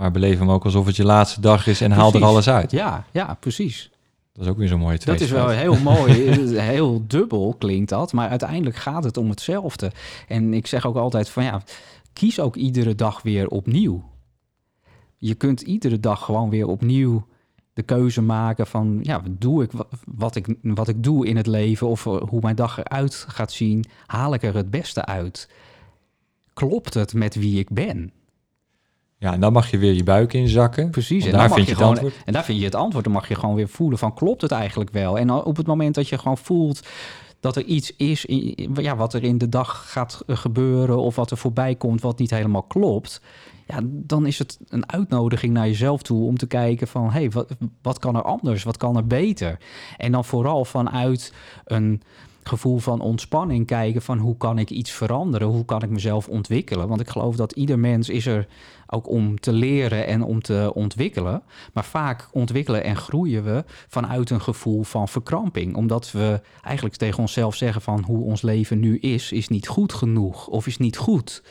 Maar 0.00 0.10
beleef 0.10 0.38
hem 0.38 0.50
ook 0.50 0.64
alsof 0.64 0.86
het 0.86 0.96
je 0.96 1.04
laatste 1.04 1.40
dag 1.40 1.66
is 1.66 1.80
en 1.80 1.90
haal 1.90 2.14
er 2.14 2.24
alles 2.24 2.48
uit. 2.48 2.70
Ja, 2.70 3.04
ja, 3.10 3.36
precies. 3.40 3.90
Dat 4.32 4.44
is 4.44 4.50
ook 4.50 4.58
weer 4.58 4.68
zo'n 4.68 4.78
mooie 4.78 4.98
Dat 5.04 5.20
is 5.20 5.30
wel 5.30 5.48
heel 5.48 5.76
mooi. 5.76 6.12
heel 6.72 7.04
dubbel 7.06 7.54
klinkt 7.58 7.88
dat. 7.88 8.12
Maar 8.12 8.28
uiteindelijk 8.28 8.76
gaat 8.76 9.04
het 9.04 9.16
om 9.16 9.30
hetzelfde. 9.30 9.92
En 10.28 10.54
ik 10.54 10.66
zeg 10.66 10.86
ook 10.86 10.96
altijd 10.96 11.28
van 11.28 11.44
ja, 11.44 11.62
kies 12.12 12.40
ook 12.40 12.56
iedere 12.56 12.94
dag 12.94 13.22
weer 13.22 13.48
opnieuw. 13.48 14.04
Je 15.16 15.34
kunt 15.34 15.60
iedere 15.60 16.00
dag 16.00 16.24
gewoon 16.24 16.50
weer 16.50 16.66
opnieuw 16.66 17.26
de 17.72 17.82
keuze 17.82 18.22
maken 18.22 18.66
van, 18.66 18.98
ja, 19.02 19.22
wat 19.22 19.40
doe 19.40 19.62
ik, 19.62 19.70
wat 20.04 20.36
ik, 20.36 20.54
wat 20.62 20.88
ik 20.88 21.02
doe 21.02 21.26
in 21.26 21.36
het 21.36 21.46
leven 21.46 21.86
of 21.86 22.06
eh, 22.06 22.22
hoe 22.28 22.40
mijn 22.40 22.56
dag 22.56 22.78
eruit 22.78 23.24
gaat 23.28 23.52
zien, 23.52 23.84
haal 24.06 24.34
ik 24.34 24.42
er 24.42 24.54
het 24.54 24.70
beste 24.70 25.04
uit? 25.04 25.48
Klopt 26.52 26.94
het 26.94 27.14
met 27.14 27.34
wie 27.34 27.58
ik 27.58 27.70
ben? 27.70 28.12
Ja, 29.20 29.32
en 29.32 29.40
dan 29.40 29.52
mag 29.52 29.70
je 29.70 29.78
weer 29.78 29.92
je 29.92 30.02
buik 30.02 30.32
inzakken. 30.32 30.90
Precies, 30.90 31.24
en 31.24 31.30
daar 31.30 31.48
dan 31.48 31.56
vind 31.56 31.66
je 31.66 31.72
je 31.72 31.76
gewoon, 31.76 31.92
antwoord. 31.92 32.14
en 32.24 32.32
daar 32.32 32.44
vind 32.44 32.58
je 32.58 32.64
het 32.64 32.74
antwoord. 32.74 33.04
Dan 33.04 33.12
mag 33.12 33.28
je 33.28 33.34
gewoon 33.34 33.54
weer 33.54 33.68
voelen 33.68 33.98
van 33.98 34.14
klopt 34.14 34.42
het 34.42 34.50
eigenlijk 34.50 34.90
wel? 34.90 35.18
En 35.18 35.30
op 35.30 35.56
het 35.56 35.66
moment 35.66 35.94
dat 35.94 36.08
je 36.08 36.18
gewoon 36.18 36.38
voelt 36.38 36.80
dat 37.40 37.56
er 37.56 37.64
iets 37.64 37.96
is, 37.96 38.24
in, 38.24 38.70
ja, 38.74 38.96
wat 38.96 39.14
er 39.14 39.22
in 39.22 39.38
de 39.38 39.48
dag 39.48 39.90
gaat 39.90 40.22
eh, 40.26 40.36
gebeuren 40.36 40.98
of 40.98 41.16
wat 41.16 41.30
er 41.30 41.36
voorbij 41.36 41.74
komt 41.74 42.00
wat 42.00 42.18
niet 42.18 42.30
helemaal 42.30 42.62
klopt, 42.62 43.20
ja, 43.66 43.80
dan 43.84 44.26
is 44.26 44.38
het 44.38 44.58
een 44.68 44.92
uitnodiging 44.92 45.52
naar 45.52 45.66
jezelf 45.66 46.02
toe 46.02 46.26
om 46.26 46.36
te 46.36 46.46
kijken 46.46 46.88
van 46.88 47.04
hé, 47.04 47.10
hey, 47.10 47.30
wat, 47.30 47.56
wat 47.82 47.98
kan 47.98 48.16
er 48.16 48.22
anders? 48.22 48.62
Wat 48.62 48.76
kan 48.76 48.96
er 48.96 49.06
beter? 49.06 49.58
En 49.96 50.12
dan 50.12 50.24
vooral 50.24 50.64
vanuit 50.64 51.32
een 51.64 52.02
gevoel 52.42 52.78
van 52.78 53.00
ontspanning 53.00 53.66
kijken 53.66 54.02
van 54.02 54.18
hoe 54.18 54.36
kan 54.36 54.58
ik 54.58 54.70
iets 54.70 54.90
veranderen? 54.90 55.48
Hoe 55.48 55.64
kan 55.64 55.82
ik 55.82 55.90
mezelf 55.90 56.28
ontwikkelen? 56.28 56.88
Want 56.88 57.00
ik 57.00 57.08
geloof 57.08 57.36
dat 57.36 57.52
ieder 57.52 57.78
mens 57.78 58.08
is 58.08 58.26
er 58.26 58.46
ook 58.86 59.08
om 59.08 59.40
te 59.40 59.52
leren 59.52 60.06
en 60.06 60.22
om 60.22 60.42
te 60.42 60.70
ontwikkelen. 60.74 61.42
Maar 61.72 61.84
vaak 61.84 62.28
ontwikkelen 62.32 62.84
en 62.84 62.96
groeien 62.96 63.44
we 63.44 63.64
vanuit 63.88 64.30
een 64.30 64.40
gevoel 64.40 64.82
van 64.82 65.08
verkramping. 65.08 65.76
Omdat 65.76 66.10
we 66.10 66.40
eigenlijk 66.62 66.96
tegen 66.96 67.20
onszelf 67.20 67.54
zeggen 67.54 67.82
van 67.82 68.04
hoe 68.06 68.24
ons 68.24 68.42
leven 68.42 68.80
nu 68.80 68.98
is, 68.98 69.32
is 69.32 69.48
niet 69.48 69.68
goed 69.68 69.92
genoeg 69.92 70.46
of 70.46 70.66
is 70.66 70.78
niet 70.78 70.96
goed. 70.96 71.42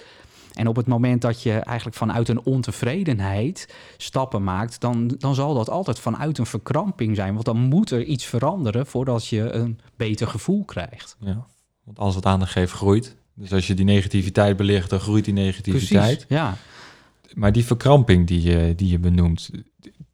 En 0.60 0.68
op 0.68 0.76
het 0.76 0.88
moment 0.88 1.22
dat 1.22 1.44
je 1.44 1.52
eigenlijk 1.52 1.98
vanuit 1.98 2.28
een 2.30 2.44
ontevredenheid 2.44 3.74
stappen 3.98 4.44
maakt, 4.44 4.82
dan, 4.82 5.08
dan 5.18 5.36
zal 5.36 5.54
dat 5.54 5.70
altijd 5.70 6.00
vanuit 6.00 6.38
een 6.38 6.46
verkramping 6.46 7.16
zijn. 7.16 7.34
Want 7.34 7.46
dan 7.46 7.58
moet 7.58 7.92
er 7.92 8.04
iets 8.04 8.26
veranderen 8.26 8.86
voordat 8.86 9.28
je 9.28 9.52
een 9.52 9.80
beter 9.96 10.28
gevoel 10.28 10.66
krijgt. 10.66 11.16
Ja. 11.20 11.46
Want 11.84 12.00
alles 12.00 12.16
wat 12.16 12.26
aandacht 12.26 12.52
geeft, 12.52 12.72
groeit. 12.72 13.16
Dus 13.34 13.54
als 13.54 13.68
je 13.68 13.74
die 13.74 13.86
negativiteit 13.86 14.58
belicht, 14.58 14.90
dan 14.90 15.00
groeit 15.00 15.26
die 15.26 15.34
negativiteit. 15.34 16.26
Precies, 16.28 16.38
ja. 16.38 16.58
Maar 17.34 17.52
die 17.52 17.66
verkramping 17.66 18.28
die 18.28 18.42
je, 18.42 18.74
die 18.76 18.90
je 18.90 19.00
benoemt, 19.00 19.50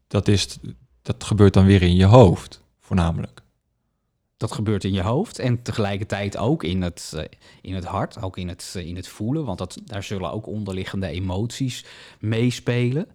dat, 0.06 0.28
is, 0.28 0.58
dat 1.02 1.24
gebeurt 1.24 1.54
dan 1.54 1.66
weer 1.66 1.82
in 1.82 1.96
je 1.96 2.04
hoofd, 2.04 2.62
voornamelijk. 2.80 3.42
Dat 4.36 4.52
gebeurt 4.52 4.84
in 4.84 4.92
je 4.92 5.02
hoofd 5.02 5.38
en 5.38 5.62
tegelijkertijd 5.62 6.36
ook 6.36 6.64
in 6.64 6.82
het, 6.82 7.12
eh, 7.16 7.24
in 7.62 7.74
het 7.74 7.84
hart, 7.84 8.22
ook 8.22 8.36
in 8.36 8.48
het, 8.48 8.74
eh, 8.76 8.86
in 8.86 8.96
het 8.96 9.08
voelen. 9.08 9.44
Want 9.44 9.58
dat, 9.58 9.80
daar 9.84 10.02
zullen 10.02 10.32
ook 10.32 10.46
onderliggende 10.46 11.06
emoties 11.06 11.84
meespelen. 12.20 13.06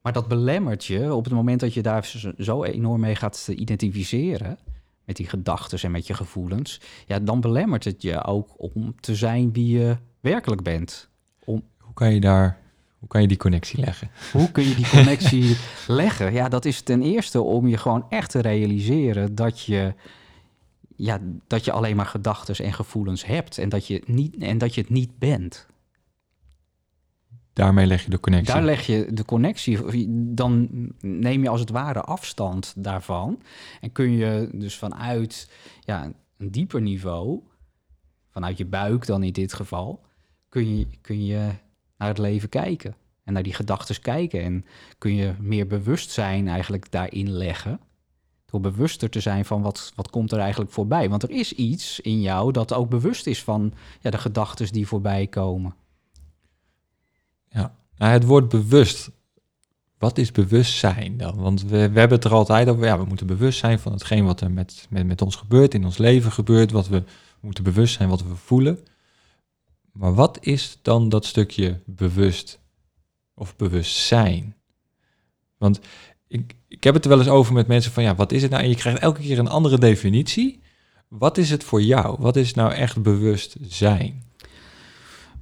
Maar 0.00 0.12
dat 0.12 0.28
belemmert 0.28 0.84
je 0.84 1.14
op 1.14 1.24
het 1.24 1.32
moment 1.32 1.60
dat 1.60 1.74
je 1.74 1.82
daar 1.82 2.12
zo- 2.38 2.64
enorm 2.64 3.00
mee 3.00 3.14
gaat 3.14 3.48
identificeren. 3.50 4.58
Met 5.04 5.16
die 5.16 5.28
gedachten 5.28 5.78
en 5.78 5.90
met 5.90 6.06
je 6.06 6.14
gevoelens. 6.14 6.80
Ja, 7.06 7.18
dan 7.18 7.40
belemmert 7.40 7.84
het 7.84 8.02
je 8.02 8.24
ook 8.24 8.48
om 8.56 8.94
te 9.00 9.14
zijn 9.14 9.52
wie 9.52 9.78
je 9.78 9.96
werkelijk 10.20 10.62
bent. 10.62 11.08
Hoe 11.44 11.62
kan 11.94 12.14
je 12.14 12.20
daar, 12.20 12.60
hoe 13.04 13.12
kan 13.12 13.22
je 13.22 13.28
die 13.28 13.36
connectie 13.36 13.80
leggen? 13.80 14.10
Hoe 14.32 14.50
kun 14.50 14.68
je 14.68 14.74
die 14.74 14.88
connectie 14.88 15.56
leggen? 15.86 16.32
Ja, 16.32 16.48
dat 16.48 16.64
is 16.64 16.80
ten 16.80 17.02
eerste 17.02 17.40
om 17.40 17.66
je 17.66 17.76
gewoon 17.76 18.06
echt 18.08 18.30
te 18.30 18.40
realiseren 18.40 19.34
dat 19.34 19.60
je, 19.60 19.94
ja, 20.96 21.20
dat 21.46 21.64
je 21.64 21.72
alleen 21.72 21.96
maar 21.96 22.06
gedachten 22.06 22.64
en 22.64 22.72
gevoelens 22.72 23.24
hebt 23.24 23.58
en 23.58 23.68
dat, 23.68 23.86
je 23.86 24.02
niet, 24.06 24.36
en 24.36 24.58
dat 24.58 24.74
je 24.74 24.80
het 24.80 24.90
niet 24.90 25.18
bent. 25.18 25.66
Daarmee 27.52 27.86
leg 27.86 28.04
je 28.04 28.10
de 28.10 28.20
connectie. 28.20 28.54
Daar 28.54 28.62
leg 28.62 28.86
je 28.86 29.06
de 29.12 29.24
connectie, 29.24 29.78
dan 30.34 30.68
neem 31.00 31.42
je 31.42 31.48
als 31.48 31.60
het 31.60 31.70
ware 31.70 32.00
afstand 32.00 32.74
daarvan 32.76 33.42
en 33.80 33.92
kun 33.92 34.10
je 34.10 34.48
dus 34.52 34.78
vanuit 34.78 35.50
ja, 35.80 36.12
een 36.38 36.50
dieper 36.50 36.80
niveau, 36.80 37.40
vanuit 38.30 38.58
je 38.58 38.66
buik 38.66 39.06
dan 39.06 39.22
in 39.22 39.32
dit 39.32 39.52
geval, 39.52 40.04
kun 40.48 40.78
je, 40.78 40.86
kun 41.00 41.24
je 41.24 41.50
naar 42.04 42.14
het 42.14 42.22
leven 42.22 42.48
kijken 42.48 42.94
en 43.24 43.32
naar 43.32 43.42
die 43.42 43.54
gedachten 43.54 44.00
kijken 44.00 44.42
en 44.42 44.64
kun 44.98 45.14
je 45.14 45.34
meer 45.40 45.66
bewustzijn 45.66 46.48
eigenlijk 46.48 46.90
daarin 46.90 47.30
leggen. 47.30 47.80
Door 48.46 48.60
bewuster 48.60 49.10
te 49.10 49.20
zijn 49.20 49.44
van 49.44 49.62
wat, 49.62 49.92
wat 49.94 50.10
komt 50.10 50.32
er 50.32 50.38
eigenlijk 50.38 50.70
voorbij. 50.70 51.08
Want 51.08 51.22
er 51.22 51.30
is 51.30 51.52
iets 51.52 52.00
in 52.00 52.20
jou 52.20 52.52
dat 52.52 52.72
ook 52.72 52.88
bewust 52.88 53.26
is 53.26 53.42
van 53.42 53.72
ja, 54.00 54.10
de 54.10 54.18
gedachten 54.18 54.72
die 54.72 54.86
voorbij 54.86 55.26
komen. 55.26 55.74
Ja. 57.48 57.74
Nou, 57.96 58.12
het 58.12 58.24
woord 58.24 58.48
bewust. 58.48 59.10
Wat 59.98 60.18
is 60.18 60.32
bewustzijn 60.32 61.16
dan? 61.16 61.36
Want 61.36 61.62
we, 61.62 61.68
we 61.68 61.98
hebben 61.98 62.16
het 62.16 62.24
er 62.24 62.32
altijd 62.32 62.68
over. 62.68 62.84
Ja, 62.84 62.98
we 62.98 63.04
moeten 63.04 63.26
bewust 63.26 63.58
zijn 63.58 63.78
van 63.78 63.92
hetgeen 63.92 64.24
wat 64.24 64.40
er 64.40 64.50
met, 64.50 64.86
met, 64.90 65.06
met 65.06 65.22
ons 65.22 65.36
gebeurt, 65.36 65.74
in 65.74 65.84
ons 65.84 65.98
leven 65.98 66.32
gebeurt. 66.32 66.70
Wat 66.70 66.88
we, 66.88 67.00
we 67.00 67.40
moeten 67.40 67.64
bewust 67.64 67.94
zijn 67.94 68.08
wat 68.08 68.22
we 68.22 68.34
voelen. 68.34 68.78
Maar 69.94 70.14
wat 70.14 70.38
is 70.40 70.78
dan 70.82 71.08
dat 71.08 71.24
stukje 71.24 71.80
bewust 71.86 72.60
of 73.34 73.56
bewustzijn? 73.56 74.56
Want 75.58 75.80
ik, 76.28 76.54
ik 76.68 76.84
heb 76.84 76.94
het 76.94 77.04
er 77.04 77.10
wel 77.10 77.18
eens 77.18 77.28
over 77.28 77.52
met 77.54 77.66
mensen 77.66 77.92
van 77.92 78.02
ja, 78.02 78.14
wat 78.14 78.32
is 78.32 78.42
het 78.42 78.50
nou? 78.50 78.62
En 78.62 78.68
je 78.68 78.76
krijgt 78.76 79.00
elke 79.00 79.20
keer 79.20 79.38
een 79.38 79.48
andere 79.48 79.78
definitie. 79.78 80.62
Wat 81.08 81.38
is 81.38 81.50
het 81.50 81.64
voor 81.64 81.82
jou? 81.82 82.16
Wat 82.18 82.36
is 82.36 82.54
nou 82.54 82.72
echt 82.72 83.02
bewustzijn? 83.02 84.22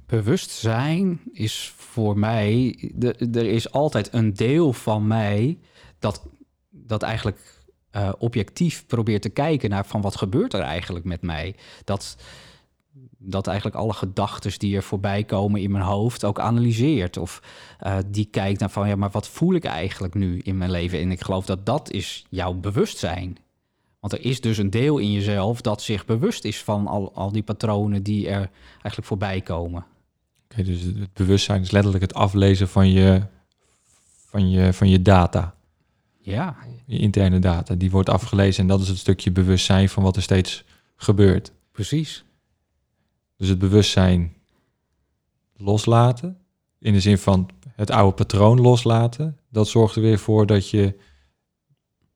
Bewustzijn 0.05 1.21
is 1.31 1.73
voor 1.77 2.19
mij, 2.19 2.77
de, 2.95 3.13
er 3.31 3.45
is 3.45 3.71
altijd 3.71 4.13
een 4.13 4.33
deel 4.33 4.73
van 4.73 5.07
mij 5.07 5.59
dat, 5.99 6.21
dat 6.69 7.01
eigenlijk 7.01 7.63
eh, 7.89 8.11
objectief 8.17 8.85
probeert 8.85 9.21
te 9.21 9.29
kijken 9.29 9.69
naar 9.69 9.85
van 9.85 10.01
wat 10.01 10.15
gebeurt 10.15 10.53
er 10.53 10.61
eigenlijk 10.61 11.05
met 11.05 11.21
mij. 11.21 11.55
Dat, 11.83 12.17
dat 13.25 13.47
eigenlijk 13.47 13.77
alle 13.77 13.93
gedachten 13.93 14.59
die 14.59 14.75
er 14.75 14.83
voorbij 14.83 15.23
komen 15.23 15.61
in 15.61 15.71
mijn 15.71 15.83
hoofd 15.83 16.25
ook 16.25 16.39
analyseert. 16.39 17.17
Of 17.17 17.41
eh, 17.79 17.97
die 18.07 18.25
kijkt 18.25 18.59
naar 18.59 18.69
van 18.69 18.87
ja, 18.87 18.95
maar 18.95 19.11
wat 19.11 19.27
voel 19.27 19.53
ik 19.53 19.63
eigenlijk 19.63 20.13
nu 20.13 20.39
in 20.39 20.57
mijn 20.57 20.71
leven? 20.71 20.99
En 20.99 21.11
ik 21.11 21.21
geloof 21.21 21.45
dat 21.45 21.65
dat 21.65 21.91
is 21.91 22.25
jouw 22.29 22.53
bewustzijn. 22.53 23.37
Want 23.99 24.13
er 24.13 24.25
is 24.25 24.41
dus 24.41 24.57
een 24.57 24.69
deel 24.69 24.97
in 24.97 25.11
jezelf 25.11 25.61
dat 25.61 25.81
zich 25.81 26.05
bewust 26.05 26.45
is 26.45 26.63
van 26.63 26.87
al, 26.87 27.15
al 27.15 27.31
die 27.31 27.43
patronen 27.43 28.03
die 28.03 28.27
er 28.27 28.49
eigenlijk 28.71 29.05
voorbij 29.05 29.41
komen. 29.41 29.85
Oké, 30.43 30.63
dus 30.63 30.81
het 30.81 30.99
het 30.99 31.13
bewustzijn 31.13 31.61
is 31.61 31.71
letterlijk 31.71 32.03
het 32.03 32.13
aflezen 32.13 32.67
van 32.67 32.91
je, 32.91 33.21
van 34.25 34.49
je, 34.49 34.73
van 34.73 34.89
je 34.89 35.01
data, 35.01 35.55
Ja, 36.21 36.55
je 36.85 36.97
interne 36.97 37.39
data. 37.39 37.75
Die 37.75 37.91
wordt 37.91 38.09
afgelezen 38.09 38.61
en 38.61 38.67
dat 38.67 38.81
is 38.81 38.87
het 38.87 38.97
stukje 38.97 39.31
bewustzijn 39.31 39.89
van 39.89 40.03
wat 40.03 40.15
er 40.15 40.21
steeds 40.21 40.63
gebeurt. 40.95 41.51
precies. 41.71 42.23
Dus 43.37 43.47
het 43.47 43.59
bewustzijn 43.59 44.33
loslaten, 45.57 46.37
in 46.79 46.93
de 46.93 46.99
zin 46.99 47.17
van 47.17 47.49
het 47.75 47.91
oude 47.91 48.15
patroon 48.15 48.61
loslaten, 48.61 49.37
dat 49.49 49.67
zorgt 49.67 49.95
er 49.95 50.01
weer 50.01 50.19
voor 50.19 50.45
dat 50.45 50.69
je 50.69 50.99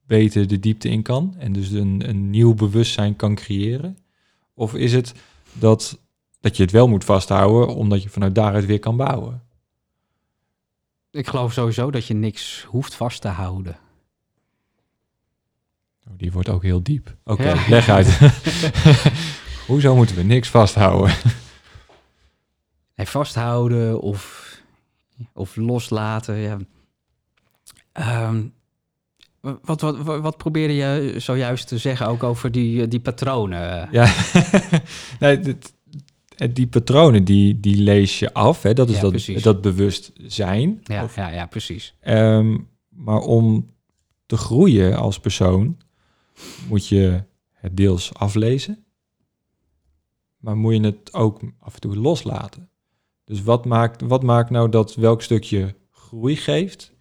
beter 0.05 0.47
de 0.47 0.59
diepte 0.59 0.89
in 0.89 1.01
kan 1.01 1.35
en 1.37 1.53
dus 1.53 1.69
een, 1.71 2.09
een 2.09 2.29
nieuw 2.29 2.53
bewustzijn 2.53 3.15
kan 3.15 3.35
creëren. 3.35 3.97
Of 4.53 4.73
is 4.73 4.93
het 4.93 5.13
dat, 5.53 5.99
dat 6.39 6.57
je 6.57 6.63
het 6.63 6.71
wel 6.71 6.87
moet 6.87 7.03
vasthouden, 7.03 7.75
omdat 7.75 8.03
je 8.03 8.09
vanuit 8.09 8.35
daaruit 8.35 8.65
weer 8.65 8.79
kan 8.79 8.97
bouwen? 8.97 9.41
Ik 11.11 11.27
geloof 11.27 11.53
sowieso 11.53 11.91
dat 11.91 12.05
je 12.05 12.13
niks 12.13 12.63
hoeft 12.63 12.95
vast 12.95 13.21
te 13.21 13.27
houden. 13.27 13.77
Oh, 16.07 16.13
die 16.17 16.31
wordt 16.31 16.49
ook 16.49 16.63
heel 16.63 16.83
diep. 16.83 17.15
Oké, 17.23 17.43
Ja. 17.43 17.67
leg 17.69 17.89
uit. 17.89 18.07
Hoezo 19.67 19.95
moeten 19.95 20.15
we 20.15 20.23
niks 20.23 20.49
vasthouden? 20.49 21.15
Nee, 22.95 23.07
vasthouden 23.07 24.01
of, 24.01 24.51
of 25.33 25.55
loslaten. 25.55 26.35
Ja. 26.35 26.57
Ehm, 27.91 28.43
wat, 29.61 29.81
wat, 29.81 29.97
wat, 30.21 30.37
probeerde 30.37 30.73
je 30.75 31.13
zojuist 31.17 31.67
te 31.67 31.77
zeggen 31.77 32.07
ook 32.07 32.23
over 32.23 32.51
die, 32.51 32.87
die 32.87 32.99
patronen? 32.99 33.87
Ja, 33.91 34.13
nee, 35.19 35.39
dit- 35.39 35.73
het- 36.35 36.55
die 36.55 36.67
patronen 36.67 37.23
die, 37.23 37.59
die 37.59 37.75
lees 37.81 38.19
je 38.19 38.33
af. 38.33 38.61
Hè? 38.63 38.73
Dat 38.73 38.89
is 38.89 38.95
Ja, 38.95 39.01
dat, 39.01 39.09
precies. 39.11 39.43
dat 39.43 39.61
bewustzijn. 39.61 40.79
Ja, 40.83 41.03
Of- 41.03 41.15
ja, 41.15 41.27
ja, 41.29 41.45
precies. 41.45 41.93
Ehm, 41.99 42.57
maar 42.89 43.19
om 43.19 43.73
te 44.25 44.37
groeien 44.37 44.95
als 44.97 45.19
persoon 45.19 45.77
moet 46.67 46.87
je 46.87 47.23
het 47.53 47.77
deels 47.77 48.13
aflezen. 48.13 48.85
Maar 50.37 50.57
moet 50.57 50.73
je 50.73 50.81
het 50.81 51.13
ook 51.13 51.41
af 51.59 51.73
en 51.73 51.79
toe 51.79 51.95
loslaten. 51.95 52.69
Dus 53.23 53.43
wat 53.43 53.65
maakt, 53.65 54.01
wat 54.01 54.23
maakt 54.23 54.49
nou 54.49 54.69
dat 54.69 54.95
welk 54.95 55.21
stukje 55.21 55.75
groei 55.91 56.35
geeft 56.35 56.93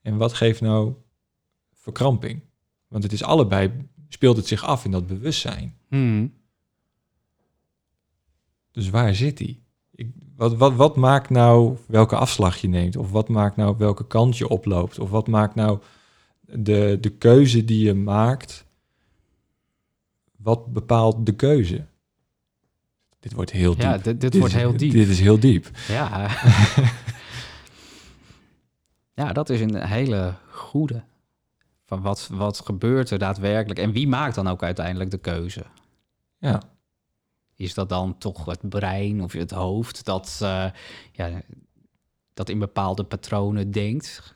en 0.00 0.16
wat 0.16 0.32
geeft 0.32 0.60
nou 0.60 0.94
verkramping? 1.72 2.42
Want 2.88 3.02
het 3.02 3.12
is 3.12 3.22
allebei, 3.22 3.88
speelt 4.08 4.36
het 4.36 4.46
zich 4.46 4.64
af 4.64 4.84
in 4.84 4.90
dat 4.90 5.06
bewustzijn. 5.06 5.76
Hmm. 5.88 6.32
Dus 8.70 8.90
waar 8.90 9.14
zit 9.14 9.36
die? 9.36 9.62
Ik, 9.90 10.12
wat, 10.36 10.50
Wat, 10.50 10.58
wat, 10.58 10.74
wat 10.74 10.96
maakt 10.96 11.30
nou 11.30 11.78
welke 11.86 12.16
afslag 12.16 12.56
je 12.56 12.68
neemt? 12.68 12.96
Of 12.96 13.10
wat 13.10 13.28
maakt 13.28 13.56
nou 13.56 13.76
welke 13.78 14.06
kant 14.06 14.36
je 14.36 14.48
oploopt? 14.48 14.98
Of 14.98 15.10
wat 15.10 15.28
maakt 15.28 15.54
nou 15.54 15.78
de, 16.40 16.98
de 17.00 17.10
keuze 17.10 17.64
die 17.64 17.84
je 17.84 17.94
maakt? 17.94 18.66
Wat 20.36 20.72
bepaalt 20.72 21.26
de 21.26 21.34
keuze? 21.34 21.86
Dit 23.24 23.32
wordt 23.32 23.50
heel 23.50 23.70
diep. 23.70 23.82
Ja, 23.82 23.98
dit, 23.98 24.20
dit, 24.20 24.38
wordt 24.38 24.54
is, 24.54 24.60
heel 24.60 24.76
diep. 24.76 24.92
Dit 24.92 25.08
is 25.08 25.20
heel 25.20 25.38
diep. 25.38 25.70
Ja. 25.88 26.24
ja, 29.20 29.32
dat 29.32 29.50
is 29.50 29.60
een 29.60 29.82
hele 29.82 30.34
goede. 30.50 31.02
Van 31.86 32.02
wat, 32.02 32.28
wat 32.32 32.60
gebeurt 32.60 33.10
er 33.10 33.18
daadwerkelijk 33.18 33.78
en 33.78 33.92
wie 33.92 34.08
maakt 34.08 34.34
dan 34.34 34.48
ook 34.48 34.62
uiteindelijk 34.62 35.10
de 35.10 35.18
keuze? 35.18 35.64
Ja. 36.38 36.62
Is 37.54 37.74
dat 37.74 37.88
dan 37.88 38.18
toch 38.18 38.44
het 38.44 38.68
brein 38.68 39.22
of 39.22 39.32
het 39.32 39.50
hoofd 39.50 40.04
dat, 40.04 40.38
uh, 40.42 40.66
ja, 41.12 41.42
dat 42.34 42.48
in 42.48 42.58
bepaalde 42.58 43.04
patronen 43.04 43.70
denkt? 43.70 44.34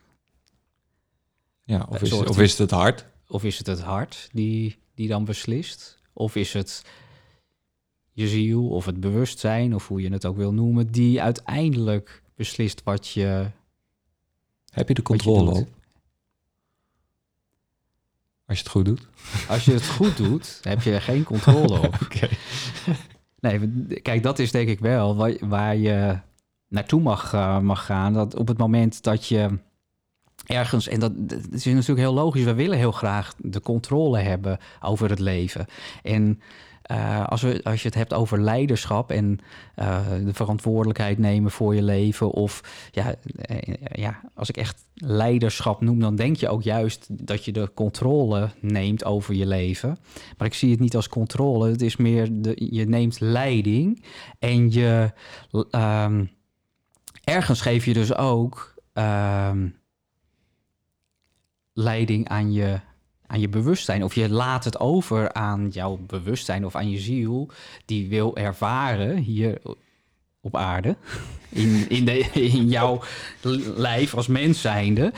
Ja, 1.65 1.87
of 1.89 2.03
is, 2.03 2.13
of 2.13 2.39
is 2.39 2.51
het 2.51 2.59
het 2.59 2.71
hart? 2.71 3.07
Of 3.27 3.45
is 3.45 3.59
het 3.59 3.67
het 3.67 3.81
hart 3.81 4.29
die, 4.33 4.79
die 4.95 5.09
dan 5.09 5.25
beslist? 5.25 5.99
Of 6.13 6.37
is 6.37 6.53
het 6.53 6.85
je 8.19 8.29
ziel 8.29 8.69
of 8.69 8.85
het 8.85 9.01
bewustzijn, 9.01 9.75
of 9.75 9.89
hoe 9.89 10.01
je 10.01 10.13
het 10.13 10.27
ook 10.27 10.37
wil 10.37 10.53
noemen, 10.53 10.93
die 10.93 11.23
uiteindelijk 11.23 12.23
beslist 12.35 12.83
wat 12.85 13.09
je. 13.09 13.51
Heb 14.71 14.89
je 14.89 14.95
de 14.95 15.03
controle 15.03 15.51
op? 15.51 15.69
Als 18.47 18.59
je 18.59 18.63
het 18.63 18.73
goed 18.73 18.85
doet? 18.85 19.07
Als 19.49 19.65
je 19.65 19.73
het 19.73 19.87
goed 19.87 20.17
doet, 20.17 20.61
heb 20.63 20.83
je 20.83 20.93
er 20.93 21.03
geen 21.03 21.25
controle 21.25 21.79
op. 21.79 21.99
Oké. 22.05 22.29
Nee, 23.41 23.61
kijk, 24.03 24.23
dat 24.23 24.39
is 24.39 24.51
denk 24.51 24.69
ik 24.69 24.81
wel 24.81 25.17
waar, 25.17 25.37
waar 25.41 25.77
je 25.77 26.19
naartoe 26.69 27.01
mag, 27.01 27.33
uh, 27.33 27.61
mag 27.61 27.85
gaan. 27.85 28.13
Dat 28.13 28.37
op 28.37 28.49
het 28.49 28.59
moment 28.59 29.03
dat 29.03 29.27
je 29.27 29.59
ergens, 30.47 30.89
en 30.89 31.01
dat, 31.01 31.29
dat, 31.29 31.47
is 31.51 31.65
natuurlijk 31.65 31.99
heel 31.99 32.15
logisch, 32.15 32.45
we 32.45 32.55
willen 32.55 32.79
heel 32.79 32.93
graag 32.93 33.35
de 33.39 33.61
controle 33.61 34.19
hebben 34.19 34.59
over 34.81 35.11
het 35.11 35.19
leven. 35.19 35.67
En 36.03 36.41
uh, 36.93 37.27
als, 37.27 37.43
we, 37.43 37.61
als 37.65 37.83
je 37.83 37.89
het 37.89 37.97
hebt 37.97 38.15
over 38.15 38.41
leiderschap 38.41 39.11
en 39.11 39.39
uh, 39.77 40.01
de 40.25 40.35
verantwoordelijkheid 40.35 41.19
nemen 41.19 41.51
voor 41.51 41.75
je 41.75 41.83
leven. 41.83 42.31
Of 42.31 42.63
ja, 42.93 43.15
uh, 43.51 43.59
ja, 43.93 44.21
als 44.35 44.49
ik 44.49 44.57
echt 44.57 44.85
leiderschap 44.95 45.81
noem, 45.81 46.01
dan 46.01 46.17
denk 46.17 46.37
je 46.37 46.49
ook 46.49 46.63
juist 46.63 47.07
dat 47.27 47.45
je 47.45 47.53
de 47.53 47.71
controle 47.75 48.51
neemt 48.61 49.05
over 49.05 49.35
je 49.35 49.47
leven. 49.47 49.99
Maar 50.39 50.47
ik 50.47 50.55
zie 50.55 50.71
het 50.71 50.81
niet 50.81 50.97
als 50.97 51.09
controle. 51.09 51.71
Het 51.71 51.83
is 51.83 51.97
meer, 51.97 52.29
de, 52.33 52.69
je 52.71 52.85
neemt 52.89 53.21
leiding 53.21 54.05
en 54.39 54.73
je 54.73 55.13
um, 55.71 56.31
ergens 57.25 57.61
geef 57.61 57.85
je 57.85 57.93
dus 57.93 58.15
ook 58.15 58.75
um, 58.93 59.77
leiding 61.73 62.29
aan 62.29 62.53
je 62.53 62.81
aan 63.29 63.41
je 63.41 63.49
bewustzijn. 63.49 64.05
Of 64.05 64.15
je 64.15 64.31
laat 64.31 64.65
het 64.65 64.81
over 64.81 65.33
aan 65.33 65.69
jouw 65.73 65.99
bewustzijn 66.07 66.67
of 66.67 66.75
aan 66.75 66.91
je 66.91 66.99
ziel, 66.99 67.49
die 67.85 68.09
wil 68.09 68.37
ervaren 68.37 69.17
hier 69.17 69.59
op 70.41 70.57
aarde, 70.57 70.97
in, 71.49 71.89
in, 71.89 72.05
de, 72.05 72.19
in 72.33 72.69
jouw 72.69 73.01
lijf 73.77 74.15
als 74.15 74.27
mens 74.27 74.61
zijnde. 74.61 75.13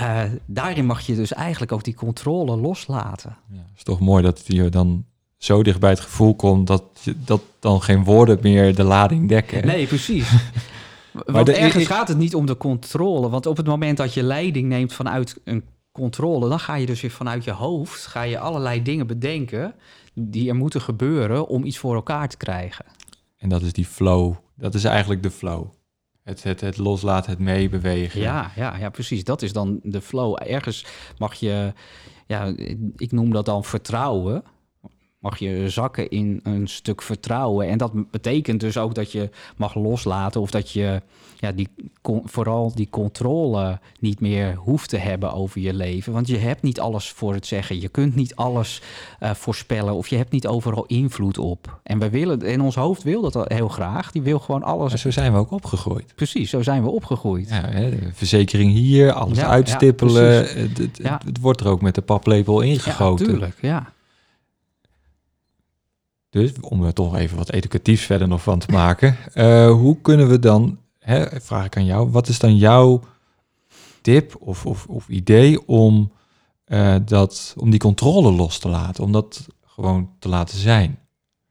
Uh, 0.00 0.22
daarin 0.46 0.86
mag 0.86 1.00
je 1.00 1.14
dus 1.14 1.32
eigenlijk 1.32 1.72
ook 1.72 1.84
die 1.84 1.94
controle 1.94 2.56
loslaten. 2.56 3.36
Ja, 3.52 3.66
is 3.76 3.82
toch 3.82 4.00
mooi 4.00 4.22
dat 4.22 4.42
je 4.46 4.68
dan 4.68 5.04
zo 5.36 5.62
dicht 5.62 5.80
bij 5.80 5.90
het 5.90 6.00
gevoel 6.00 6.34
komt 6.34 6.66
dat, 6.66 6.84
je, 7.02 7.14
dat 7.24 7.42
dan 7.58 7.82
geen 7.82 8.04
woorden 8.04 8.38
meer 8.42 8.74
de 8.74 8.82
lading 8.82 9.28
dekken. 9.28 9.66
Nee, 9.66 9.86
precies. 9.86 10.32
Want 11.26 11.46
de, 11.46 11.56
ergens 11.56 11.82
ik, 11.82 11.88
gaat 11.88 12.08
het 12.08 12.18
niet 12.18 12.34
om 12.34 12.46
de 12.46 12.56
controle. 12.56 13.28
Want 13.28 13.46
op 13.46 13.56
het 13.56 13.66
moment 13.66 13.96
dat 13.96 14.14
je 14.14 14.22
leiding 14.22 14.68
neemt 14.68 14.92
vanuit 14.92 15.40
een 15.44 15.64
controle, 15.92 16.48
dan 16.48 16.60
ga 16.60 16.74
je 16.74 16.86
dus 16.86 17.00
weer 17.00 17.10
vanuit 17.10 17.44
je 17.44 17.50
hoofd 17.50 18.06
ga 18.06 18.22
je 18.22 18.38
allerlei 18.38 18.82
dingen 18.82 19.06
bedenken 19.06 19.74
die 20.14 20.48
er 20.48 20.56
moeten 20.56 20.80
gebeuren 20.80 21.48
om 21.48 21.64
iets 21.64 21.78
voor 21.78 21.94
elkaar 21.94 22.28
te 22.28 22.36
krijgen. 22.36 22.84
En 23.36 23.48
dat 23.48 23.62
is 23.62 23.72
die 23.72 23.86
flow. 23.86 24.34
Dat 24.56 24.74
is 24.74 24.84
eigenlijk 24.84 25.22
de 25.22 25.30
flow. 25.30 25.66
Het, 26.22 26.42
het, 26.42 26.60
het 26.60 26.78
loslaten, 26.78 27.30
het 27.30 27.38
meebewegen. 27.38 28.20
Ja, 28.20 28.50
ja, 28.56 28.76
ja, 28.76 28.90
precies. 28.90 29.24
Dat 29.24 29.42
is 29.42 29.52
dan 29.52 29.80
de 29.82 30.00
flow. 30.00 30.38
Ergens 30.42 30.86
mag 31.18 31.34
je, 31.34 31.72
ja, 32.26 32.52
ik 32.96 33.12
noem 33.12 33.32
dat 33.32 33.44
dan 33.44 33.64
vertrouwen 33.64 34.42
mag 35.20 35.38
je 35.38 35.68
zakken 35.68 36.10
in 36.10 36.40
een 36.42 36.68
stuk 36.68 37.02
vertrouwen. 37.02 37.68
En 37.68 37.78
dat 37.78 38.10
betekent 38.10 38.60
dus 38.60 38.78
ook 38.78 38.94
dat 38.94 39.12
je 39.12 39.30
mag 39.56 39.74
loslaten 39.74 40.40
of 40.40 40.50
dat 40.50 40.70
je 40.70 41.02
ja, 41.36 41.52
die, 41.52 41.68
vooral 42.24 42.74
die 42.74 42.88
controle 42.90 43.78
niet 43.98 44.20
meer 44.20 44.54
hoeft 44.54 44.88
te 44.88 44.96
hebben 44.96 45.32
over 45.32 45.60
je 45.60 45.74
leven. 45.74 46.12
Want 46.12 46.28
je 46.28 46.36
hebt 46.36 46.62
niet 46.62 46.80
alles 46.80 47.10
voor 47.10 47.34
het 47.34 47.46
zeggen. 47.46 47.80
Je 47.80 47.88
kunt 47.88 48.14
niet 48.14 48.34
alles 48.34 48.82
uh, 49.20 49.30
voorspellen 49.34 49.94
of 49.94 50.08
je 50.08 50.16
hebt 50.16 50.32
niet 50.32 50.46
overal 50.46 50.84
invloed 50.86 51.38
op. 51.38 51.80
En 51.82 51.98
we 51.98 52.10
willen, 52.10 52.42
en 52.42 52.60
ons 52.60 52.74
hoofd 52.74 53.02
wil 53.02 53.30
dat 53.30 53.48
heel 53.48 53.68
graag. 53.68 54.12
Die 54.12 54.22
wil 54.22 54.38
gewoon 54.38 54.62
alles. 54.62 54.90
Maar 54.90 54.98
zo 54.98 55.10
zijn 55.10 55.32
we 55.32 55.38
ook 55.38 55.50
opgegroeid. 55.50 56.12
Precies, 56.14 56.50
zo 56.50 56.62
zijn 56.62 56.82
we 56.82 56.88
opgegroeid. 56.88 57.48
Ja, 57.48 57.68
hè, 57.68 57.98
verzekering 58.12 58.72
hier, 58.72 59.12
alles 59.12 59.38
ja, 59.38 59.46
uitstippelen. 59.46 60.32
Ja, 60.32 60.42
het, 60.42 60.78
het, 60.78 60.98
het, 61.24 61.40
wordt 61.40 61.60
er 61.60 61.68
ook 61.68 61.80
met 61.80 61.94
de 61.94 62.02
paplepel 62.02 62.60
ingegoten. 62.60 63.26
Ja, 63.26 63.32
natuurlijk, 63.32 63.58
ja. 63.60 63.92
Dus 66.30 66.52
om 66.60 66.84
er 66.84 66.92
toch 66.92 67.16
even 67.16 67.36
wat 67.36 67.50
educatiefs 67.52 68.04
verder 68.04 68.28
nog 68.28 68.42
van 68.42 68.58
te 68.58 68.72
maken. 68.72 69.16
Uh, 69.34 69.70
hoe 69.82 69.96
kunnen 70.02 70.28
we 70.28 70.38
dan, 70.38 70.78
hè, 70.98 71.40
vraag 71.40 71.64
ik 71.64 71.76
aan 71.76 71.84
jou, 71.84 72.10
wat 72.10 72.28
is 72.28 72.38
dan 72.38 72.56
jouw 72.56 73.00
tip 74.00 74.36
of, 74.38 74.66
of, 74.66 74.86
of 74.86 75.08
idee 75.08 75.66
om, 75.66 76.12
uh, 76.66 76.96
dat, 77.04 77.54
om 77.58 77.70
die 77.70 77.78
controle 77.78 78.32
los 78.32 78.58
te 78.58 78.68
laten, 78.68 79.04
om 79.04 79.12
dat 79.12 79.46
gewoon 79.64 80.10
te 80.18 80.28
laten 80.28 80.58
zijn? 80.58 80.98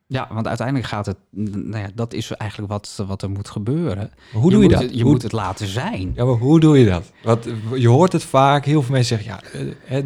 Ja, 0.07 0.27
want 0.31 0.47
uiteindelijk 0.47 0.87
gaat 0.87 1.05
het, 1.05 1.17
nou 1.31 1.77
ja, 1.77 1.89
dat 1.95 2.13
is 2.13 2.31
eigenlijk 2.31 2.71
wat, 2.71 3.03
wat 3.07 3.21
er 3.21 3.29
moet 3.29 3.49
gebeuren. 3.49 4.11
Maar 4.33 4.41
hoe 4.41 4.51
doe 4.51 4.61
je, 4.61 4.67
moet 4.67 4.73
dat? 4.73 4.81
Het, 4.81 4.95
je 4.95 5.01
hoe, 5.01 5.11
moet 5.11 5.21
het 5.21 5.31
laten 5.31 5.67
zijn. 5.67 6.11
Ja, 6.15 6.25
maar 6.25 6.35
hoe 6.35 6.59
doe 6.59 6.79
je 6.79 6.85
dat? 6.85 7.11
Want 7.23 7.47
je 7.75 7.87
hoort 7.87 8.11
het 8.11 8.23
vaak, 8.23 8.65
heel 8.65 8.81
veel 8.81 8.93
mensen 8.93 9.17
zeggen, 9.17 9.41
ja, 9.53 9.59
hè, 9.83 10.03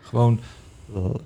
gewoon 0.00 0.40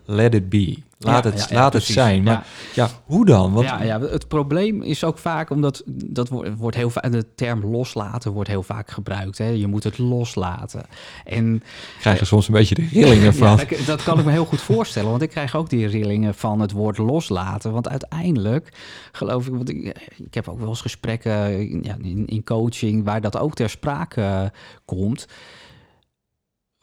let 0.05 0.35
it 0.35 0.49
be. 0.49 0.77
Laat, 0.99 1.25
Ja, 1.25 1.31
het, 1.31 1.41
ja, 1.41 1.47
ja, 1.49 1.55
laat 1.55 1.73
het 1.73 1.83
zijn. 1.83 2.23
Maar 2.23 2.47
ja, 2.75 2.89
hoe 3.05 3.27
dan? 3.27 3.53
Want, 3.53 3.67
ja, 3.67 3.83
ja, 3.83 4.01
het 4.01 4.29
probleem 4.29 4.83
is 4.83 5.05
ook 5.05 5.19
vaak 5.19 5.51
omdat 5.51 5.83
dat 5.87 6.29
wordt, 6.29 6.57
wordt 6.57 6.77
heel 6.77 6.91
vaak 6.91 7.12
de 7.12 7.35
term 7.35 7.65
loslaten 7.71 8.33
wordt 8.33 8.49
heel 8.49 8.62
vaak 8.62 8.91
gebruikt. 8.91 9.39
Hè? 9.39 9.49
Je 9.49 9.67
moet 9.67 9.85
het 9.85 9.99
loslaten. 9.99 10.83
En 11.25 11.62
krijg 12.01 12.21
er 12.21 12.27
soms 12.27 12.49
een 12.49 12.55
beetje 12.55 12.75
de 12.75 12.89
rillingen 12.93 13.35
van. 13.45 13.57
dat, 13.57 13.87
dat 13.87 14.03
kan 14.03 14.19
ik 14.19 14.25
me 14.25 14.31
heel 14.31 14.45
goed 14.45 14.61
voorstellen, 14.61 15.11
want 15.11 15.23
ik 15.23 15.31
krijg 15.31 15.57
ook 15.57 15.71
die 15.71 15.87
rillingen 15.87 16.35
van 16.35 16.61
het 16.61 16.73
woord 16.73 16.99
loslaten. 16.99 17.73
Want 17.73 17.89
uiteindelijk 17.89 18.73
geloof 19.12 19.47
ik, 19.47 19.53
want 19.53 19.69
ik, 19.69 19.85
ik 20.17 20.35
heb 20.35 20.49
ook 20.49 20.59
wel 20.59 20.69
eens 20.69 20.81
gesprekken 20.81 21.59
in 22.27 22.45
coaching 22.45 23.05
waar 23.05 23.21
dat 23.21 23.39
ook 23.39 23.55
ter 23.55 23.71
sprake 23.71 24.21
eh, 24.21 24.43
komt. 24.85 25.27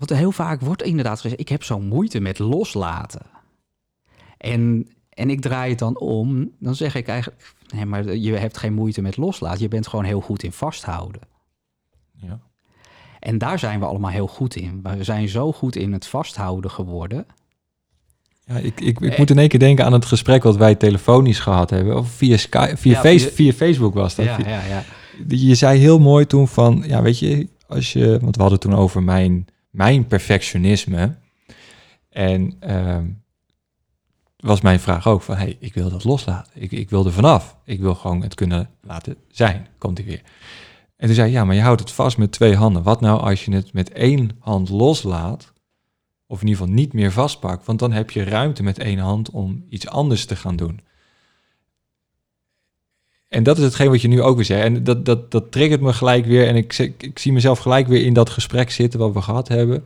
Want 0.01 0.19
heel 0.19 0.31
vaak 0.31 0.61
wordt 0.61 0.83
inderdaad 0.83 1.19
gezegd, 1.21 1.39
ik 1.39 1.49
heb 1.49 1.63
zo'n 1.63 1.87
moeite 1.87 2.19
met 2.19 2.39
loslaten. 2.39 3.21
En, 4.37 4.87
en 5.09 5.29
ik 5.29 5.41
draai 5.41 5.69
het 5.69 5.79
dan 5.79 5.99
om, 5.99 6.51
dan 6.59 6.75
zeg 6.75 6.95
ik 6.95 7.07
eigenlijk, 7.07 7.53
nee, 7.75 7.85
maar 7.85 8.15
je 8.15 8.33
hebt 8.33 8.57
geen 8.57 8.73
moeite 8.73 9.01
met 9.01 9.17
loslaten. 9.17 9.61
Je 9.61 9.67
bent 9.67 9.87
gewoon 9.87 10.05
heel 10.05 10.21
goed 10.21 10.43
in 10.43 10.51
vasthouden. 10.51 11.21
Ja. 12.13 12.39
En 13.19 13.37
daar 13.37 13.59
zijn 13.59 13.79
we 13.79 13.85
allemaal 13.85 14.11
heel 14.11 14.27
goed 14.27 14.55
in. 14.55 14.79
We 14.83 15.03
zijn 15.03 15.27
zo 15.27 15.51
goed 15.51 15.75
in 15.75 15.93
het 15.93 16.05
vasthouden 16.07 16.71
geworden. 16.71 17.25
Ja, 18.45 18.57
ik, 18.57 18.81
ik, 18.81 18.99
ik 18.99 19.17
moet 19.17 19.29
in 19.29 19.39
één 19.39 19.49
keer 19.49 19.59
denken 19.59 19.85
aan 19.85 19.93
het 19.93 20.05
gesprek 20.05 20.43
wat 20.43 20.57
wij 20.57 20.75
telefonisch 20.75 21.39
gehad 21.39 21.69
hebben. 21.69 21.97
Of 21.97 22.09
via, 22.09 22.37
Sky, 22.37 22.73
via, 22.75 22.91
Ja, 22.93 22.99
face, 22.99 23.25
via- 23.25 23.35
via 23.35 23.53
Facebook 23.53 23.93
was 23.93 24.15
dat. 24.15 24.25
Ja, 24.25 24.37
ja, 24.45 24.65
ja. 24.65 24.83
Je 25.27 25.55
zei 25.55 25.79
heel 25.79 25.99
mooi 25.99 26.25
toen 26.25 26.47
van, 26.47 26.83
ja 26.87 27.01
weet 27.01 27.19
je, 27.19 27.47
als 27.67 27.93
je, 27.93 28.19
want 28.21 28.35
we 28.35 28.41
hadden 28.41 28.59
toen 28.59 28.75
over 28.75 29.03
mijn, 29.03 29.45
mijn 29.71 30.07
perfectionisme. 30.07 31.15
En 32.09 32.55
ehm, 32.59 33.07
was 34.37 34.61
mijn 34.61 34.79
vraag 34.79 35.07
ook 35.07 35.21
van, 35.21 35.35
hey, 35.35 35.57
ik 35.59 35.73
wil 35.73 35.89
dat 35.89 36.03
loslaten. 36.03 36.51
Ik, 36.61 36.71
ik 36.71 36.89
wil 36.89 37.05
er 37.05 37.11
vanaf. 37.11 37.57
Ik 37.65 37.79
wil 37.79 37.95
gewoon 37.95 38.21
het 38.21 38.35
kunnen 38.35 38.69
laten 38.81 39.15
zijn, 39.27 39.67
komt 39.77 39.97
hij 39.97 40.07
weer. 40.07 40.21
En 40.95 41.07
toen 41.07 41.15
zei 41.15 41.27
hij, 41.27 41.37
ja, 41.37 41.45
maar 41.45 41.55
je 41.55 41.61
houdt 41.61 41.79
het 41.79 41.91
vast 41.91 42.17
met 42.17 42.31
twee 42.31 42.55
handen. 42.55 42.83
Wat 42.83 43.01
nou 43.01 43.21
als 43.21 43.45
je 43.45 43.53
het 43.53 43.73
met 43.73 43.91
één 43.91 44.37
hand 44.39 44.69
loslaat, 44.69 45.53
of 46.27 46.41
in 46.41 46.47
ieder 46.47 46.61
geval 46.61 46.75
niet 46.79 46.93
meer 46.93 47.11
vastpakt, 47.11 47.65
want 47.65 47.79
dan 47.79 47.91
heb 47.91 48.11
je 48.11 48.23
ruimte 48.23 48.63
met 48.63 48.79
één 48.79 48.99
hand 48.99 49.29
om 49.29 49.65
iets 49.69 49.87
anders 49.87 50.25
te 50.25 50.35
gaan 50.35 50.55
doen. 50.55 50.79
En 53.31 53.43
dat 53.43 53.57
is 53.57 53.63
hetgeen 53.63 53.89
wat 53.89 54.01
je 54.01 54.07
nu 54.07 54.21
ook 54.21 54.35
weer 54.35 54.45
zegt. 54.45 54.63
En 54.63 54.83
dat, 54.83 55.05
dat, 55.05 55.31
dat 55.31 55.51
triggert 55.51 55.81
me 55.81 55.93
gelijk 55.93 56.25
weer. 56.25 56.47
En 56.47 56.55
ik, 56.55 56.77
ik, 56.77 57.19
zie 57.19 57.33
mezelf 57.33 57.59
gelijk 57.59 57.87
weer 57.87 58.05
in 58.05 58.13
dat 58.13 58.29
gesprek 58.29 58.71
zitten 58.71 58.99
wat 58.99 59.13
we 59.13 59.21
gehad 59.21 59.47
hebben. 59.47 59.83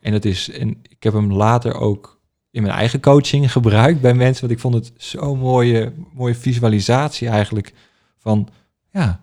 En 0.00 0.12
dat 0.12 0.24
is, 0.24 0.50
en 0.50 0.68
ik 0.88 1.02
heb 1.02 1.12
hem 1.12 1.32
later 1.32 1.74
ook 1.74 2.20
in 2.50 2.62
mijn 2.62 2.74
eigen 2.74 3.00
coaching 3.00 3.52
gebruikt 3.52 4.00
bij 4.00 4.14
mensen. 4.14 4.40
Want 4.40 4.52
ik 4.52 4.60
vond 4.60 4.74
het 4.74 4.92
zo'n 4.96 5.38
mooie, 5.38 5.92
mooie 6.14 6.34
visualisatie 6.34 7.28
eigenlijk 7.28 7.72
van, 8.18 8.48
ja, 8.90 9.22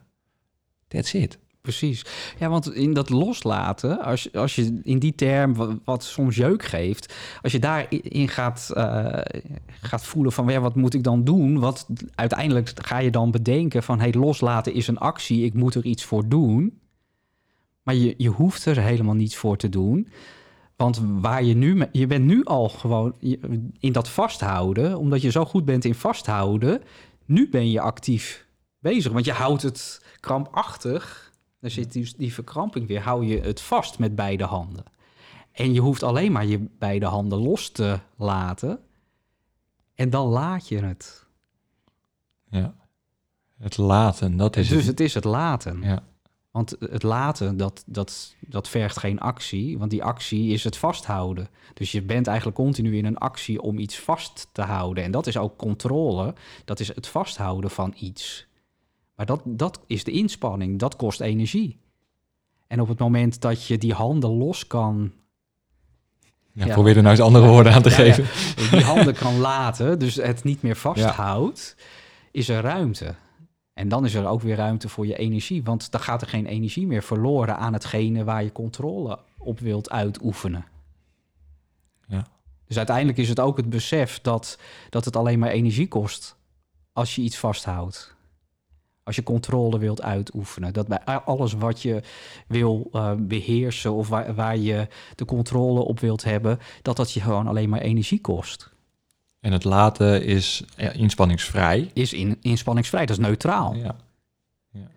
That's 0.90 1.14
it. 1.14 1.38
Precies. 1.70 2.06
Ja, 2.40 2.50
want 2.50 2.74
in 2.74 2.94
dat 2.94 3.10
loslaten, 3.10 4.00
als, 4.00 4.34
als 4.34 4.56
je 4.56 4.80
in 4.84 5.00
die 5.00 5.16
term 5.16 5.80
wat, 5.84 6.04
soms 6.04 6.36
jeuk 6.36 6.64
geeft, 6.64 7.14
als 7.42 7.52
je 7.52 7.60
daarin 7.60 8.28
gaat, 8.28 8.72
uh, 8.74 9.20
gaat 9.82 10.06
voelen 10.06 10.32
van 10.32 10.48
ja, 10.48 10.60
wat 10.60 10.76
moet 10.76 10.94
ik 10.94 11.04
dan 11.04 11.24
doen? 11.24 11.60
Wat 11.60 11.88
uiteindelijk 12.16 12.72
ga 12.76 12.98
je 12.98 13.12
dan 13.12 13.32
bedenken 13.32 13.84
van 13.84 14.00
hey, 14.00 14.14
loslaten 14.14 14.74
is 14.74 14.88
een 14.88 14.98
actie, 14.98 15.46
ik 15.46 15.54
moet 15.54 15.76
er 15.76 15.86
iets 15.86 16.04
voor 16.04 16.30
doen. 16.30 16.80
Maar 17.84 17.96
je, 17.96 18.14
je 18.18 18.30
hoeft 18.30 18.66
er 18.66 18.80
helemaal 18.80 19.16
niets 19.16 19.36
voor 19.36 19.58
te 19.58 19.70
doen. 19.70 20.08
Want 20.76 21.02
waar 21.22 21.44
je 21.44 21.56
nu, 21.56 21.84
je 21.92 22.08
bent 22.08 22.26
nu 22.26 22.44
al 22.44 22.70
gewoon 22.70 23.14
in 23.80 23.92
dat 23.92 24.10
vasthouden, 24.10 24.98
omdat 24.98 25.22
je 25.22 25.32
zo 25.32 25.46
goed 25.46 25.66
bent 25.66 25.86
in 25.86 25.96
vasthouden, 25.96 26.82
nu 27.26 27.50
ben 27.50 27.72
je 27.72 27.82
actief 27.82 28.46
bezig. 28.80 29.12
Want 29.12 29.26
je 29.26 29.32
houdt 29.32 29.62
het 29.62 30.06
krampachtig 30.20 31.29
dan 31.60 31.70
zit 31.70 31.92
die, 31.92 32.14
die 32.18 32.34
verkramping 32.34 32.88
weer, 32.88 33.02
hou 33.02 33.26
je 33.26 33.40
het 33.40 33.62
vast 33.62 34.00
met 34.00 34.16
beide 34.16 34.44
handen. 34.44 34.84
En 35.52 35.74
je 35.74 35.80
hoeft 35.80 36.04
alleen 36.04 36.32
maar 36.32 36.46
je 36.46 36.68
beide 36.80 37.06
handen 37.06 37.40
los 37.40 37.70
te 37.70 38.00
laten. 38.16 38.80
En 39.96 40.10
dan 40.10 40.28
laat 40.28 40.68
je 40.68 40.78
het. 40.78 41.26
Ja. 42.50 42.74
Het 43.58 43.78
laten, 43.78 44.38
dat 44.38 44.56
is 44.56 44.68
dus 44.68 44.78
het. 44.78 44.88
het 44.88 45.00
is 45.00 45.14
het 45.14 45.24
laten. 45.24 45.82
Ja. 45.82 46.04
Want 46.52 46.76
het 46.80 47.04
laten, 47.04 47.58
dat, 47.58 47.84
dat, 47.86 48.36
dat 48.40 48.68
vergt 48.68 48.98
geen 48.98 49.20
actie. 49.20 49.78
Want 49.78 49.92
die 49.92 50.04
actie 50.04 50.54
is 50.54 50.64
het 50.64 50.78
vasthouden. 50.78 51.48
Dus 51.74 51.92
je 51.92 52.02
bent 52.02 52.28
eigenlijk 52.28 52.58
continu 52.58 52.98
in 52.98 53.06
een 53.06 53.18
actie 53.18 53.62
om 53.62 53.78
iets 53.78 54.00
vast 54.00 54.48
te 54.52 54.62
houden. 54.62 55.04
En 55.04 55.12
dat 55.12 55.28
is 55.28 55.38
ook 55.38 55.58
controle. 55.58 56.34
Dat 56.66 56.80
is 56.80 56.96
het 56.96 57.08
vasthouden 57.08 57.70
van 57.70 57.94
iets. 57.98 58.48
Maar 59.20 59.28
dat, 59.28 59.42
dat 59.46 59.80
is 59.88 60.04
de 60.04 60.12
inspanning, 60.12 60.80
dat 60.80 60.96
kost 60.96 61.22
energie. 61.22 61.80
En 62.68 62.82
op 62.82 62.88
het 62.88 63.00
moment 63.00 63.42
dat 63.42 63.66
je 63.66 63.78
die 63.78 63.94
handen 63.94 64.30
los 64.30 64.68
kan. 64.68 65.12
Ja, 66.52 66.74
probeer 66.74 66.96
er 66.96 67.02
nou 67.02 67.16
eens 67.16 67.26
andere 67.26 67.48
woorden 67.48 67.74
aan 67.74 67.82
te 67.82 67.92
geven. 67.92 68.26
die 68.72 68.84
handen 68.94 69.14
kan 69.14 69.38
laten, 69.38 70.00
dus 70.00 70.16
het 70.16 70.44
niet 70.44 70.62
meer 70.62 70.76
vasthoudt, 70.76 71.76
is 72.32 72.50
er 72.50 72.62
ruimte. 72.62 73.16
En 73.74 73.90
dan 73.90 74.06
is 74.06 74.14
er 74.14 74.28
ook 74.28 74.42
weer 74.42 74.56
ruimte 74.56 74.90
voor 74.90 75.08
je 75.08 75.18
energie, 75.18 75.64
want 75.64 75.92
dan 75.92 76.02
gaat 76.02 76.22
er 76.22 76.28
geen 76.28 76.46
energie 76.46 76.88
meer 76.88 77.04
verloren 77.04 77.58
aan 77.58 77.74
hetgene 77.74 78.24
waar 78.24 78.44
je 78.44 78.52
controle 78.52 79.20
op 79.38 79.60
wilt 79.60 79.90
uitoefenen. 79.90 80.66
Ja. 82.08 82.28
Dus 82.66 82.78
uiteindelijk 82.78 83.18
is 83.18 83.30
het 83.30 83.40
ook 83.40 83.58
het 83.58 83.70
besef 83.70 84.22
dat, 84.22 84.60
dat 84.90 85.06
het 85.06 85.16
alleen 85.16 85.40
maar 85.40 85.50
energie 85.50 85.88
kost 85.88 86.36
als 86.94 87.16
je 87.16 87.22
iets 87.22 87.38
vasthoudt 87.38 88.18
als 89.10 89.18
je 89.18 89.24
controle 89.24 89.80
wilt 89.80 90.02
uitoefenen. 90.02 90.74
Dat 90.74 90.88
bij 90.88 91.00
alles 91.04 91.54
wat 91.54 91.82
je 91.82 92.02
wil 92.48 92.90
uh, 92.94 93.12
beheersen 93.18 93.94
of 93.94 94.10
waar, 94.10 94.36
waar 94.36 94.58
je 94.58 94.88
de 95.16 95.26
controle 95.26 95.80
op 95.80 96.00
wilt 96.00 96.24
hebben, 96.24 96.60
dat 96.82 96.98
dat 96.98 97.12
je 97.12 97.22
gewoon 97.22 97.48
alleen 97.48 97.70
maar 97.70 97.82
energie 97.82 98.22
kost. 98.22 98.70
En 99.40 99.52
het 99.52 99.64
laten 99.64 100.24
is 100.24 100.64
inspanningsvrij. 100.94 101.90
Is 101.94 102.14
in, 102.14 102.38
inspanningsvrij, 102.42 103.06
dat 103.06 103.18
is 103.18 103.26
neutraal. 103.26 103.76
Ja. 103.76 103.96
ja. 104.72 104.88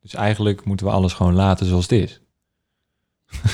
Dus 0.00 0.14
eigenlijk 0.14 0.64
moeten 0.64 0.86
we 0.86 0.92
alles 0.92 1.12
gewoon 1.12 1.34
laten 1.34 1.66
zoals 1.66 1.88
het 1.88 1.92
is. 1.92 2.20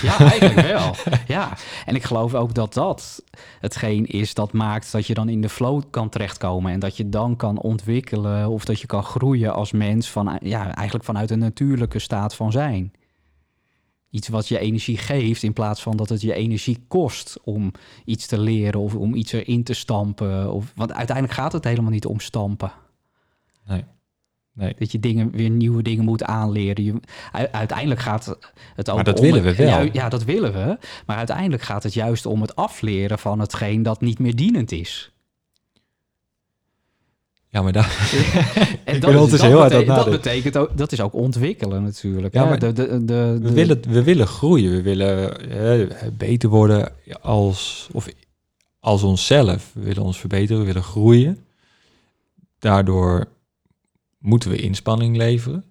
Ja, 0.02 0.18
eigenlijk 0.18 0.60
wel. 0.60 0.94
Ja, 1.26 1.56
en 1.84 1.94
ik 1.94 2.02
geloof 2.02 2.34
ook 2.34 2.54
dat 2.54 2.74
dat 2.74 3.22
hetgeen 3.60 4.06
is 4.06 4.34
dat 4.34 4.52
maakt 4.52 4.92
dat 4.92 5.06
je 5.06 5.14
dan 5.14 5.28
in 5.28 5.40
de 5.40 5.48
flow 5.48 5.82
kan 5.90 6.08
terechtkomen. 6.08 6.72
En 6.72 6.80
dat 6.80 6.96
je 6.96 7.08
dan 7.08 7.36
kan 7.36 7.58
ontwikkelen 7.60 8.48
of 8.48 8.64
dat 8.64 8.80
je 8.80 8.86
kan 8.86 9.02
groeien 9.02 9.54
als 9.54 9.72
mens 9.72 10.10
van, 10.10 10.38
ja, 10.42 10.74
eigenlijk 10.74 11.04
vanuit 11.04 11.30
een 11.30 11.38
natuurlijke 11.38 11.98
staat 11.98 12.34
van 12.34 12.52
zijn. 12.52 12.92
Iets 14.10 14.28
wat 14.28 14.48
je 14.48 14.58
energie 14.58 14.98
geeft 14.98 15.42
in 15.42 15.52
plaats 15.52 15.82
van 15.82 15.96
dat 15.96 16.08
het 16.08 16.20
je 16.20 16.34
energie 16.34 16.84
kost 16.88 17.38
om 17.44 17.72
iets 18.04 18.26
te 18.26 18.38
leren 18.38 18.80
of 18.80 18.94
om 18.94 19.14
iets 19.14 19.32
erin 19.32 19.64
te 19.64 19.74
stampen. 19.74 20.52
Of, 20.52 20.72
want 20.74 20.92
uiteindelijk 20.92 21.36
gaat 21.36 21.52
het 21.52 21.64
helemaal 21.64 21.90
niet 21.90 22.06
om 22.06 22.20
stampen. 22.20 22.72
Nee. 23.66 23.84
Nee. 24.56 24.74
Dat 24.78 24.92
je 24.92 25.00
dingen, 25.00 25.30
weer 25.30 25.50
nieuwe 25.50 25.82
dingen 25.82 26.04
moet 26.04 26.22
aanleren. 26.22 26.84
Je, 26.84 26.94
uiteindelijk 27.52 28.00
gaat 28.00 28.38
het 28.74 28.90
ook 28.90 28.94
maar 28.94 29.04
dat 29.04 29.20
willen 29.20 29.42
we 29.42 29.54
wel. 29.54 29.88
Ja, 29.92 30.08
dat 30.08 30.24
willen 30.24 30.52
we. 30.52 30.78
Maar 31.06 31.16
uiteindelijk 31.16 31.62
gaat 31.62 31.82
het 31.82 31.94
juist 31.94 32.26
om 32.26 32.40
het 32.40 32.56
afleren 32.56 33.18
van 33.18 33.40
hetgeen 33.40 33.82
dat 33.82 34.00
niet 34.00 34.18
meer 34.18 34.36
dienend 34.36 34.72
is. 34.72 35.10
Ja, 37.48 37.62
maar 37.62 37.72
daar... 37.72 37.84
en 38.84 39.00
dat, 39.00 39.12
dat, 39.12 39.32
is 39.32 39.40
heel 39.40 39.62
betekent, 39.62 39.96
dat 39.96 40.10
betekent 40.10 40.56
ook, 40.56 40.76
dat 40.76 40.92
is 40.92 41.00
ook 41.00 41.14
ontwikkelen 41.14 41.82
natuurlijk. 41.82 42.34
Ja, 42.34 42.44
maar 42.44 42.58
de, 42.58 42.72
de, 42.72 43.04
de, 43.04 43.38
we, 43.42 43.52
willen, 43.52 43.80
we 43.88 44.02
willen 44.02 44.26
groeien, 44.26 44.70
we 44.70 44.82
willen 44.82 45.36
beter 46.16 46.48
worden 46.48 46.92
als, 47.20 47.88
of 47.92 48.08
als 48.80 49.02
onszelf. 49.02 49.70
We 49.74 49.82
willen 49.82 50.02
ons 50.02 50.18
verbeteren, 50.18 50.60
we 50.60 50.66
willen 50.66 50.82
groeien. 50.82 51.44
Daardoor 52.58 53.26
moeten 54.26 54.50
we 54.50 54.56
inspanning 54.56 55.16
leveren. 55.16 55.64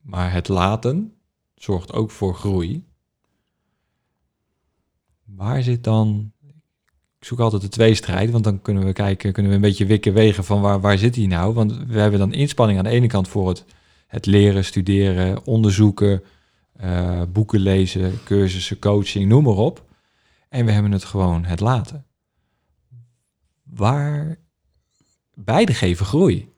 Maar 0.00 0.32
het 0.32 0.48
laten 0.48 1.14
zorgt 1.54 1.92
ook 1.92 2.10
voor 2.10 2.34
groei. 2.34 2.84
Waar 5.24 5.62
zit 5.62 5.84
dan. 5.84 6.32
Ik 7.18 7.24
zoek 7.24 7.40
altijd 7.40 7.62
de 7.62 7.68
tweestrijd, 7.68 8.30
want 8.30 8.44
dan 8.44 8.62
kunnen 8.62 8.84
we 8.84 8.92
kijken, 8.92 9.32
kunnen 9.32 9.50
we 9.50 9.56
een 9.56 9.62
beetje 9.62 9.86
wikken 9.86 10.12
wegen 10.12 10.44
van 10.44 10.60
waar, 10.60 10.80
waar 10.80 10.98
zit 10.98 11.14
die 11.14 11.26
nou? 11.26 11.54
Want 11.54 11.76
we 11.86 12.00
hebben 12.00 12.18
dan 12.18 12.32
inspanning 12.32 12.78
aan 12.78 12.84
de 12.84 12.90
ene 12.90 13.06
kant 13.06 13.28
voor 13.28 13.48
het, 13.48 13.64
het 14.06 14.26
leren, 14.26 14.64
studeren, 14.64 15.46
onderzoeken, 15.46 16.22
uh, 16.80 17.22
boeken 17.32 17.60
lezen, 17.60 18.22
cursussen, 18.24 18.78
coaching, 18.78 19.28
noem 19.28 19.44
maar 19.44 19.56
op. 19.56 19.84
En 20.48 20.64
we 20.64 20.72
hebben 20.72 20.92
het 20.92 21.04
gewoon 21.04 21.44
het 21.44 21.60
laten. 21.60 22.04
Waar 23.62 24.44
beide 25.36 25.74
geven 25.74 26.06
groei. 26.06 26.54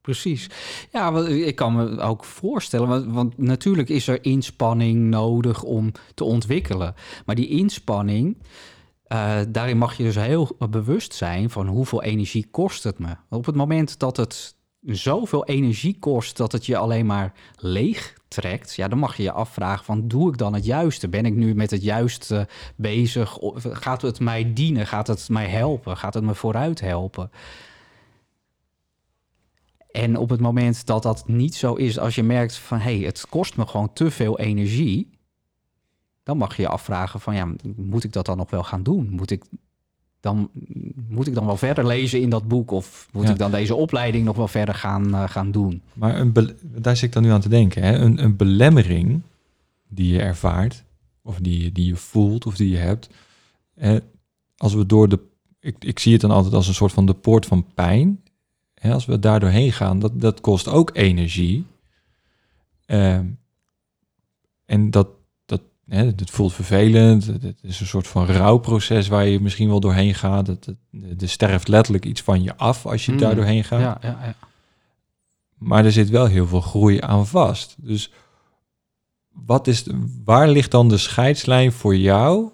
Precies. 0.00 0.50
Ja, 0.90 1.26
ik 1.26 1.56
kan 1.56 1.74
me 1.74 2.00
ook 2.00 2.24
voorstellen, 2.24 3.12
want, 3.12 3.38
natuurlijk 3.38 3.88
is 3.88 4.08
er 4.08 4.24
inspanning 4.24 5.10
nodig 5.10 5.62
om 5.62 5.92
te 6.14 6.24
ontwikkelen. 6.24 6.94
Maar 7.26 7.34
die 7.34 7.48
inspanning, 7.48 8.36
uh, 9.08 9.40
daarin 9.48 9.78
mag 9.78 9.96
je 9.96 10.02
dus 10.02 10.14
heel 10.14 10.56
bewust 10.70 11.14
zijn 11.14 11.50
van 11.50 11.66
hoeveel 11.66 12.02
energie 12.02 12.46
kost 12.50 12.84
het 12.84 12.98
me. 12.98 13.16
Op 13.28 13.46
het 13.46 13.54
moment 13.54 13.98
dat 13.98 14.16
het 14.16 14.56
zoveel 14.80 15.44
energie 15.44 15.98
kost 15.98 16.36
dat 16.36 16.52
het 16.52 16.66
je 16.66 16.76
alleen 16.76 17.06
maar 17.06 17.32
leeg 17.56 18.14
trekt, 18.32 18.74
ja, 18.74 18.88
dan 18.88 18.98
mag 18.98 19.16
je 19.16 19.22
je 19.22 19.32
afvragen 19.32 19.84
van 19.84 20.08
doe 20.08 20.28
ik 20.28 20.38
dan 20.38 20.54
het 20.54 20.64
juiste? 20.64 21.08
Ben 21.08 21.24
ik 21.24 21.34
nu 21.34 21.54
met 21.54 21.70
het 21.70 21.82
juiste 21.82 22.48
bezig? 22.76 23.38
Gaat 23.56 24.02
het 24.02 24.20
mij 24.20 24.52
dienen? 24.52 24.86
Gaat 24.86 25.06
het 25.06 25.28
mij 25.28 25.46
helpen? 25.46 25.96
Gaat 25.96 26.14
het 26.14 26.24
me 26.24 26.34
vooruit 26.34 26.80
helpen? 26.80 27.30
En 29.90 30.16
op 30.16 30.28
het 30.28 30.40
moment 30.40 30.86
dat 30.86 31.02
dat 31.02 31.28
niet 31.28 31.54
zo 31.54 31.74
is, 31.74 31.98
als 31.98 32.14
je 32.14 32.22
merkt 32.22 32.56
van 32.56 32.78
hé, 32.78 32.96
hey, 32.96 33.06
het 33.06 33.26
kost 33.28 33.56
me 33.56 33.66
gewoon 33.66 33.92
te 33.92 34.10
veel 34.10 34.38
energie, 34.38 35.18
dan 36.22 36.36
mag 36.36 36.56
je 36.56 36.62
je 36.62 36.68
afvragen 36.68 37.20
van 37.20 37.34
ja, 37.34 37.52
moet 37.76 38.04
ik 38.04 38.12
dat 38.12 38.26
dan 38.26 38.36
nog 38.36 38.50
wel 38.50 38.62
gaan 38.62 38.82
doen? 38.82 39.08
Moet 39.10 39.30
ik 39.30 39.44
dan, 40.22 40.50
moet 41.08 41.26
ik 41.26 41.34
dan 41.34 41.46
wel 41.46 41.56
verder 41.56 41.86
lezen 41.86 42.20
in 42.20 42.30
dat 42.30 42.48
boek 42.48 42.70
of 42.70 43.08
moet 43.12 43.28
ik 43.28 43.38
dan 43.38 43.50
deze 43.50 43.74
opleiding 43.74 44.24
nog 44.24 44.36
wel 44.36 44.48
verder 44.48 44.74
gaan, 44.74 45.08
uh, 45.08 45.28
gaan 45.28 45.50
doen? 45.50 45.82
Maar 45.92 46.20
een 46.20 46.32
daar 46.62 46.96
zit 46.96 47.04
ik 47.04 47.12
dan 47.12 47.22
nu 47.22 47.30
aan 47.30 47.40
te 47.40 47.48
denken. 47.48 47.82
Hè? 47.82 47.98
Een, 47.98 48.22
een 48.22 48.36
belemmering 48.36 49.22
die 49.88 50.12
je 50.12 50.20
ervaart, 50.20 50.84
of 51.22 51.38
die, 51.40 51.72
die 51.72 51.86
je 51.86 51.96
voelt, 51.96 52.46
of 52.46 52.56
die 52.56 52.70
je 52.70 52.76
hebt. 52.76 53.08
Hè? 53.74 53.98
Als 54.56 54.74
we 54.74 54.86
door 54.86 55.08
de. 55.08 55.18
Ik, 55.60 55.76
ik 55.84 55.98
zie 55.98 56.12
het 56.12 56.20
dan 56.20 56.30
altijd 56.30 56.54
als 56.54 56.68
een 56.68 56.74
soort 56.74 56.92
van 56.92 57.06
de 57.06 57.14
poort 57.14 57.46
van 57.46 57.66
pijn. 57.74 58.22
Hè? 58.74 58.92
Als 58.92 59.04
we 59.04 59.18
daar 59.18 59.40
doorheen 59.40 59.72
gaan, 59.72 59.98
dat, 59.98 60.20
dat 60.20 60.40
kost 60.40 60.68
ook 60.68 60.90
energie. 60.92 61.66
Uh, 62.86 63.18
en 64.64 64.90
dat, 64.90 65.08
Hè, 65.88 66.04
het 66.04 66.30
voelt 66.30 66.52
vervelend. 66.52 67.26
Het 67.26 67.58
is 67.62 67.80
een 67.80 67.86
soort 67.86 68.06
van 68.06 68.26
rouwproces 68.26 69.08
waar 69.08 69.26
je 69.26 69.40
misschien 69.40 69.68
wel 69.68 69.80
doorheen 69.80 70.14
gaat. 70.14 70.46
Het, 70.46 70.66
er 71.20 71.28
sterft 71.28 71.68
letterlijk 71.68 72.04
iets 72.04 72.20
van 72.20 72.42
je 72.42 72.56
af 72.56 72.86
als 72.86 73.06
je 73.06 73.14
daar 73.14 73.30
mm. 73.30 73.36
doorheen 73.36 73.64
gaat. 73.64 73.80
Ja, 73.80 73.98
ja, 74.02 74.18
ja. 74.24 74.34
Maar 75.58 75.84
er 75.84 75.92
zit 75.92 76.08
wel 76.08 76.26
heel 76.26 76.46
veel 76.46 76.60
groei 76.60 77.00
aan 77.00 77.26
vast. 77.26 77.76
Dus 77.78 78.10
wat 79.32 79.66
is, 79.66 79.86
waar 80.24 80.48
ligt 80.48 80.70
dan 80.70 80.88
de 80.88 80.98
scheidslijn 80.98 81.72
voor 81.72 81.96
jou 81.96 82.50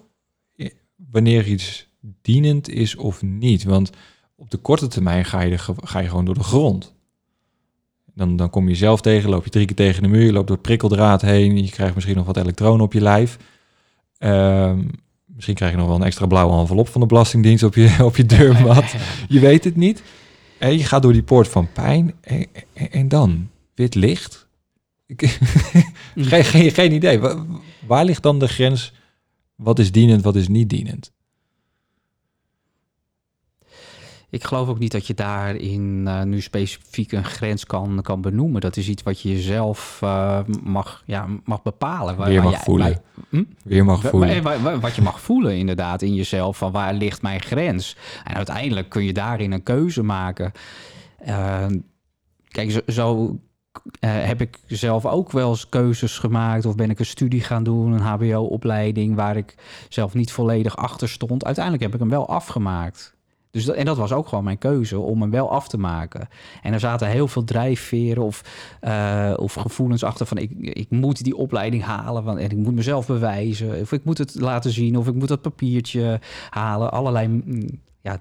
wanneer 1.11 1.47
iets 1.47 1.87
dienend 2.21 2.69
is 2.69 2.95
of 2.95 3.21
niet? 3.21 3.63
Want 3.63 3.89
op 4.35 4.51
de 4.51 4.57
korte 4.57 4.87
termijn 4.87 5.25
ga 5.25 5.41
je, 5.41 5.57
ga 5.57 5.99
je 5.99 6.07
gewoon 6.07 6.25
door 6.25 6.37
de 6.37 6.43
grond. 6.43 6.93
Dan, 8.19 8.35
dan 8.35 8.49
kom 8.49 8.69
je 8.69 8.75
zelf 8.75 9.01
tegen, 9.01 9.29
loop 9.29 9.43
je 9.43 9.49
drie 9.49 9.65
keer 9.65 9.75
tegen 9.75 10.01
de 10.03 10.07
muur, 10.09 10.25
je 10.25 10.31
loopt 10.31 10.47
door 10.47 10.55
het 10.55 10.65
prikkeldraad 10.65 11.21
heen, 11.21 11.63
je 11.65 11.69
krijgt 11.71 11.95
misschien 11.95 12.15
nog 12.15 12.25
wat 12.25 12.37
elektronen 12.37 12.85
op 12.85 12.93
je 12.93 13.01
lijf. 13.01 13.37
Ehm, 14.17 14.79
misschien 15.25 15.55
krijg 15.55 15.71
je 15.71 15.77
nog 15.77 15.87
wel 15.87 15.95
een 15.95 16.03
extra 16.03 16.25
blauwe 16.25 16.59
envelop 16.59 16.87
van 16.87 17.01
de 17.01 17.07
Belastingdienst 17.07 17.63
op 17.63 17.75
je, 17.75 17.95
op 18.09 18.15
je 18.17 18.25
deurmat. 18.25 18.95
Je 19.29 19.39
weet 19.39 19.63
het 19.63 19.75
niet. 19.75 20.03
En 20.57 20.77
je 20.77 20.83
gaat 20.83 21.01
door 21.01 21.13
die 21.13 21.23
poort 21.23 21.47
van 21.47 21.71
pijn 21.73 22.13
en, 22.21 22.45
en, 22.91 23.07
dan? 23.07 23.49
wit 23.75 23.95
licht? 23.95 24.47
Ik- 25.05 25.21
geen, 26.15 26.43
geen, 26.43 26.71
geen 26.71 26.91
idee. 26.91 27.19
Wa- 27.19 27.45
Waar 27.87 28.05
ligt 28.05 28.23
dan 28.23 28.39
de 28.39 28.47
grens? 28.47 28.93
Wat 29.55 29.79
is 29.79 29.91
dienend, 29.91 30.23
wat 30.23 30.35
is 30.35 30.47
niet 30.47 30.69
dienend? 30.69 31.11
Ik 34.31 34.43
geloof 34.43 34.67
ook 34.67 34.79
niet 34.79 34.91
dat 34.91 35.07
je 35.07 35.13
daarin 35.13 36.03
eh, 36.07 36.23
nu 36.23 36.41
specifiek 36.41 37.11
een 37.11 37.23
grens 37.23 37.65
kan, 37.65 37.99
kan 38.01 38.21
benoemen. 38.21 38.61
Dat 38.61 38.77
is 38.77 38.89
iets 38.89 39.03
wat 39.03 39.21
je 39.21 39.39
zelf 39.39 39.99
eh, 40.03 40.39
mag, 40.63 41.03
ja, 41.05 41.25
mag 41.43 41.61
bepalen. 41.61 42.15
Waar- 42.15 42.27
Weer 42.29 42.43
mag 42.43 42.51
jij- 42.51 42.59
voelen. 42.61 43.01
hm? 43.29 43.43
Weer 43.63 43.85
mag 43.85 44.01
voelen. 44.01 44.43
wa- 44.43 44.59
wa- 44.61 44.79
Wat 44.79 44.95
je 44.95 45.01
mag 45.01 45.21
voelen 45.21 45.57
inderdaad 45.57 46.01
in 46.01 46.13
jezelf, 46.15 46.57
van 46.57 46.71
waar 46.71 46.93
ligt 46.93 47.21
mijn 47.21 47.41
grens? 47.41 47.97
En 48.23 48.33
uiteindelijk 48.35 48.89
kun 48.89 49.03
je 49.03 49.13
daarin 49.13 49.51
een 49.51 49.63
keuze 49.63 50.03
maken. 50.03 50.51
Eh, 51.17 51.65
kijk, 52.47 52.71
zo, 52.71 52.79
zo 52.87 53.39
eh, 53.99 54.09
heb 54.11 54.41
ik 54.41 54.57
zelf 54.67 55.05
ook 55.05 55.31
wel 55.31 55.49
eens 55.49 55.69
keuzes 55.69 56.17
gemaakt... 56.17 56.65
of 56.65 56.75
ben 56.75 56.89
ik 56.89 56.99
een 56.99 57.05
studie 57.05 57.41
gaan 57.41 57.63
doen, 57.63 57.91
een 57.91 58.01
hbo-opleiding... 58.01 59.15
waar 59.15 59.37
ik 59.37 59.55
zelf 59.89 60.13
niet 60.13 60.31
volledig 60.31 60.75
achter 60.77 61.09
stond. 61.09 61.45
Uiteindelijk 61.45 61.83
heb 61.83 61.93
ik 61.93 61.99
hem 61.99 62.09
wel 62.09 62.27
afgemaakt. 62.29 63.17
Dus 63.51 63.65
dat, 63.65 63.75
en 63.75 63.85
dat 63.85 63.97
was 63.97 64.11
ook 64.11 64.27
gewoon 64.27 64.43
mijn 64.43 64.57
keuze 64.57 64.99
om 64.99 65.21
hem 65.21 65.31
wel 65.31 65.51
af 65.51 65.67
te 65.67 65.77
maken. 65.77 66.27
En 66.61 66.73
er 66.73 66.79
zaten 66.79 67.07
heel 67.07 67.27
veel 67.27 67.43
drijfveren 67.43 68.23
of, 68.23 68.41
eh, 68.79 69.33
of 69.35 69.53
gevoelens 69.53 70.03
achter 70.03 70.25
van 70.25 70.37
ik, 70.37 70.51
ik 70.59 70.89
moet 70.89 71.23
die 71.23 71.35
opleiding 71.35 71.83
halen 71.83 72.23
want, 72.23 72.39
en 72.39 72.49
ik 72.49 72.57
moet 72.57 72.75
mezelf 72.75 73.07
bewijzen. 73.07 73.81
Of 73.81 73.91
ik 73.91 74.03
moet 74.03 74.17
het 74.17 74.35
laten 74.39 74.71
zien 74.71 74.97
of 74.97 75.07
ik 75.07 75.13
moet 75.13 75.27
dat 75.27 75.41
papiertje 75.41 76.19
halen. 76.49 76.91
Allerlei 76.91 77.27
mm, 77.27 77.69
ja, 78.01 78.19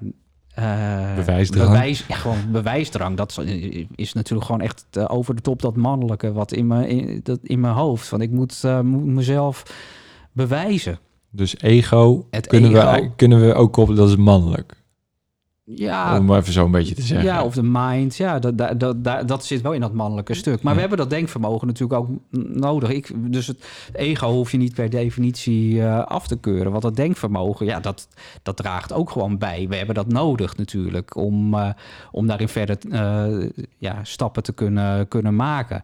eh, 0.55 1.15
Bewijsdrang. 1.15 1.71
Bewijs, 1.71 2.05
ja, 2.09 2.17
gewoon 2.17 2.51
bewijsdrang. 2.53 3.17
Dat 3.17 3.39
is- 3.45 3.85
is 3.95 4.13
natuurlijk 4.13 4.47
gewoon 4.47 4.61
echt 4.61 4.87
eh, 4.91 5.05
over 5.09 5.35
de 5.35 5.43
top 5.43 5.63
dat 5.63 5.77
mannelijke 5.77 6.33
wat 6.33 6.53
in 6.53 6.67
mijn, 6.67 6.89
in, 6.89 7.21
dat 7.23 7.39
in 7.43 7.61
mijn 7.61 7.75
hoofd. 7.75 8.09
Van 8.09 8.21
ik 8.21 8.31
moet, 8.31 8.65
eh, 8.65 8.81
moet 8.81 9.05
mezelf 9.05 9.63
bewijzen. 10.33 10.99
Dus 11.31 11.61
ego, 11.61 12.27
Het 12.31 12.47
kunnen, 12.47 12.73
We, 12.73 13.11
kunnen 13.17 13.47
we 13.47 13.55
ook 13.55 13.73
koppelen, 13.73 14.01
dat 14.01 14.09
is 14.09 14.17
mannelijk. 14.17 14.78
Ja, 15.75 16.19
Om 16.19 16.25
maar 16.25 16.39
even 16.39 16.53
zo 16.53 16.65
een 16.65 16.71
beetje 16.71 16.95
te 16.95 17.03
zeggen. 17.03 17.27
Ja, 17.27 17.45
of 17.45 17.55
de 17.55 17.63
mind. 17.63 18.17
Ja, 18.17 18.39
dat, 18.39 18.59
dat, 18.59 19.05
dat, 19.05 19.29
dat, 19.29 19.45
zit 19.45 19.61
wel 19.61 19.73
in 19.73 19.81
dat 19.81 19.93
mannelijke 19.93 20.35
stuk. 20.35 20.63
Maar 20.63 20.75
we 20.75 20.81
hebben 20.81 20.99
dat 20.99 21.11
denkvermogen 21.11 21.67
natuurlijk 21.67 22.01
ook 22.01 22.09
nodig. 22.53 22.91
Ik, 22.91 23.33
dus 23.33 23.47
het 23.47 23.65
ego 23.93 24.31
hoef 24.31 24.51
je 24.51 24.57
niet 24.57 24.75
per 24.75 24.91
definitie 24.91 25.83
eh, 25.83 26.05
af 26.05 26.27
te 26.27 26.39
keuren. 26.39 26.71
Want 26.71 26.83
dat 26.83 26.97
denkvermogen, 26.97 27.67
ja, 27.67 27.81
dat, 27.81 28.09
dat 28.43 28.57
draagt 28.57 28.93
ook 28.93 29.11
gewoon 29.11 29.39
bij. 29.39 29.69
We 29.69 29.77
hebben 29.77 29.95
dat 29.95 30.09
nodig 30.09 30.57
natuurlijk 30.57 31.17
om, 31.17 31.55
eh, 31.55 31.71
om 32.11 32.27
daarin 32.27 32.49
verder 32.49 32.79
eh, 32.91 33.51
ja, 33.79 33.99
stappen 34.03 34.43
te 34.43 34.53
kunnen, 34.53 35.09
kunnen 35.09 35.37
maken. 35.37 35.83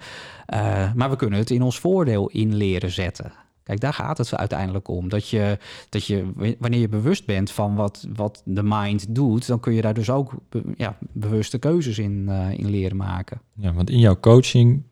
Maar 0.94 1.10
we 1.10 1.16
kunnen 1.16 1.38
het 1.38 1.50
in 1.50 1.62
ons 1.62 1.78
voordeel 1.78 2.28
in 2.28 2.54
leren 2.54 2.90
zetten. 2.90 3.32
Kijk, 3.64 3.80
daar 3.80 3.92
gaat 3.92 4.18
het 4.18 4.34
uiteindelijk 4.34 4.88
om. 4.88 5.08
Dat 5.08 5.28
je, 5.28 5.58
dat 5.88 6.06
je 6.06 6.32
wanneer 6.58 6.80
je 6.80 6.88
bewust 6.88 7.26
bent 7.26 7.50
van 7.50 7.74
wat, 7.74 8.06
wat 8.14 8.42
de 8.44 8.62
mind 8.62 9.14
doet, 9.14 9.46
dan 9.46 9.60
kun 9.60 9.72
je 9.72 9.82
daar 9.82 9.94
dus 9.94 10.10
ook 10.10 10.34
ja, 10.76 10.98
bewuste 11.12 11.58
keuzes 11.58 11.98
in, 11.98 12.28
eh, 12.28 12.58
in 12.58 12.70
leren 12.70 12.96
maken. 12.96 13.40
Ja, 13.52 13.72
want 13.72 13.90
in 13.90 13.98
jouw 13.98 14.20
coaching 14.20 14.82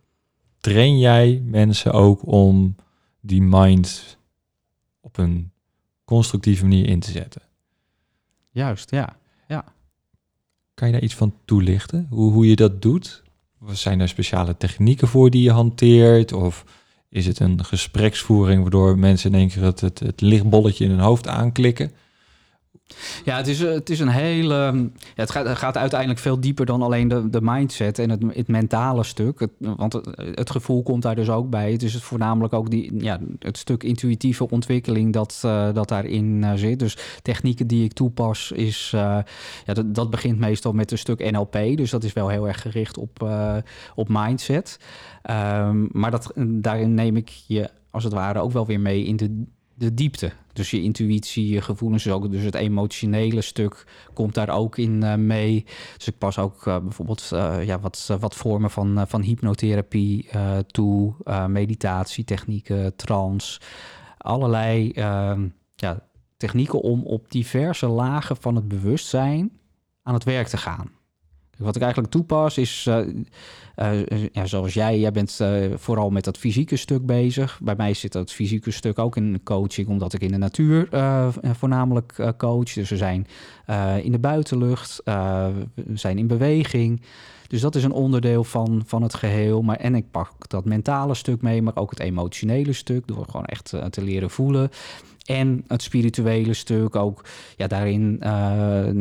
train 0.58 0.98
jij 0.98 1.42
mensen 1.44 1.92
ook 1.92 2.26
om 2.26 2.76
die 3.20 3.42
mind 3.42 4.18
op 5.00 5.18
een 5.18 5.50
constructieve 6.04 6.62
manier 6.62 6.86
in 6.86 7.00
te 7.00 7.10
zetten. 7.10 7.42
Juist, 8.50 8.90
ja. 8.90 9.16
Kan 10.74 10.86
je 10.86 10.92
daar 10.92 11.02
iets 11.02 11.14
van 11.14 11.34
toelichten? 11.44 12.06
Hoe, 12.10 12.32
hoe 12.32 12.46
je 12.46 12.56
dat 12.56 12.82
doet? 12.82 13.22
Zijn 13.66 14.00
er 14.00 14.08
speciale 14.08 14.56
technieken 14.56 15.08
voor 15.08 15.30
die 15.30 15.42
je 15.42 15.50
hanteert? 15.50 16.32
Of 16.32 16.64
is 17.12 17.26
het 17.26 17.40
een 17.40 17.64
gespreksvoering 17.64 18.62
waardoor 18.62 18.98
mensen 18.98 19.32
in 19.32 19.38
één 19.38 19.48
keer 19.48 19.62
het, 19.62 19.80
het, 19.80 19.98
het 19.98 20.20
lichtbolletje 20.20 20.84
in 20.84 20.90
hun 20.90 21.00
hoofd 21.00 21.28
aanklikken? 21.28 21.92
Ja, 23.24 23.36
het 23.36 23.48
is, 23.48 23.62
eh, 23.62 23.72
het 23.72 23.90
is 23.90 24.00
een 24.00 24.08
hele. 24.08 24.54
Ja, 24.54 24.90
het, 25.14 25.30
gaat, 25.30 25.58
gaat 25.58 25.76
uiteindelijk 25.76 26.20
veel 26.20 26.40
dieper 26.40 26.66
dan 26.66 26.82
alleen 26.82 27.08
de, 27.08 27.30
de 27.30 27.40
mindset 27.42 27.98
en 27.98 28.10
het, 28.10 28.22
het 28.28 28.48
mentale 28.48 29.02
stuk. 29.02 29.48
Want 29.58 29.92
het, 29.92 30.08
het 30.34 30.50
gevoel 30.50 30.82
komt 30.82 31.02
daar 31.02 31.14
dus 31.14 31.30
ook 31.30 31.50
bij. 31.50 31.72
Het 31.72 31.82
is 31.82 32.02
voornamelijk 32.02 32.52
ook 32.52 32.70
die, 32.70 33.02
ja, 33.02 33.18
het 33.38 33.58
stuk 33.58 33.82
intuïtieve 33.82 34.50
ontwikkeling 34.50 35.12
dat, 35.12 35.40
eh, 35.44 35.72
dat 35.72 35.88
daarin 35.88 36.44
eh, 36.44 36.52
zit. 36.54 36.78
Dus 36.78 36.96
technieken 37.22 37.66
die 37.66 37.84
ik 37.84 37.92
toepas, 37.92 38.52
is. 38.52 38.90
ja, 38.90 39.24
dat, 39.64 39.94
dat 39.94 40.10
begint 40.10 40.38
meestal 40.38 40.72
met 40.72 40.90
een 40.90 40.98
stuk 40.98 41.30
NLP. 41.30 41.52
Dus 41.52 41.90
dat 41.90 42.04
is 42.04 42.12
wel 42.12 42.28
heel 42.28 42.48
erg 42.48 42.60
gericht 42.60 42.98
op, 42.98 43.28
op 43.94 44.08
mindset. 44.08 44.78
Ehm, 45.22 45.86
maar 45.90 46.10
dat, 46.10 46.32
daarin 46.36 46.94
neem 46.94 47.16
ik 47.16 47.28
je 47.28 47.70
als 47.90 48.04
het 48.04 48.12
ware 48.12 48.40
ook 48.40 48.52
wel 48.52 48.66
weer 48.66 48.80
mee 48.80 49.04
in 49.04 49.16
de, 49.16 49.44
de 49.82 49.94
diepte. 49.94 50.32
Dus 50.52 50.70
je 50.70 50.82
intuïtie, 50.82 51.48
je 51.48 51.60
gevoelens, 51.60 52.04
dus 52.04 52.12
ook 52.12 52.30
dus 52.30 52.42
het 52.42 52.54
emotionele 52.54 53.40
stuk 53.40 53.86
komt 54.14 54.34
daar 54.34 54.48
ook 54.48 54.78
in 54.78 55.02
eh, 55.02 55.14
mee. 55.14 55.64
Dus 55.96 56.08
ik 56.08 56.18
pas 56.18 56.38
ook 56.38 56.66
eh, 56.66 56.78
bijvoorbeeld 56.78 57.30
eh, 57.32 57.64
ja, 57.64 57.80
wat, 57.80 58.16
wat 58.20 58.36
vormen 58.36 58.70
van, 58.70 59.04
van 59.08 59.22
hypnotherapie 59.22 60.28
eh, 60.28 60.58
toe, 60.58 61.14
meditatietechnieken, 61.48 62.96
trance, 62.96 63.60
allerlei 64.18 64.90
ehm, 64.90 65.48
ja, 65.74 66.06
technieken 66.36 66.80
om 66.80 67.02
op 67.02 67.30
diverse 67.30 67.86
lagen 67.86 68.36
van 68.36 68.54
het 68.54 68.68
bewustzijn 68.68 69.50
aan 70.02 70.14
het 70.14 70.24
werk 70.24 70.46
te 70.46 70.56
gaan. 70.56 70.90
Wat 71.58 71.76
ik 71.76 71.82
eigenlijk 71.82 72.12
toepas 72.12 72.58
is, 72.58 72.90
eh, 73.74 74.00
eh, 74.00 74.28
ja, 74.32 74.46
zoals 74.46 74.74
jij, 74.74 74.98
jij 74.98 75.12
bent 75.12 75.40
eh, 75.40 75.64
vooral 75.74 76.10
met 76.10 76.24
dat 76.24 76.38
fysieke 76.38 76.76
stuk 76.76 77.06
bezig. 77.06 77.60
Bij 77.62 77.74
mij 77.76 77.94
zit 77.94 78.12
dat 78.12 78.32
fysieke 78.32 78.70
stuk 78.70 78.98
ook 78.98 79.16
in 79.16 79.40
coaching, 79.44 79.88
omdat 79.88 80.12
ik 80.12 80.20
in 80.20 80.30
de 80.30 80.38
natuur 80.38 80.88
voornamelijk 81.52 82.34
coach. 82.36 82.72
Dus 82.72 82.90
we 82.90 82.96
zijn 82.96 83.26
in 84.02 84.12
de 84.12 84.18
buitenlucht, 84.18 85.00
we 85.04 85.94
zijn 85.94 86.18
in 86.18 86.26
beweging. 86.26 87.02
Dus 87.48 87.60
dat 87.60 87.74
is 87.74 87.84
een 87.84 87.92
onderdeel 87.92 88.44
van, 88.44 88.82
van 88.86 89.02
het 89.02 89.14
geheel. 89.14 89.62
Maar, 89.62 89.76
en 89.76 89.94
ik 89.94 90.10
pak 90.10 90.48
dat 90.48 90.64
mentale 90.64 91.14
stuk 91.14 91.42
mee, 91.42 91.62
maar 91.62 91.76
ook 91.76 91.90
het 91.90 92.00
emotionele 92.00 92.72
stuk, 92.72 93.06
door 93.06 93.24
gewoon 93.24 93.44
echt 93.44 93.74
te 93.90 94.02
leren 94.02 94.30
voelen. 94.30 94.70
En 95.24 95.64
het 95.66 95.82
spirituele 95.82 96.54
stuk 96.54 96.96
ook. 96.96 97.24
Ja, 97.56 97.66
daarin 97.66 98.18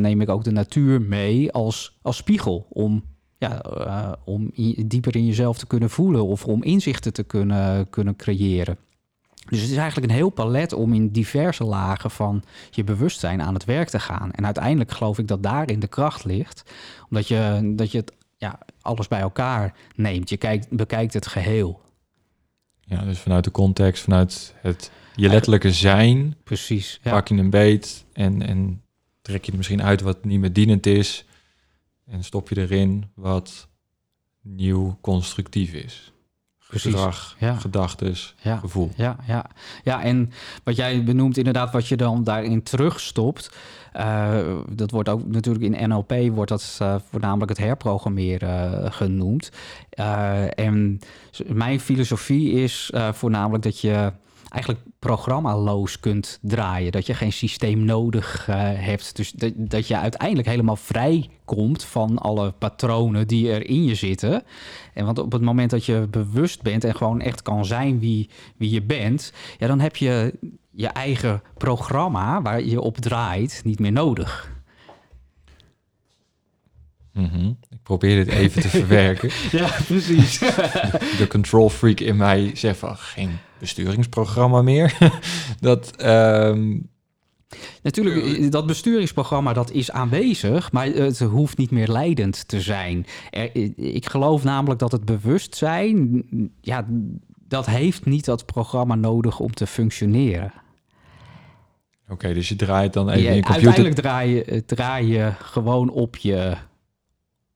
neem 0.01 0.22
ik 0.22 0.30
ook 0.30 0.43
de 0.43 0.51
natuur 0.51 1.01
mee 1.01 1.51
als, 1.51 1.97
als 2.01 2.17
spiegel. 2.17 2.65
Om, 2.69 3.03
ja, 3.42 3.62
eh, 3.62 4.12
om 4.26 4.52
dieper 4.86 5.16
in 5.16 5.26
jezelf 5.26 5.58
te 5.58 5.68
kunnen 5.68 5.89
voelen. 5.89 6.26
Of 6.26 6.46
om 6.46 6.64
inzichten 6.64 7.14
te 7.14 7.24
kunnen, 7.24 7.89
kunnen 7.89 8.16
creëren. 8.16 8.78
Dus 9.50 9.62
het 9.62 9.70
is 9.70 9.78
eigenlijk 9.78 10.10
een 10.10 10.18
heel 10.18 10.30
palet 10.30 10.74
om 10.74 10.94
in 10.94 11.10
diverse 11.10 11.64
lagen 11.64 12.12
van 12.12 12.44
je 12.70 12.84
bewustzijn 12.84 13.42
aan 13.42 13.54
het 13.54 13.66
werk 13.66 13.89
te 13.89 14.00
gaan. 14.00 14.32
En 14.32 14.46
uiteindelijk 14.46 14.92
geloof 14.92 15.18
ik 15.18 15.28
dat 15.28 15.44
daarin 15.44 15.80
de 15.80 15.88
kracht 15.88 16.26
ligt. 16.26 16.72
Omdat 17.10 17.28
je, 17.28 17.72
dat 17.76 17.92
je 17.92 17.98
het, 17.98 18.12
ja, 18.38 18.60
alles 18.82 19.08
bij 19.08 19.20
elkaar 19.20 19.74
neemt. 19.96 20.30
Je 20.30 20.38
kijkt, 20.38 20.70
bekijkt 20.70 21.14
het 21.14 21.28
geheel. 21.28 21.82
Ja, 22.80 23.04
dus 23.04 23.20
vanuit 23.20 23.44
de 23.44 23.52
context, 23.52 24.04
vanuit 24.04 24.56
het 24.62 24.92
je 25.16 25.30
letterlijke 25.30 25.72
zijn, 25.72 26.36
Precies. 26.44 27.00
Ja. 27.04 27.12
pak 27.12 27.28
je 27.28 27.36
een 27.36 27.50
beet 27.50 28.06
en, 28.14 28.42
en 28.42 28.82
trek 29.22 29.46
je 29.46 29.52
er 29.52 29.58
misschien 29.58 29.84
uit 29.84 30.02
wat 30.02 30.26
niet 30.26 30.39
meer 30.39 30.54
dienend 30.54 30.86
is. 30.86 31.26
En 32.12 32.24
stop 32.24 32.49
je 32.49 32.57
erin 32.57 33.12
wat 33.16 33.68
nieuw 34.41 34.97
constructief 35.01 35.74
is. 35.74 36.12
Precies, 36.68 36.91
Gedrag, 36.93 37.36
ja. 37.39 37.55
gedachtes, 37.55 38.36
Ja. 38.41 38.57
gevoel. 38.57 38.91
Ja, 38.95 39.16
ja. 39.28 39.45
ja, 39.84 40.03
en 40.03 40.32
wat 40.64 40.76
jij 40.76 41.03
benoemt, 41.03 41.38
inderdaad, 41.38 41.72
wat 41.72 41.88
je 41.88 41.97
dan 41.97 42.24
daarin 42.24 42.64
terugstopt. 42.64 43.51
eh, 43.91 44.57
dat 44.70 44.91
wordt 44.91 45.09
ook 45.09 45.28
natuurlijk 45.28 45.74
in 45.74 45.89
NLP 45.89 46.14
wordt 46.34 46.49
dat 46.49 46.78
eh, 46.82 46.95
voornamelijk 47.09 47.49
het 47.49 47.57
herprogrammeren 47.57 48.84
eh, 48.84 48.91
genoemd. 48.91 49.51
En 50.55 50.99
mijn 51.47 51.80
filosofie 51.80 52.51
is 52.51 52.91
voornamelijk 53.12 53.64
dat 53.64 53.80
je 53.80 54.12
eigenlijk 54.52 54.84
programmaloos 54.99 55.99
kunt 55.99 56.39
draaien. 56.41 56.91
Dat 56.91 57.06
je 57.06 57.14
geen 57.14 57.34
systeem 57.34 57.86
nodig 57.86 58.47
eh, 58.47 58.56
hebt. 58.60 59.16
Dus 59.16 59.32
dat, 59.56 59.88
je 59.88 59.97
uiteindelijk 59.97 60.47
helemaal 60.47 60.76
vrij 60.76 61.30
komt 61.45 61.84
van 61.84 62.18
alle 62.18 62.52
patronen 62.52 63.28
die 63.28 63.52
er 63.52 63.68
in 63.68 63.84
je 63.84 63.95
zitten. 63.95 64.43
En 64.93 65.06
want 65.06 65.20
op 65.20 65.32
het 65.32 65.41
moment 65.41 65.70
dat 65.70 65.86
je 65.86 66.08
bewust 66.10 66.62
bent 66.62 66.84
en 66.84 66.95
gewoon 66.95 67.22
echt 67.22 67.41
kan 67.41 67.66
zijn 67.66 67.99
wie, 67.99 68.30
wie 68.58 68.70
je 68.70 68.82
bent, 68.82 69.34
ja, 69.58 69.68
dan 69.68 69.80
heb 69.80 69.95
je 69.95 70.34
je 70.72 70.88
eigen 70.88 71.41
programma 71.58 72.41
waar 72.41 72.64
je 72.64 72.82
op 72.82 72.97
draait 72.97 73.62
niet 73.64 73.80
meer 73.80 73.91
nodig. 73.91 74.52
Mhm. 77.14 77.52
Ik 77.82 77.88
probeer 77.88 78.25
dit 78.25 78.34
even 78.34 78.61
te 78.61 78.69
verwerken. 78.79 79.29
Ja, 79.51 79.69
precies. 79.88 80.39
De 81.19 81.25
control 81.29 81.69
freak 81.69 81.99
in 81.99 82.17
mij 82.17 82.51
zegt 82.53 82.79
van 82.79 82.97
geen 82.97 83.38
besturingsprogramma 83.59 84.61
meer. 84.61 84.97
dat, 85.59 85.95
ehm, 85.95 86.77
Natuurlijk, 87.84 88.25
eh, 88.25 88.49
dat 88.49 88.65
besturingsprogramma 88.65 89.53
dat 89.53 89.71
is 89.71 89.91
aanwezig, 89.91 90.71
maar 90.71 90.86
het 90.86 91.19
hoeft 91.19 91.57
niet 91.57 91.71
meer 91.71 91.88
leidend 91.88 92.47
te 92.47 92.61
zijn. 92.61 93.05
Er, 93.29 93.55
ik 93.75 94.09
geloof 94.09 94.43
namelijk 94.43 94.79
dat 94.79 94.91
het 94.91 95.05
bewustzijn, 95.05 96.23
ja, 96.61 96.86
dat 97.47 97.65
heeft 97.65 98.05
niet 98.05 98.25
dat 98.25 98.45
programma 98.45 98.95
nodig 98.95 99.39
om 99.39 99.53
te 99.53 99.67
functioneren. 99.67 100.53
Oké, 102.09 102.34
dus 102.34 102.49
je 102.49 102.55
draait 102.55 102.93
dan 102.93 103.09
even 103.09 103.29
in 103.29 103.36
je 103.36 103.41
computer. 103.41 103.67
Uiteindelijk 103.67 103.95
draai 103.95 104.36
je, 104.36 104.65
draai 104.65 105.07
je 105.07 105.32
gewoon 105.39 105.89
op 105.89 106.15
je, 106.15 106.55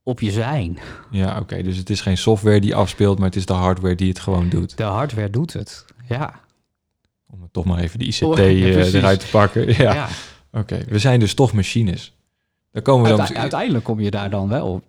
op 0.06 0.20
je 0.20 0.32
zijn. 0.32 0.80
Ja, 1.12 1.40
oké. 1.40 1.64
Dus 1.64 1.78
het 1.78 1.90
is 1.90 2.02
geen 2.02 2.18
software 2.18 2.60
die 2.60 2.76
afspeelt, 2.76 3.18
maar 3.18 3.28
het 3.28 3.36
is 3.36 3.46
de 3.46 3.54
hardware 3.54 3.96
die 3.96 4.10
het 4.10 4.20
gewoon 4.20 4.50
doet. 4.50 4.78
De 4.78 4.84
hardware 4.84 5.30
doet 5.30 5.54
het. 5.54 5.86
Ja. 6.08 6.40
Om 7.30 7.42
het 7.42 7.54
toch 7.54 7.66
maar 7.66 7.80
even 7.80 8.00
de 8.00 8.06
ICT 8.06 8.22
Oh, 8.22 8.38
ja, 8.38 8.44
eh, 8.44 8.94
eruit 8.94 9.20
te 9.20 9.28
pakken. 9.32 9.68
Ja, 9.84 9.94
ja. 9.94 10.08
oké. 10.52 10.84
We 10.88 11.00
zijn 11.00 11.20
dus 11.20 11.34
toch 11.34 11.54
machines. 11.54 12.16
Daar 12.72 12.82
komen 12.82 13.04
we 13.04 13.10
dan... 13.10 13.20
Uite- 13.20 13.38
uiteindelijk 13.38 13.84
kom 13.84 14.00
je 14.00 14.12
daar 14.12 14.30
dan 14.30 14.48
wel 14.48 14.84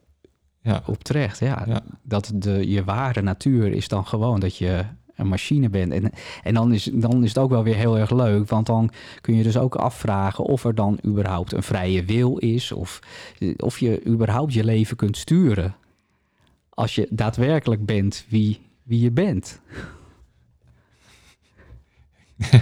ja, 0.63 0.83
op 0.87 1.05
terecht. 1.05 1.39
Ja. 1.39 1.65
Ja. 1.67 1.81
Dat 2.03 2.31
de, 2.35 2.71
je 2.71 2.85
ware 2.85 3.23
natuur 3.23 3.73
is 3.73 3.89
dan 3.89 4.07
gewoon 4.07 4.41
dat 4.41 4.57
je 4.57 4.85
een 5.17 5.29
machine 5.29 5.69
bent. 5.69 5.93
En, 5.93 6.11
en 6.43 6.55
dan, 6.55 6.73
is, 6.73 6.91
dan 6.93 7.23
is 7.23 7.29
het 7.29 7.39
ook 7.39 7.51
wel 7.51 7.63
weer 7.63 7.75
heel 7.75 7.99
erg 7.99 8.11
leuk. 8.11 8.49
Want 8.49 8.67
dan 8.67 8.91
kun 9.21 9.37
je 9.37 9.43
dus 9.43 9.57
ook 9.59 9.75
afvragen 9.75 10.45
of 10.45 10.65
er 10.65 10.75
dan 10.75 10.99
überhaupt 11.07 11.53
een 11.53 11.63
vrije 11.63 12.05
wil 12.05 12.37
is. 12.37 12.73
Of, 12.73 13.01
of 13.57 13.79
je 13.79 14.07
überhaupt 14.07 14.53
je 14.53 14.65
leven 14.65 14.97
kunt 14.97 15.17
sturen. 15.17 15.75
Als 16.71 16.95
je 16.95 17.07
daadwerkelijk 17.11 17.87
bent 17.87 18.25
wie, 18.29 18.61
wie 18.83 19.01
je 19.01 19.11
bent. 19.11 19.61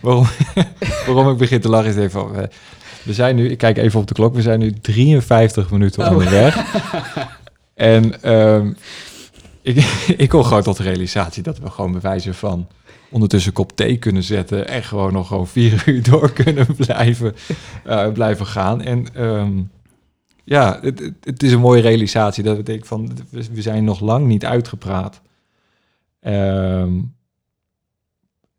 waarom, 0.00 0.26
waarom 1.06 1.30
ik 1.30 1.36
begin 1.38 1.60
te 1.60 1.68
lachen 1.68 1.90
is 1.90 1.96
even... 1.96 2.34
eh, 2.42 2.48
we 3.04 3.12
zijn 3.12 3.36
nu... 3.36 3.48
Ik 3.48 3.58
kijk 3.58 3.76
even 3.76 4.00
op 4.00 4.06
de 4.06 4.14
klok. 4.14 4.34
We 4.34 4.42
zijn 4.42 4.58
nu 4.58 4.72
53 4.72 5.70
minuten 5.70 6.04
Oh. 6.04 6.10
onderweg. 6.10 6.56
en 7.74 8.22
ehm, 8.22 8.72
ik, 9.64 9.76
ik 10.24 10.28
kom 10.28 10.42
gewoon 10.42 10.62
tot 10.62 10.76
de 10.76 10.82
realisatie 10.82 11.42
dat 11.42 11.58
we 11.58 11.70
gewoon 11.70 11.92
bewijzen 11.92 12.34
van... 12.34 12.68
ondertussen 13.10 13.52
kop 13.52 13.76
thee 13.76 13.96
kunnen 13.98 14.22
zetten... 14.22 14.68
en 14.68 14.82
gewoon 14.82 15.12
nog 15.12 15.26
gewoon 15.26 15.46
vier 15.46 15.82
uur 15.88 16.02
door 16.02 16.32
kunnen 16.32 16.66
blijven, 16.76 17.34
eh, 17.84 18.12
blijven 18.12 18.46
gaan. 18.46 18.82
En 18.82 19.14
ehm, 19.14 19.62
ja, 20.44 20.78
het, 20.82 21.12
het, 21.20 21.42
is 21.42 21.52
een 21.52 21.60
mooie 21.60 21.82
realisatie 21.82 22.44
dat 22.44 22.56
we 22.56 22.62
denken 22.62 22.86
van... 22.86 23.16
we 23.30 23.44
we 23.52 23.62
zijn 23.62 23.84
nog 23.84 24.00
lang 24.00 24.26
niet 24.26 24.44
uitgepraat. 24.44 25.20
Ehm, 26.20 27.00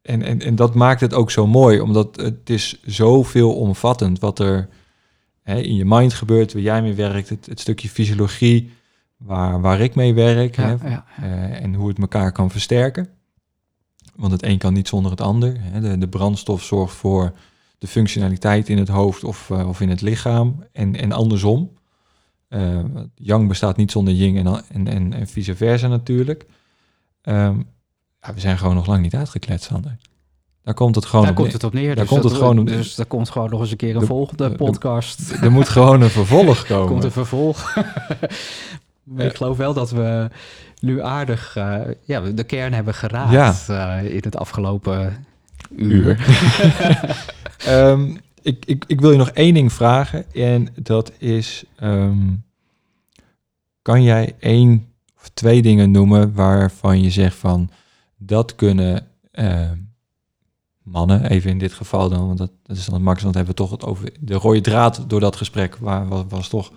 en, 0.01 0.21
en, 0.21 0.41
en 0.41 0.55
dat 0.55 0.75
maakt 0.75 1.01
het 1.01 1.13
ook 1.13 1.31
zo 1.31 1.47
mooi, 1.47 1.79
omdat 1.79 2.15
het 2.15 2.49
is 2.49 2.79
zoveel 2.85 3.55
omvattend 3.55 4.19
wat 4.19 4.39
er 4.39 4.69
hè, 5.41 5.59
in 5.59 5.75
je 5.75 5.85
mind 5.85 6.13
gebeurt, 6.13 6.53
waar 6.53 6.61
jij 6.61 6.81
mee 6.81 6.93
werkt, 6.93 7.29
het, 7.29 7.45
het 7.45 7.59
stukje 7.59 7.89
fysiologie 7.89 8.71
waar, 9.17 9.61
waar 9.61 9.79
ik 9.79 9.95
mee 9.95 10.13
werk 10.13 10.55
hè, 10.55 10.69
Ja, 10.69 11.05
eh, 11.21 11.61
en 11.63 11.73
hoe 11.73 11.87
het 11.87 11.99
elkaar 11.99 12.31
kan 12.31 12.51
versterken. 12.51 13.07
Want 14.15 14.31
het 14.31 14.43
een 14.43 14.57
kan 14.57 14.73
niet 14.73 14.87
zonder 14.87 15.11
het 15.11 15.21
ander. 15.21 15.55
Hè. 15.59 15.79
De, 15.81 15.97
de 15.97 16.07
brandstof 16.07 16.63
zorgt 16.63 16.95
voor 16.95 17.31
de 17.77 17.87
functionaliteit 17.87 18.69
in 18.69 18.77
het 18.77 18.87
hoofd 18.87 19.23
of, 19.23 19.49
eh, 19.49 19.67
of 19.67 19.81
in 19.81 19.89
het 19.89 20.01
lichaam 20.01 20.63
en, 20.71 20.95
en 20.95 21.11
andersom. 21.11 21.71
Eh, 22.47 22.79
yang 23.15 23.47
bestaat 23.47 23.77
niet 23.77 23.91
zonder 23.91 24.13
yin 24.13 24.37
en, 24.47 24.63
en, 24.69 24.87
en, 24.87 25.13
en 25.13 25.27
vice 25.27 25.55
versa 25.55 25.87
natuurlijk. 25.87 26.45
Ehm, 27.21 27.57
ja, 28.21 28.33
we 28.33 28.39
zijn 28.39 28.57
gewoon 28.57 28.75
nog 28.75 28.85
lang 28.87 29.01
niet 29.01 29.15
uitgekletst, 29.15 29.65
Sander. 29.67 29.97
Daar 30.63 30.73
komt 30.73 30.95
het 30.95 31.05
gewoon 31.05 31.21
Daar 31.21 31.31
op 31.31 31.37
komt 31.37 31.47
neer. 31.47 31.57
het 31.61 31.67
op 31.67 31.73
neer. 31.73 31.87
Daar 31.95 31.95
dus 31.95 32.07
komt 32.07 32.23
het 32.23 32.33
gewoon 32.33 32.59
op- 32.59 32.67
Dus 32.67 32.97
er 32.97 33.05
komt 33.05 33.29
gewoon 33.29 33.49
nog 33.49 33.59
eens 33.59 33.71
een 33.71 33.77
keer 33.77 33.93
een 33.93 33.99
De- 33.99 34.05
volgende 34.05 34.49
de- 34.49 34.55
podcast. 34.55 35.31
Er 35.31 35.51
moet 35.51 35.69
gewoon 35.69 36.01
een 36.01 36.09
vervolg 36.09 36.65
komen. 36.67 36.87
komt 36.87 37.03
een 37.03 37.11
vervolg. 37.11 37.73
ik 39.17 39.35
geloof 39.35 39.57
wel 39.57 39.73
dat 39.73 39.91
we 39.91 40.29
nu 40.79 41.01
aardig 41.01 41.55
eh, 41.55 41.81
ja, 42.05 42.21
de 42.21 42.43
kern 42.43 42.73
hebben 42.73 42.93
geraakt 42.93 43.69
eh, 43.69 44.03
in 44.03 44.21
het 44.23 44.37
afgelopen 44.37 45.25
uur. 45.75 46.19
Ehm, 47.65 48.15
ik, 48.41 48.65
ik, 48.65 48.83
ik 48.87 49.01
wil 49.01 49.11
je 49.11 49.17
nog 49.17 49.29
één 49.29 49.53
ding 49.53 49.73
vragen. 49.73 50.33
En 50.33 50.67
dat 50.75 51.11
is... 51.17 51.63
ehm, 51.75 52.33
kan 53.81 54.03
jij 54.03 54.35
één 54.39 54.93
of 55.17 55.29
twee 55.33 55.61
dingen 55.61 55.91
noemen 55.91 56.33
waarvan 56.33 57.01
je 57.01 57.09
zegt 57.09 57.35
van... 57.35 57.69
dat 58.17 58.55
kunnen 58.55 59.07
ehm, 59.31 59.77
mannen, 60.83 61.29
even 61.29 61.49
in 61.49 61.57
dit 61.59 61.73
geval 61.73 62.09
dan... 62.09 62.25
want 62.25 62.37
dat, 62.37 62.51
dat 62.63 62.77
is 62.77 62.85
dan 62.85 62.93
het 62.93 63.03
makkelijkst, 63.03 63.23
want 63.23 63.35
hebben 63.35 63.55
we 63.55 63.61
toch 63.61 63.71
het 63.71 63.85
over... 63.85 64.11
de 64.19 64.33
rode 64.33 64.61
draad 64.61 65.03
door 65.07 65.19
dat 65.19 65.35
gesprek 65.35 65.75
waar, 65.75 66.07
was, 66.07 66.23
was 66.29 66.47
toch 66.47 66.71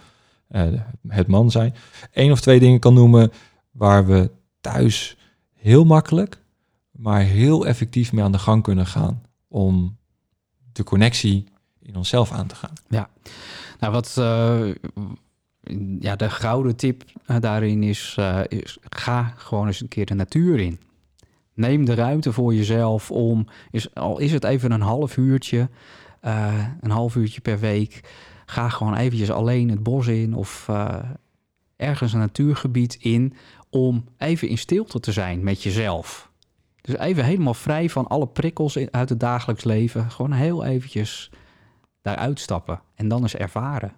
het 1.08 1.26
man 1.26 1.50
zijn. 1.50 1.74
Eén 2.12 2.32
of 2.32 2.40
twee 2.40 2.60
dingen 2.60 2.80
kan 2.80 2.94
noemen 2.94 3.32
waar 3.70 4.06
we 4.06 4.30
thuis 4.60 5.16
heel 5.54 5.84
makkelijk... 5.84 6.42
maar 6.90 7.20
heel 7.20 7.66
effectief 7.66 8.12
mee 8.12 8.24
aan 8.24 8.32
de 8.32 8.38
gang 8.38 8.62
kunnen 8.62 8.86
gaan... 8.86 9.22
om 9.48 9.96
de 10.72 10.84
connectie 10.84 11.44
in 11.82 11.96
onszelf 11.96 12.32
aan 12.32 12.46
te 12.46 12.54
gaan. 12.54 12.72
Nou, 13.80 13.92
wat 13.92 14.16
eh, 14.18 14.70
ja, 16.00 16.16
de 16.16 16.30
gouden 16.30 16.76
tip 16.76 17.04
eh, 17.26 17.36
daarin 17.40 17.82
is, 17.82 18.14
eh, 18.18 18.40
is: 18.48 18.78
ga 18.88 19.32
gewoon 19.36 19.66
eens 19.66 19.80
een 19.80 19.88
keer 19.88 20.06
de 20.06 20.14
natuur 20.14 20.60
in. 20.60 20.80
Neem 21.54 21.84
de 21.84 21.94
ruimte 21.94 22.32
voor 22.32 22.54
jezelf 22.54 23.10
om, 23.10 23.46
is, 23.70 23.94
al 23.94 24.18
is 24.18 24.32
het 24.32 24.44
even 24.44 24.70
een 24.70 24.80
half 24.80 25.16
uurtje, 25.16 25.68
eh, 26.20 26.64
een 26.80 26.90
half 26.90 27.16
uurtje 27.16 27.40
per 27.40 27.58
week, 27.58 28.00
ga 28.50 28.68
gewoon 28.68 28.94
eventjes 28.94 29.30
alleen 29.30 29.68
het 29.70 29.82
bos 29.82 30.06
in 30.06 30.34
of 30.34 30.66
eh, 30.68 30.98
ergens 31.76 32.12
een 32.12 32.18
natuurgebied 32.18 32.94
in 33.00 33.34
om 33.70 34.04
even 34.18 34.48
in 34.48 34.58
stilte 34.58 35.00
te 35.00 35.12
zijn 35.12 35.42
met 35.44 35.62
jezelf. 35.62 36.30
Dus 36.80 36.96
even 36.96 37.24
helemaal 37.24 37.54
vrij 37.54 37.90
van 37.90 38.06
alle 38.06 38.26
prikkels 38.26 38.76
in- 38.76 38.88
uit 38.90 39.08
het 39.08 39.20
dagelijks 39.20 39.64
leven. 39.64 40.10
Gewoon 40.10 40.32
heel 40.32 40.64
eventjes 40.64 41.30
daaruit 42.02 42.40
stappen 42.40 42.80
en 42.94 43.08
dan 43.08 43.22
eens 43.22 43.36
ervaren. 43.36 43.92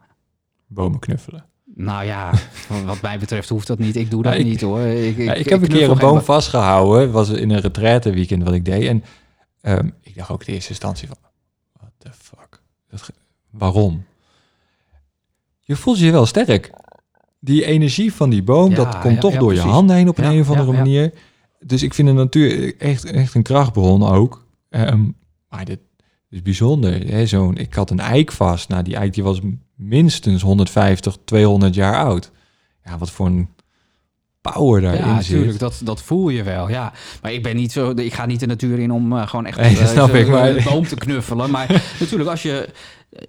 Bomen 0.67 0.99
knuffelen. 0.99 1.45
Nou 1.75 2.05
ja, 2.05 2.33
wat 2.87 3.01
mij 3.03 3.19
betreft 3.19 3.49
hoeft 3.49 3.67
dat 3.67 3.79
niet. 3.79 3.97
Ik 3.97 4.11
doe 4.11 4.23
dat 4.23 4.33
Ja, 4.33 4.39
ik- 4.39 4.45
niet 4.45 4.61
hoor. 4.61 4.81
Ik, 4.81 5.17
Ja, 5.17 5.35
ik 5.35 5.49
heb 5.49 5.63
een 5.63 5.69
keer 5.69 5.91
een 5.91 5.99
boom 5.99 6.15
ba- 6.15 6.23
vastgehouden. 6.23 7.11
was 7.13 7.29
in 7.29 7.51
een 7.51 7.61
retraite 7.61 8.11
weekend 8.13 8.43
wat 8.45 8.53
ik 8.55 8.65
deed. 8.65 8.89
En 8.89 9.05
ehm, 9.61 9.89
ik 10.01 10.17
dacht 10.17 10.31
ook 10.31 10.45
de 10.45 10.53
eerste 10.53 10.71
instantie 10.71 11.09
van... 11.09 11.17
What 11.73 11.91
the 11.99 12.11
fuck? 12.13 12.61
Dat 12.91 13.11
waarom? 13.51 14.05
Je 15.71 15.77
voelt 15.77 15.99
je 15.99 16.11
wel 16.11 16.27
sterk. 16.27 16.71
Die 17.41 17.65
energie 17.65 18.13
van 18.13 18.31
die 18.31 18.43
boom, 18.43 18.71
Ja, 18.71 18.77
dat 18.77 18.99
komt 18.99 19.15
ja, 19.15 19.21
toch 19.21 19.33
ja, 19.33 19.39
door 19.39 19.55
je 19.55 19.61
handen 19.61 19.97
heen 19.97 20.09
op 20.09 20.19
een, 20.19 20.25
een 20.25 20.41
of 20.41 20.51
andere 20.51 20.73
manier. 20.73 21.13
Dus 21.61 21.83
ik 21.83 21.95
vind 21.95 22.09
de 22.09 22.15
natuur 22.15 22.77
echt, 22.79 23.05
echt 23.05 23.35
een 23.35 23.43
krachtbron 23.43 24.03
ook. 24.03 24.47
Ehm, 24.71 25.01
maar 25.49 25.65
dit 25.65 25.79
is 26.31 26.43
bijzonder. 26.43 27.07
Hè? 27.09 27.27
Zo'n, 27.27 27.57
ik 27.57 27.75
had 27.75 27.91
een 27.91 28.01
eik 28.01 28.33
vast. 28.33 28.69
Nou, 28.69 28.83
die 28.83 28.97
eik 28.97 29.15
die 29.15 29.23
was 29.23 29.41
minstens 29.77 30.43
150, 30.43 31.17
200 31.25 31.75
jaar 31.75 32.05
oud. 32.05 32.31
Ja, 32.85 32.99
wat 32.99 33.11
voor 33.11 33.27
een 33.27 33.49
power 34.41 34.81
daarin 34.81 35.01
Ja, 35.07 35.21
zit. 35.23 35.31
natuurlijk, 35.35 35.59
dat, 35.59 35.81
dat 35.85 36.03
voel 36.03 36.29
je 36.29 36.43
wel. 36.43 36.69
Ja. 36.69 36.93
Maar 37.23 37.33
ik 37.33 37.43
ben 37.43 37.57
niet 37.57 37.73
zo. 37.73 37.91
Ik 37.91 38.13
ga 38.15 38.27
niet 38.27 38.41
de 38.41 38.47
natuur 38.47 38.79
in 38.79 38.91
om 38.93 39.13
eh, 39.13 39.27
gewoon 39.29 39.47
echt 39.47 39.59
Nee, 39.61 39.79
eh, 39.79 39.87
snap 39.87 40.09
zo- 40.11 40.17
ik, 40.17 40.29
maar- 40.29 40.57
een 40.57 40.65
boom 40.65 40.87
te 40.87 40.95
knuffelen. 40.97 41.51
Maar 41.51 41.83
natuurlijk, 42.01 42.31
als 42.31 42.43
je 42.43 42.69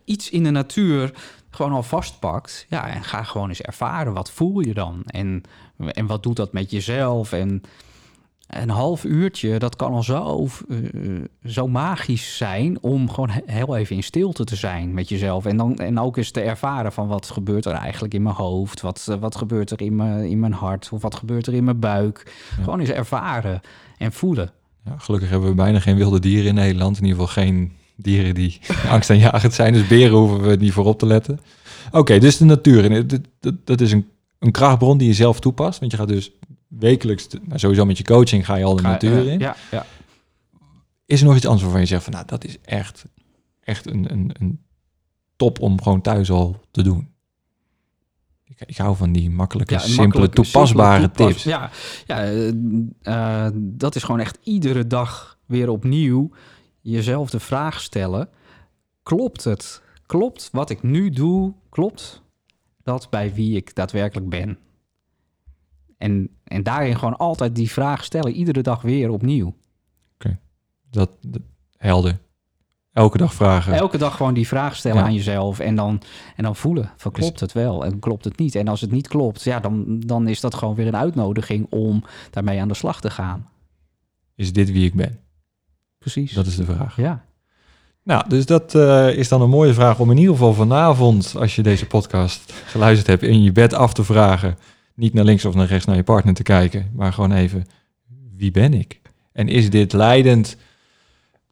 iets 0.06 0.30
in 0.30 0.44
de 0.44 0.50
natuur 0.52 1.12
gewoon 1.52 1.72
al 1.72 1.84
vastpakt, 1.84 2.66
ja, 2.70 2.88
en 2.88 3.04
ga 3.04 3.24
gewoon 3.24 3.50
eens 3.50 3.62
ervaren. 3.62 4.14
Wat 4.14 4.32
voel 4.32 4.60
je 4.60 4.74
dan? 4.74 5.02
En, 5.06 5.42
en 5.78 6.06
wat 6.06 6.24
doet 6.24 6.36
dat 6.36 6.54
met 6.54 6.72
jezelf? 6.72 7.32
En 7.34 7.62
een 8.48 8.70
half 8.70 9.04
uurtje, 9.04 9.60
dat 9.60 9.76
kan 9.76 9.92
al 9.94 10.04
zo, 10.04 10.48
eh, 10.70 10.78
zo 11.46 11.68
magisch 11.68 12.38
zijn 12.38 12.78
om 12.84 13.10
gewoon 13.10 13.30
he- 13.30 13.42
heel 13.46 13.76
even 13.76 13.96
in 13.96 14.04
stilte 14.04 14.44
te 14.44 14.56
zijn 14.56 14.94
met 14.94 15.10
jezelf. 15.10 15.46
En, 15.46 15.58
dan, 15.58 15.78
en 15.78 16.00
ook 16.00 16.18
eens 16.18 16.32
te 16.32 16.42
ervaren 16.42 16.92
van 16.92 17.08
wat 17.08 17.30
gebeurt 17.30 17.66
er 17.66 17.72
eigenlijk 17.74 18.14
in 18.14 18.22
mijn 18.24 18.36
hoofd? 18.36 18.82
Wat, 18.82 19.08
eh, 19.10 19.16
wat 19.16 19.36
gebeurt 19.36 19.72
er 19.72 19.82
in 19.82 19.96
mijn, 19.96 20.30
in 20.30 20.40
mijn 20.40 20.54
hart? 20.54 20.90
Of 20.92 21.02
wat 21.02 21.16
gebeurt 21.16 21.48
er 21.48 21.54
in 21.54 21.64
mijn 21.64 21.80
buik? 21.80 22.34
Ja. 22.58 22.64
Gewoon 22.64 22.80
eens 22.80 22.90
ervaren 22.90 23.62
en 23.98 24.12
voelen. 24.12 24.52
Ja, 24.86 24.96
gelukkig 24.98 25.30
hebben 25.30 25.50
we 25.50 25.56
bijna 25.56 25.80
geen 25.80 25.96
wilde 25.96 26.20
dieren 26.20 26.48
in 26.48 26.56
Nederland. 26.56 26.98
In 26.98 27.04
ieder 27.06 27.20
geval 27.20 27.44
geen 27.44 27.72
dieren 28.02 28.34
die 28.36 28.60
angstaanjagend 28.90 29.54
zijn. 29.54 29.74
Dus 29.74 29.88
beren 29.88 30.18
hoeven 30.18 30.42
we 30.42 30.56
niet 30.56 30.72
voor 30.74 30.86
op 30.86 31.00
te 31.00 31.06
letten. 31.06 31.40
Oké, 31.92 32.20
dus 32.20 32.38
de 32.38 32.46
natuur. 32.46 33.08
Dat, 33.08 33.20
dat, 33.40 33.56
dat 33.68 33.82
is 33.82 33.92
een, 33.92 34.08
een 34.40 34.52
krachtbron 34.52 34.98
die 34.98 35.08
je 35.08 35.14
zelf 35.14 35.40
toepast. 35.40 35.80
Want 35.80 35.92
je 35.92 35.98
gaat 35.98 36.08
dus 36.08 36.32
wekelijks, 36.68 37.28
nou, 37.46 37.60
sowieso 37.60 37.86
met 37.86 37.98
je 37.98 38.04
coaching 38.04 38.46
ga 38.46 38.56
je 38.56 38.64
al 38.64 38.76
de 38.76 38.82
Ga- 38.82 38.90
natuur 38.90 39.28
in. 39.28 39.40
Ja, 39.40 39.56
ja. 39.72 39.86
Is 41.06 41.22
er 41.22 41.28
nog 41.28 41.36
iets 41.36 41.46
anders 41.46 41.64
waarvan 41.64 41.82
je 41.82 41.88
zegt 41.88 42.04
van 42.04 42.14
nou, 42.14 42.26
dat 42.26 42.44
is 42.46 42.58
echt, 42.62 43.06
echt 43.60 43.90
een, 43.90 44.12
een, 44.12 44.32
een 44.40 44.60
top 45.36 45.60
om 45.60 45.82
gewoon 45.82 46.02
thuis 46.02 46.32
al 46.32 46.60
te 46.72 46.82
doen? 46.84 47.10
Ik, 48.46 48.62
ik 48.66 48.78
hou 48.78 48.96
van 48.96 49.12
die 49.12 49.30
makkelijke, 49.30 49.74
Ja, 49.74 49.80
simpele, 49.80 50.04
makkelijke, 50.04 50.36
toepasbare 50.36 51.00
simpele 51.02 51.16
toepas- 51.16 51.34
tips. 51.34 51.44
Ja, 51.44 51.70
ja 52.06 52.24
eh, 52.24 53.46
eh, 53.46 53.52
dat 53.56 53.96
is 53.96 54.04
gewoon 54.04 54.20
echt 54.22 54.38
iedere 54.44 54.88
dag 54.88 55.38
weer 55.46 55.70
opnieuw 55.70 56.32
jezelf 56.82 57.30
de 57.30 57.40
vraag 57.40 57.82
stellen: 57.82 58.30
klopt 59.04 59.44
het? 59.44 59.82
Klopt 60.06 60.50
wat 60.52 60.70
ik 60.70 60.84
nu 60.84 61.10
doe? 61.10 61.54
Klopt 61.70 62.22
dat 62.84 63.10
bij 63.10 63.34
wie 63.34 63.56
ik 63.56 63.76
daadwerkelijk 63.76 64.30
ben? 64.30 64.58
En, 65.98 66.30
en 66.44 66.64
daarin 66.64 66.98
gewoon 66.98 67.18
altijd 67.18 67.56
die 67.56 67.72
vraag 67.72 68.04
stellen, 68.04 68.32
iedere 68.32 68.62
dag 68.62 68.82
weer 68.82 69.10
opnieuw. 69.10 69.56
Dat, 70.90 71.18
dat 71.22 71.42
helder. 71.78 72.20
Elke 72.94 73.18
dag 73.18 73.34
vragen. 73.34 73.74
Elke 73.74 73.98
dag 73.98 74.16
gewoon 74.16 74.34
die 74.34 74.48
vraag 74.48 74.76
stellen 74.76 74.98
Ja. 74.98 75.04
aan 75.04 75.14
jezelf 75.14 75.60
en 75.60 75.76
dan, 75.76 76.02
en 76.36 76.44
dan 76.44 76.56
voelen 76.56 76.92
van 76.98 77.12
klopt 77.12 77.40
het 77.40 77.52
wel 77.52 77.86
en 77.86 78.00
klopt 78.00 78.26
het 78.26 78.38
niet. 78.38 78.56
En 78.56 78.68
als 78.68 78.82
het 78.82 78.92
niet 78.92 79.08
klopt, 79.08 79.44
ja, 79.44 79.60
dan, 79.60 80.00
dan 80.00 80.28
is 80.28 80.40
dat 80.40 80.54
gewoon 80.56 80.76
weer 80.76 80.88
een 80.88 80.96
uitnodiging 80.96 81.68
om 81.70 82.04
daarmee 82.30 82.62
aan 82.62 82.68
de 82.68 82.74
slag 82.74 83.02
te 83.02 83.10
gaan. 83.10 83.50
Is 84.36 84.54
dit 84.54 84.72
wie 84.72 84.86
ik 84.86 84.94
ben? 84.94 85.20
Precies. 86.02 86.34
Dat 86.34 86.46
is 86.46 86.56
de 86.56 86.66
vraag. 86.66 86.96
ja. 86.96 87.26
Nou, 88.04 88.30
dus 88.30 88.46
dat 88.46 88.76
eh, 88.76 89.18
is 89.18 89.28
dan 89.28 89.42
een 89.42 89.50
mooie 89.50 89.74
vraag 89.74 90.00
om 90.00 90.12
in 90.12 90.18
ieder 90.18 90.34
geval 90.34 90.54
vanavond, 90.54 91.36
als 91.38 91.56
je 91.56 91.62
deze 91.62 91.86
podcast 91.86 92.54
geluisterd 92.66 93.08
hebt, 93.08 93.24
in 93.24 93.44
je 93.44 93.52
bed 93.52 93.74
af 93.74 93.94
te 93.94 94.04
vragen. 94.04 94.58
Niet 94.96 95.14
naar 95.14 95.24
links 95.24 95.46
of 95.46 95.56
naar 95.56 95.68
rechts 95.68 95.86
naar 95.86 95.96
je 95.96 96.04
partner 96.04 96.34
te 96.34 96.44
kijken, 96.44 96.92
maar 96.94 97.14
gewoon 97.14 97.32
even, 97.32 97.66
wie 98.36 98.52
ben 98.52 98.74
ik? 98.74 99.02
En 99.32 99.48
is 99.48 99.70
dit 99.70 99.94
leidend, 99.94 100.58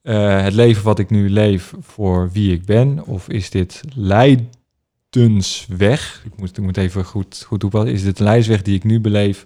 eh, 0.02 0.42
het 0.42 0.54
leven 0.54 0.84
wat 0.84 1.00
ik 1.00 1.10
nu 1.10 1.30
leef, 1.30 1.74
voor 1.80 2.32
wie 2.32 2.54
ik 2.54 2.66
ben? 2.66 3.06
Of 3.06 3.30
is 3.30 3.50
dit 3.50 3.82
leidensweg? 3.96 6.22
Ik 6.26 6.38
moet, 6.38 6.58
ik 6.58 6.64
moet 6.64 6.78
even 6.78 7.06
goed, 7.06 7.44
goed 7.48 7.60
toepassen. 7.60 7.94
Is 7.94 8.04
dit 8.04 8.20
een 8.20 8.26
leidsweg 8.26 8.62
die 8.62 8.76
ik 8.76 8.84
nu 8.84 9.00
beleef? 9.00 9.46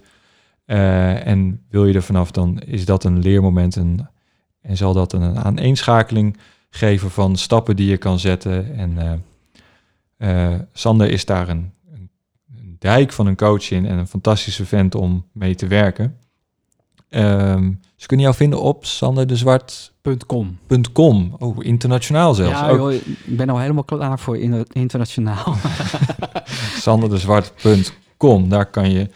Eh, 0.64 1.26
en 1.26 1.60
wil 1.70 1.86
je 1.86 1.94
er 1.94 2.02
vanaf, 2.02 2.30
dan 2.30 2.60
is 2.60 2.84
dat 2.84 3.04
een 3.04 3.18
leermoment 3.18 3.76
en, 3.76 4.08
en 4.64 4.76
zal 4.76 4.92
dat 4.92 5.12
een 5.12 5.38
aaneenschakeling 5.38 6.36
geven 6.70 7.10
van 7.10 7.36
stappen 7.36 7.76
die 7.76 7.88
je 7.90 7.96
kan 7.96 8.18
zetten. 8.18 8.76
En 8.76 8.98
eh, 10.18 10.52
eh, 10.52 10.60
Sander 10.72 11.10
is 11.10 11.24
daar 11.24 11.48
een, 11.48 11.72
een, 11.92 12.10
een 12.58 12.76
dijk 12.78 13.12
van 13.12 13.26
een 13.26 13.36
coach 13.36 13.70
in 13.70 13.86
en 13.86 13.98
een 13.98 14.06
fantastische 14.06 14.66
vent 14.66 14.94
om 14.94 15.24
mee 15.32 15.54
te 15.54 15.66
werken. 15.66 16.16
Ehm, 17.08 17.72
ze 17.96 18.06
kunnen 18.06 18.26
jou 18.26 18.38
vinden 18.38 18.60
op 18.60 18.84
sanderdezwart.com. 18.84 20.58
.com. 20.92 21.34
Oh, 21.38 21.56
internationaal 21.64 22.34
zelfs. 22.34 22.60
Ja, 22.60 22.74
joh, 22.74 22.92
ik 22.92 23.36
ben 23.36 23.48
al 23.48 23.58
helemaal 23.58 23.84
klaar 23.84 24.18
voor 24.18 24.38
in- 24.38 24.66
internationaal. 24.72 25.54
sanderdezwart.com. 26.84 28.48
Daar 28.48 28.66
kan 28.66 28.90
je, 28.90 29.08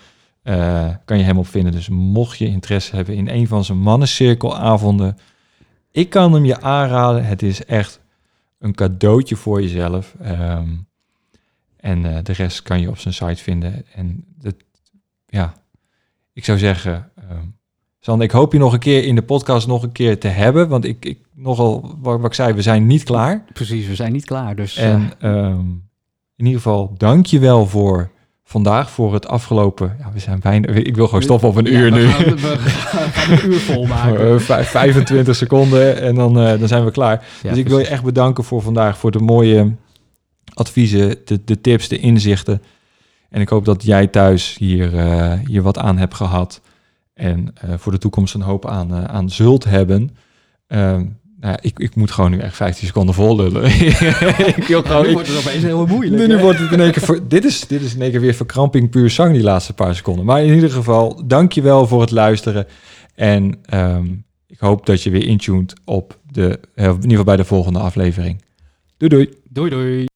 eh, 0.43 0.89
kan 1.05 1.19
je 1.19 1.25
hem 1.25 1.39
op 1.39 1.47
vinden. 1.47 1.73
Dus 1.73 1.89
mocht 1.89 2.39
je 2.39 2.47
interesse 2.47 2.97
hebben 2.97 3.15
in 3.15 3.29
een 3.29 3.47
van 3.47 3.65
zijn 3.65 3.79
mannencirkelavonden, 3.79 5.19
ik 5.91 6.11
kan 6.11 6.33
hem 6.33 6.45
je 6.45 6.61
aanraden. 6.61 7.25
Het 7.25 7.43
is 7.43 7.65
echt 7.65 8.01
een 8.59 8.75
cadeautje 8.75 9.37
voor 9.37 9.63
jezelf. 9.63 10.15
Ehm, 10.21 10.69
en 11.77 12.17
eh, 12.17 12.23
de 12.23 12.33
rest 12.33 12.63
kan 12.63 12.81
je 12.81 12.89
op 12.89 12.99
zijn 12.99 13.15
site 13.15 13.43
vinden. 13.43 13.85
En 13.95 14.25
dat, 14.39 14.55
ja, 15.27 15.55
ik 16.33 16.45
zou 16.45 16.59
zeggen, 16.59 17.11
Sander, 18.01 18.27
ik 18.27 18.33
hoop 18.33 18.53
je 18.53 18.59
nog 18.59 18.73
een 18.73 18.79
keer 18.79 19.05
in 19.05 19.15
de 19.15 19.23
podcast 19.23 19.67
nog 19.67 19.83
een 19.83 19.93
keer 19.93 20.19
te 20.19 20.29
hebben. 20.29 20.69
Want 20.69 20.85
ik, 20.85 21.05
ik 21.05 21.19
nogal, 21.35 21.97
wat, 21.99 22.21
wat 22.21 22.31
ik 22.31 22.35
zei, 22.35 22.53
we 22.53 22.63
zijn 22.63 22.87
niet 22.87 23.03
klaar. 23.03 23.45
Precies, 23.53 23.87
we 23.87 23.95
zijn 23.95 24.13
niet 24.13 24.25
klaar. 24.25 24.57
Dus 24.57 24.77
eh, 24.77 24.93
En 24.93 25.13
ehm, 25.19 25.67
in 26.37 26.45
ieder 26.45 26.61
geval, 26.61 26.95
dank 26.97 27.27
je 27.27 27.39
wel 27.39 27.67
voor 27.67 28.11
vandaag, 28.49 28.91
voor 28.91 29.15
het 29.15 29.27
afgelopen... 29.27 29.97
Ja, 29.99 30.11
we 30.13 30.19
zijn 30.19 30.41
bijna... 30.41 30.69
Ik 30.69 30.97
wil 30.97 31.07
gewoon 31.07 31.23
stoppen 31.23 31.49
op 31.49 31.57
een 31.57 31.65
ja, 31.65 31.71
uur 31.71 31.93
we 31.93 31.99
nu. 31.99 32.07
Gaan, 32.07 32.37
we 32.37 32.49
gaan 32.49 33.39
een 33.39 33.47
uur 33.47 33.59
vol 33.59 33.87
maken. 33.87 34.21
Eh, 34.35 34.39
vijf- 34.39 34.69
25 34.69 35.37
seconden 35.37 36.01
en 36.01 36.15
dan, 36.15 36.41
eh, 36.41 36.59
dan 36.59 36.69
zijn 36.69 36.85
we 36.85 36.91
klaar. 36.91 37.25
Ja, 37.43 37.49
dus 37.51 37.59
ik 37.59 37.69
wil 37.69 37.79
je 37.79 37.87
echt 37.87 38.03
bedanken 38.03 38.45
voor 38.45 38.63
vandaag, 38.63 38.99
voor 38.99 39.11
de 39.11 39.19
mooie 39.19 39.73
adviezen, 40.55 41.17
de, 41.25 41.45
de 41.45 41.61
tips, 41.61 41.89
de 41.89 41.99
inzichten. 41.99 42.63
En 43.31 43.41
ik 43.41 43.49
hoop 43.49 43.65
dat 43.65 43.85
jij 43.85 44.07
thuis 44.07 44.57
hier, 44.59 44.99
eh, 44.99 45.33
hier 45.47 45.63
wat 45.63 45.79
aan 45.79 45.99
hebt 45.99 46.15
gehad. 46.15 46.61
En 47.15 47.55
eh, 47.55 47.71
voor 47.77 47.93
de 47.93 47.99
toekomst 47.99 48.35
een 48.35 48.41
hoop 48.41 48.67
aan, 48.67 49.09
aan 49.09 49.31
zult 49.31 49.65
hebben. 49.65 50.17
Nou 51.41 51.57
ik, 51.61 51.79
ik 51.79 51.95
moet 51.95 52.11
gewoon 52.11 52.31
nu 52.31 52.39
echt 52.39 52.57
15 52.57 52.87
seconden 52.87 53.15
vol 53.15 53.37
lullen. 53.37 53.65
ik 54.57 54.65
wil 54.69 54.83
gewoon... 54.83 55.03
nu 55.03 55.09
ik- 55.09 55.15
wordt 55.15 55.29
het 55.29 55.39
opeens 55.47 55.63
heel 55.63 55.87
moeilijk. 55.87 56.27
nu 56.29 56.39
wordt 56.39 56.59
het 56.59 56.71
in 56.73 56.81
één 56.81 56.93
keer... 56.93 57.03
Voor, 57.03 57.29
dit, 57.29 57.45
is, 57.45 57.61
dit 57.67 57.83
is 57.83 57.95
in 57.95 58.03
één 58.03 58.11
keer 58.11 58.21
weer 58.21 58.35
verkramping 58.35 58.91
puur 58.91 59.11
zang 59.11 59.33
die 59.33 59.43
laatste 59.43 59.73
paar 59.73 59.95
seconden. 59.95 60.25
Maar 60.25 60.43
in 60.45 60.55
ieder 60.55 60.71
geval, 60.71 61.23
dank 61.27 61.53
je 61.53 61.63
wel 61.63 61.87
voor 61.87 62.01
het 62.01 62.11
luisteren. 62.11 62.67
En 63.15 63.59
ehm, 63.65 64.07
ik 64.47 64.59
hoop 64.59 64.87
dat 64.87 65.03
je 65.03 65.11
weer 65.11 65.27
intuned 65.27 65.75
op 65.85 66.19
de... 66.31 66.61
eh, 66.75 66.85
in 66.85 66.93
ieder 66.95 67.09
geval 67.11 67.25
bij 67.25 67.37
de 67.37 67.45
volgende 67.45 67.79
aflevering. 67.79 68.43
Doei 68.97 69.11
doei. 69.11 69.29
Doei 69.51 69.71
doei. 69.71 70.07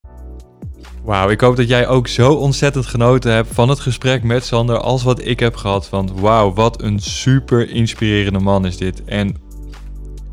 Wauw, 1.05 1.29
ik 1.31 1.41
hoop 1.41 1.57
dat 1.57 1.69
jij 1.69 1.89
ook 1.89 2.09
zo 2.09 2.33
ontzettend 2.33 2.87
genoten 2.87 3.33
hebt 3.33 3.49
van 3.55 3.69
het 3.69 3.81
gesprek 3.81 4.23
met 4.23 4.45
Sander 4.45 4.79
als 4.79 5.03
wat 5.03 5.25
ik 5.27 5.41
heb 5.41 5.57
gehad. 5.57 5.89
Want 5.91 6.13
wauw, 6.21 6.53
wat 6.53 6.83
een 6.83 6.99
super 7.01 7.71
inspirerende 7.71 8.39
man 8.39 8.67
is 8.67 8.77
dit. 8.77 9.05
En 9.05 9.37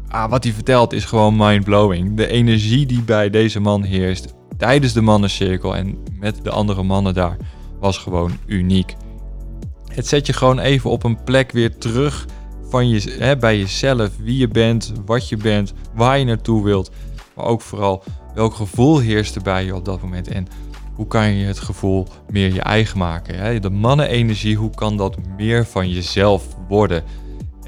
ah, 0.09 0.29
wat 0.29 0.43
hij 0.43 0.53
vertelt 0.53 0.93
is 0.93 1.05
gewoon 1.05 1.35
mindblowing. 1.35 2.17
De 2.17 2.27
energie 2.27 2.85
die 2.85 3.01
bij 3.01 3.29
deze 3.29 3.59
man 3.59 3.83
heerst 3.83 4.33
tijdens 4.57 4.93
de 4.93 5.01
mannencirkel 5.01 5.75
en 5.75 5.97
met 6.19 6.43
de 6.43 6.49
andere 6.49 6.83
mannen 6.83 7.13
daar 7.13 7.37
was 7.79 7.97
gewoon 7.97 8.31
uniek. 8.45 8.95
Het 9.87 10.07
zet 10.07 10.25
je 10.25 10.33
gewoon 10.33 10.59
even 10.59 10.89
op 10.89 11.03
een 11.03 11.23
plek 11.23 11.51
weer 11.51 11.77
terug 11.77 12.25
van 12.69 12.89
je, 12.89 13.15
hè, 13.19 13.37
bij 13.37 13.57
jezelf. 13.57 14.09
Wie 14.17 14.37
je 14.37 14.47
bent, 14.47 14.93
wat 15.05 15.29
je 15.29 15.37
bent, 15.37 15.73
waar 15.95 16.19
je 16.19 16.25
naartoe 16.25 16.63
wilt. 16.63 16.91
Maar 17.35 17.45
ook 17.45 17.61
vooral 17.61 18.03
welk 18.33 18.53
gevoel 18.53 18.99
heerst 18.99 19.35
er 19.35 19.41
bij 19.41 19.65
je 19.65 19.75
op 19.75 19.85
dat 19.85 20.01
moment. 20.01 20.27
En 20.27 20.47
hoe 20.93 21.07
kan 21.07 21.31
je 21.33 21.45
het 21.45 21.59
gevoel 21.59 22.07
meer 22.29 22.53
je 22.53 22.61
eigen 22.61 22.97
maken? 22.97 23.35
Hè? 23.35 23.59
De 23.59 23.69
mannenenergie, 23.69 24.55
hoe 24.55 24.75
kan 24.75 24.97
dat 24.97 25.17
meer 25.37 25.65
van 25.65 25.89
jezelf 25.89 26.43
worden? 26.67 27.03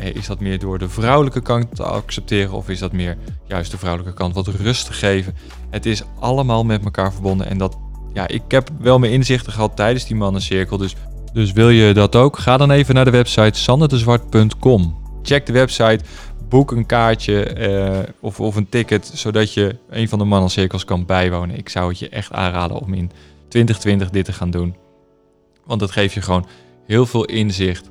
Eh, 0.01 0.15
Is 0.15 0.27
dat 0.27 0.39
meer 0.39 0.59
door 0.59 0.77
de 0.77 0.89
vrouwelijke 0.89 1.41
kant 1.41 1.75
te 1.75 1.83
accepteren 1.83 2.51
of 2.51 2.69
is 2.69 2.79
dat 2.79 2.91
meer 2.91 3.17
juist 3.47 3.71
de 3.71 3.77
vrouwelijke 3.77 4.13
kant 4.13 4.35
wat 4.35 4.47
rust 4.47 4.85
te 4.85 4.93
geven? 4.93 5.35
Het 5.69 5.85
is 5.85 6.03
allemaal 6.19 6.63
met 6.63 6.83
elkaar 6.83 7.13
verbonden 7.13 7.47
en 7.47 7.57
dat, 7.57 7.77
ja, 8.13 8.27
ik 8.27 8.41
heb 8.47 8.69
wel 8.79 8.99
mijn 8.99 9.11
inzichten 9.11 9.53
gehad 9.53 9.75
tijdens 9.75 10.05
die 10.05 10.15
mannencirkel, 10.15 10.77
dus, 10.77 10.95
dus 11.33 11.51
wil 11.51 11.69
je 11.69 11.93
dat 11.93 12.15
ook? 12.15 12.37
Ga 12.37 12.57
dan 12.57 12.71
even 12.71 12.95
naar 12.95 13.05
de 13.05 13.11
website 13.11 13.59
sanderdezwart.com. 13.59 14.99
Check 15.23 15.45
de 15.45 15.53
website, 15.53 16.03
boek 16.49 16.71
een 16.71 16.85
kaartje 16.85 17.43
eh, 17.43 18.09
of, 18.19 18.39
of 18.39 18.55
een 18.55 18.69
ticket, 18.69 19.11
zodat 19.13 19.53
je 19.53 19.75
een 19.89 20.09
van 20.09 20.19
de 20.19 20.25
mannencirkels 20.25 20.85
kan 20.85 21.05
bijwonen. 21.05 21.57
Ik 21.57 21.69
zou 21.69 21.89
het 21.89 21.99
je 21.99 22.09
echt 22.09 22.31
aanraden 22.31 22.79
om 22.79 22.93
in 22.93 23.11
2020 23.47 24.09
dit 24.09 24.25
te 24.25 24.33
gaan 24.33 24.51
doen. 24.51 24.75
Want 25.65 25.79
dat 25.79 25.91
geeft 25.91 26.13
je 26.13 26.21
gewoon 26.21 26.47
heel 26.85 27.05
veel 27.05 27.25
inzicht 27.25 27.89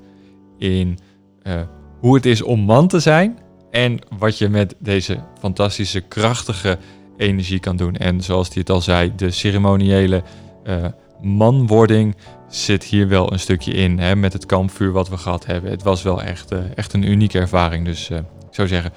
in 0.59 0.99
eh, 1.43 1.61
hoe 2.01 2.15
het 2.15 2.27
is 2.27 2.43
om 2.43 2.61
man 2.61 2.89
te 2.89 3.01
zijn. 3.01 3.39
En 3.71 3.99
wat 4.19 4.39
je 4.39 4.49
met 4.49 4.75
deze 4.79 5.19
fantastische, 5.39 6.01
krachtige 6.01 6.79
energie 7.17 7.61
kan 7.61 7.77
doen. 7.77 7.97
En 7.97 8.21
zoals 8.21 8.49
hij 8.49 8.57
het 8.59 8.71
al 8.71 8.81
zei, 8.81 9.13
de 9.17 9.31
ceremoniële 9.31 10.23
eh, 10.65 10.85
manwording 11.23 12.17
zit 12.49 12.85
hier 12.85 13.09
wel 13.09 13.33
een 13.33 13.39
stukje 13.39 13.73
in. 13.73 13.99
Hè, 13.99 14.17
met 14.17 14.33
het 14.33 14.47
kampvuur 14.47 14.93
wat 14.93 15.09
we 15.09 15.17
gehad 15.17 15.47
hebben. 15.47 15.71
Het 15.71 15.83
was 15.83 16.03
wel 16.03 16.23
echt, 16.23 16.51
eh, 16.51 16.59
echt 16.75 16.93
een 16.93 17.11
unieke 17.11 17.39
ervaring. 17.39 17.85
Dus 17.85 18.11
eh, 18.11 18.17
ik 18.19 18.55
zou 18.55 18.69
zeggen, 18.69 18.93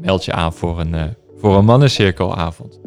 meld 0.00 0.24
je 0.24 0.32
aan 0.32 0.52
voor 0.52 0.80
een, 0.80 1.14
voor 1.38 1.56
een 1.56 1.64
mannencirkelavond. 1.64 2.80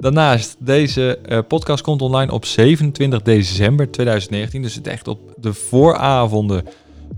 Daarnaast, 0.00 0.56
deze 0.58 1.18
podcast 1.48 1.82
komt 1.82 2.02
online 2.02 2.32
op 2.32 2.44
27 2.44 3.22
december 3.22 3.90
2019. 3.90 4.62
Dus 4.62 4.74
het 4.74 4.86
echt 4.86 5.08
op 5.08 5.34
de 5.36 5.52
vooravonden 5.54 6.64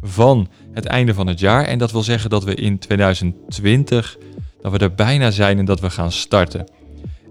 van 0.03 0.49
het 0.73 0.85
einde 0.85 1.15
van 1.15 1.27
het 1.27 1.41
jaar. 1.41 1.65
En 1.65 1.79
dat 1.79 1.93
wil 1.93 2.03
zeggen 2.03 2.31
dat 2.31 2.45
we 2.45 2.55
in 2.55 2.79
2020, 2.79 4.19
dat 4.61 4.73
we 4.73 4.79
er 4.79 4.95
bijna 4.95 5.31
zijn 5.31 5.59
en 5.59 5.65
dat 5.65 5.81
we 5.81 5.91
gaan 5.91 6.13
starten. 6.13 6.67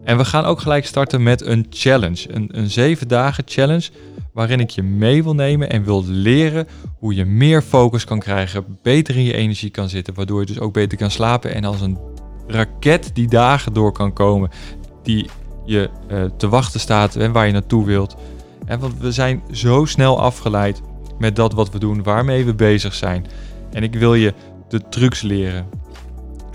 En 0.03 0.17
we 0.17 0.25
gaan 0.25 0.45
ook 0.45 0.59
gelijk 0.59 0.85
starten 0.85 1.23
met 1.23 1.45
een 1.45 1.65
challenge. 1.69 2.33
Een, 2.33 2.49
een 2.51 2.69
zeven 2.69 3.07
dagen 3.07 3.43
challenge 3.47 3.89
waarin 4.33 4.59
ik 4.59 4.69
je 4.69 4.83
mee 4.83 5.23
wil 5.23 5.35
nemen 5.35 5.69
en 5.69 5.83
wil 5.83 6.03
leren 6.07 6.67
hoe 6.99 7.15
je 7.15 7.25
meer 7.25 7.61
focus 7.61 8.03
kan 8.03 8.19
krijgen, 8.19 8.77
beter 8.81 9.15
in 9.15 9.23
je 9.23 9.33
energie 9.33 9.69
kan 9.69 9.89
zitten, 9.89 10.13
waardoor 10.13 10.39
je 10.39 10.45
dus 10.45 10.59
ook 10.59 10.73
beter 10.73 10.97
kan 10.97 11.11
slapen 11.11 11.53
en 11.53 11.63
als 11.63 11.81
een 11.81 11.97
raket 12.47 13.11
die 13.13 13.27
dagen 13.27 13.73
door 13.73 13.91
kan 13.91 14.13
komen 14.13 14.49
die 15.03 15.29
je 15.65 15.89
eh, 16.07 16.23
te 16.37 16.49
wachten 16.49 16.79
staat 16.79 17.15
en 17.15 17.31
waar 17.31 17.47
je 17.47 17.53
naartoe 17.53 17.85
wilt. 17.85 18.15
En 18.65 18.79
want 18.79 18.99
we 18.99 19.11
zijn 19.11 19.43
zo 19.51 19.85
snel 19.85 20.19
afgeleid 20.19 20.81
met 21.17 21.35
dat 21.35 21.53
wat 21.53 21.71
we 21.71 21.79
doen, 21.79 22.03
waarmee 22.03 22.45
we 22.45 22.53
bezig 22.53 22.93
zijn. 22.93 23.25
En 23.71 23.83
ik 23.83 23.95
wil 23.95 24.13
je 24.13 24.33
de 24.67 24.81
trucs 24.89 25.21
leren, 25.21 25.65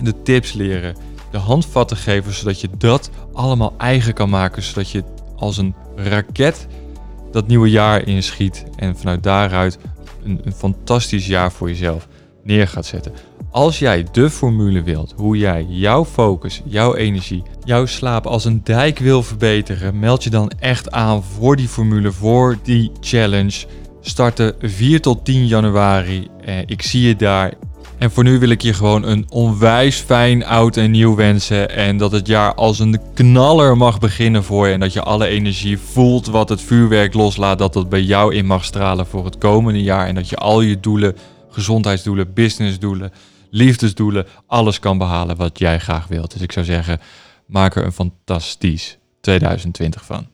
de 0.02 0.22
tips 0.22 0.52
leren, 0.52 0.94
de 1.30 1.38
handvatten 1.38 1.96
geven, 1.96 2.32
zodat 2.32 2.60
je 2.60 2.68
dat 2.78 3.10
allemaal 3.32 3.74
eigen 3.78 4.14
kan 4.14 4.30
maken, 4.30 4.62
zodat 4.62 4.90
je 4.90 5.04
als 5.36 5.56
een 5.56 5.74
raket 5.96 6.66
dat 7.32 7.46
nieuwe 7.46 7.70
jaar 7.70 8.06
inschiet 8.06 8.64
en 8.76 8.96
vanuit 8.96 9.22
daaruit 9.22 9.78
een, 10.24 10.40
een 10.44 10.52
fantastisch 10.52 11.26
jaar 11.26 11.52
voor 11.52 11.68
jezelf 11.68 12.08
neer 12.42 12.68
gaat 12.68 12.86
zetten. 12.86 13.12
Als 13.50 13.78
jij 13.78 14.06
de 14.12 14.30
formule 14.30 14.82
wilt, 14.82 15.14
hoe 15.16 15.36
jij 15.36 15.66
jouw 15.68 16.04
focus, 16.04 16.62
jouw 16.64 16.94
energie, 16.94 17.42
jouw 17.64 17.86
slaap 17.86 18.26
als 18.26 18.44
een 18.44 18.60
dijk 18.64 18.98
wil 18.98 19.22
verbeteren, 19.22 19.98
meld 19.98 20.24
je 20.24 20.30
dan 20.30 20.50
echt 20.58 20.90
aan 20.90 21.22
voor 21.22 21.56
die 21.56 21.68
formule, 21.68 22.12
voor 22.12 22.58
die 22.62 22.92
challenge. 23.00 23.66
Starten 24.00 24.54
4 24.60 25.00
tot 25.00 25.24
10 25.24 25.46
januari. 25.46 26.28
Eh, 26.44 26.58
ik 26.66 26.82
zie 26.82 27.06
je 27.06 27.16
daar. 27.16 27.52
En 27.98 28.10
voor 28.10 28.24
nu 28.24 28.38
wil 28.38 28.48
ik 28.48 28.62
je 28.62 28.74
gewoon 28.74 29.02
een 29.02 29.26
onwijs 29.28 29.96
fijn 29.96 30.44
oud 30.44 30.76
en 30.76 30.90
nieuw 30.90 31.14
wensen. 31.14 31.70
En 31.70 31.96
dat 31.96 32.12
het 32.12 32.26
jaar 32.26 32.54
als 32.54 32.78
een 32.78 33.00
knaller 33.14 33.76
mag 33.76 33.98
beginnen 33.98 34.44
voor 34.44 34.66
je. 34.66 34.72
En 34.72 34.80
dat 34.80 34.92
je 34.92 35.02
alle 35.02 35.26
energie 35.26 35.78
voelt 35.78 36.26
wat 36.26 36.48
het 36.48 36.60
vuurwerk 36.60 37.14
loslaat. 37.14 37.58
Dat 37.58 37.72
dat 37.72 37.88
bij 37.88 38.02
jou 38.02 38.34
in 38.34 38.46
mag 38.46 38.64
stralen 38.64 39.06
voor 39.06 39.24
het 39.24 39.38
komende 39.38 39.82
jaar. 39.82 40.06
En 40.06 40.14
dat 40.14 40.28
je 40.28 40.36
al 40.36 40.60
je 40.60 40.80
doelen, 40.80 41.16
gezondheidsdoelen, 41.50 42.32
businessdoelen, 42.32 43.12
liefdesdoelen, 43.50 44.26
alles 44.46 44.78
kan 44.78 44.98
behalen 44.98 45.36
wat 45.36 45.58
jij 45.58 45.78
graag 45.78 46.06
wilt. 46.06 46.32
Dus 46.32 46.42
ik 46.42 46.52
zou 46.52 46.66
zeggen, 46.66 47.00
maak 47.46 47.76
er 47.76 47.84
een 47.84 47.92
fantastisch 47.92 48.98
2020 49.20 50.04
van. 50.04 50.26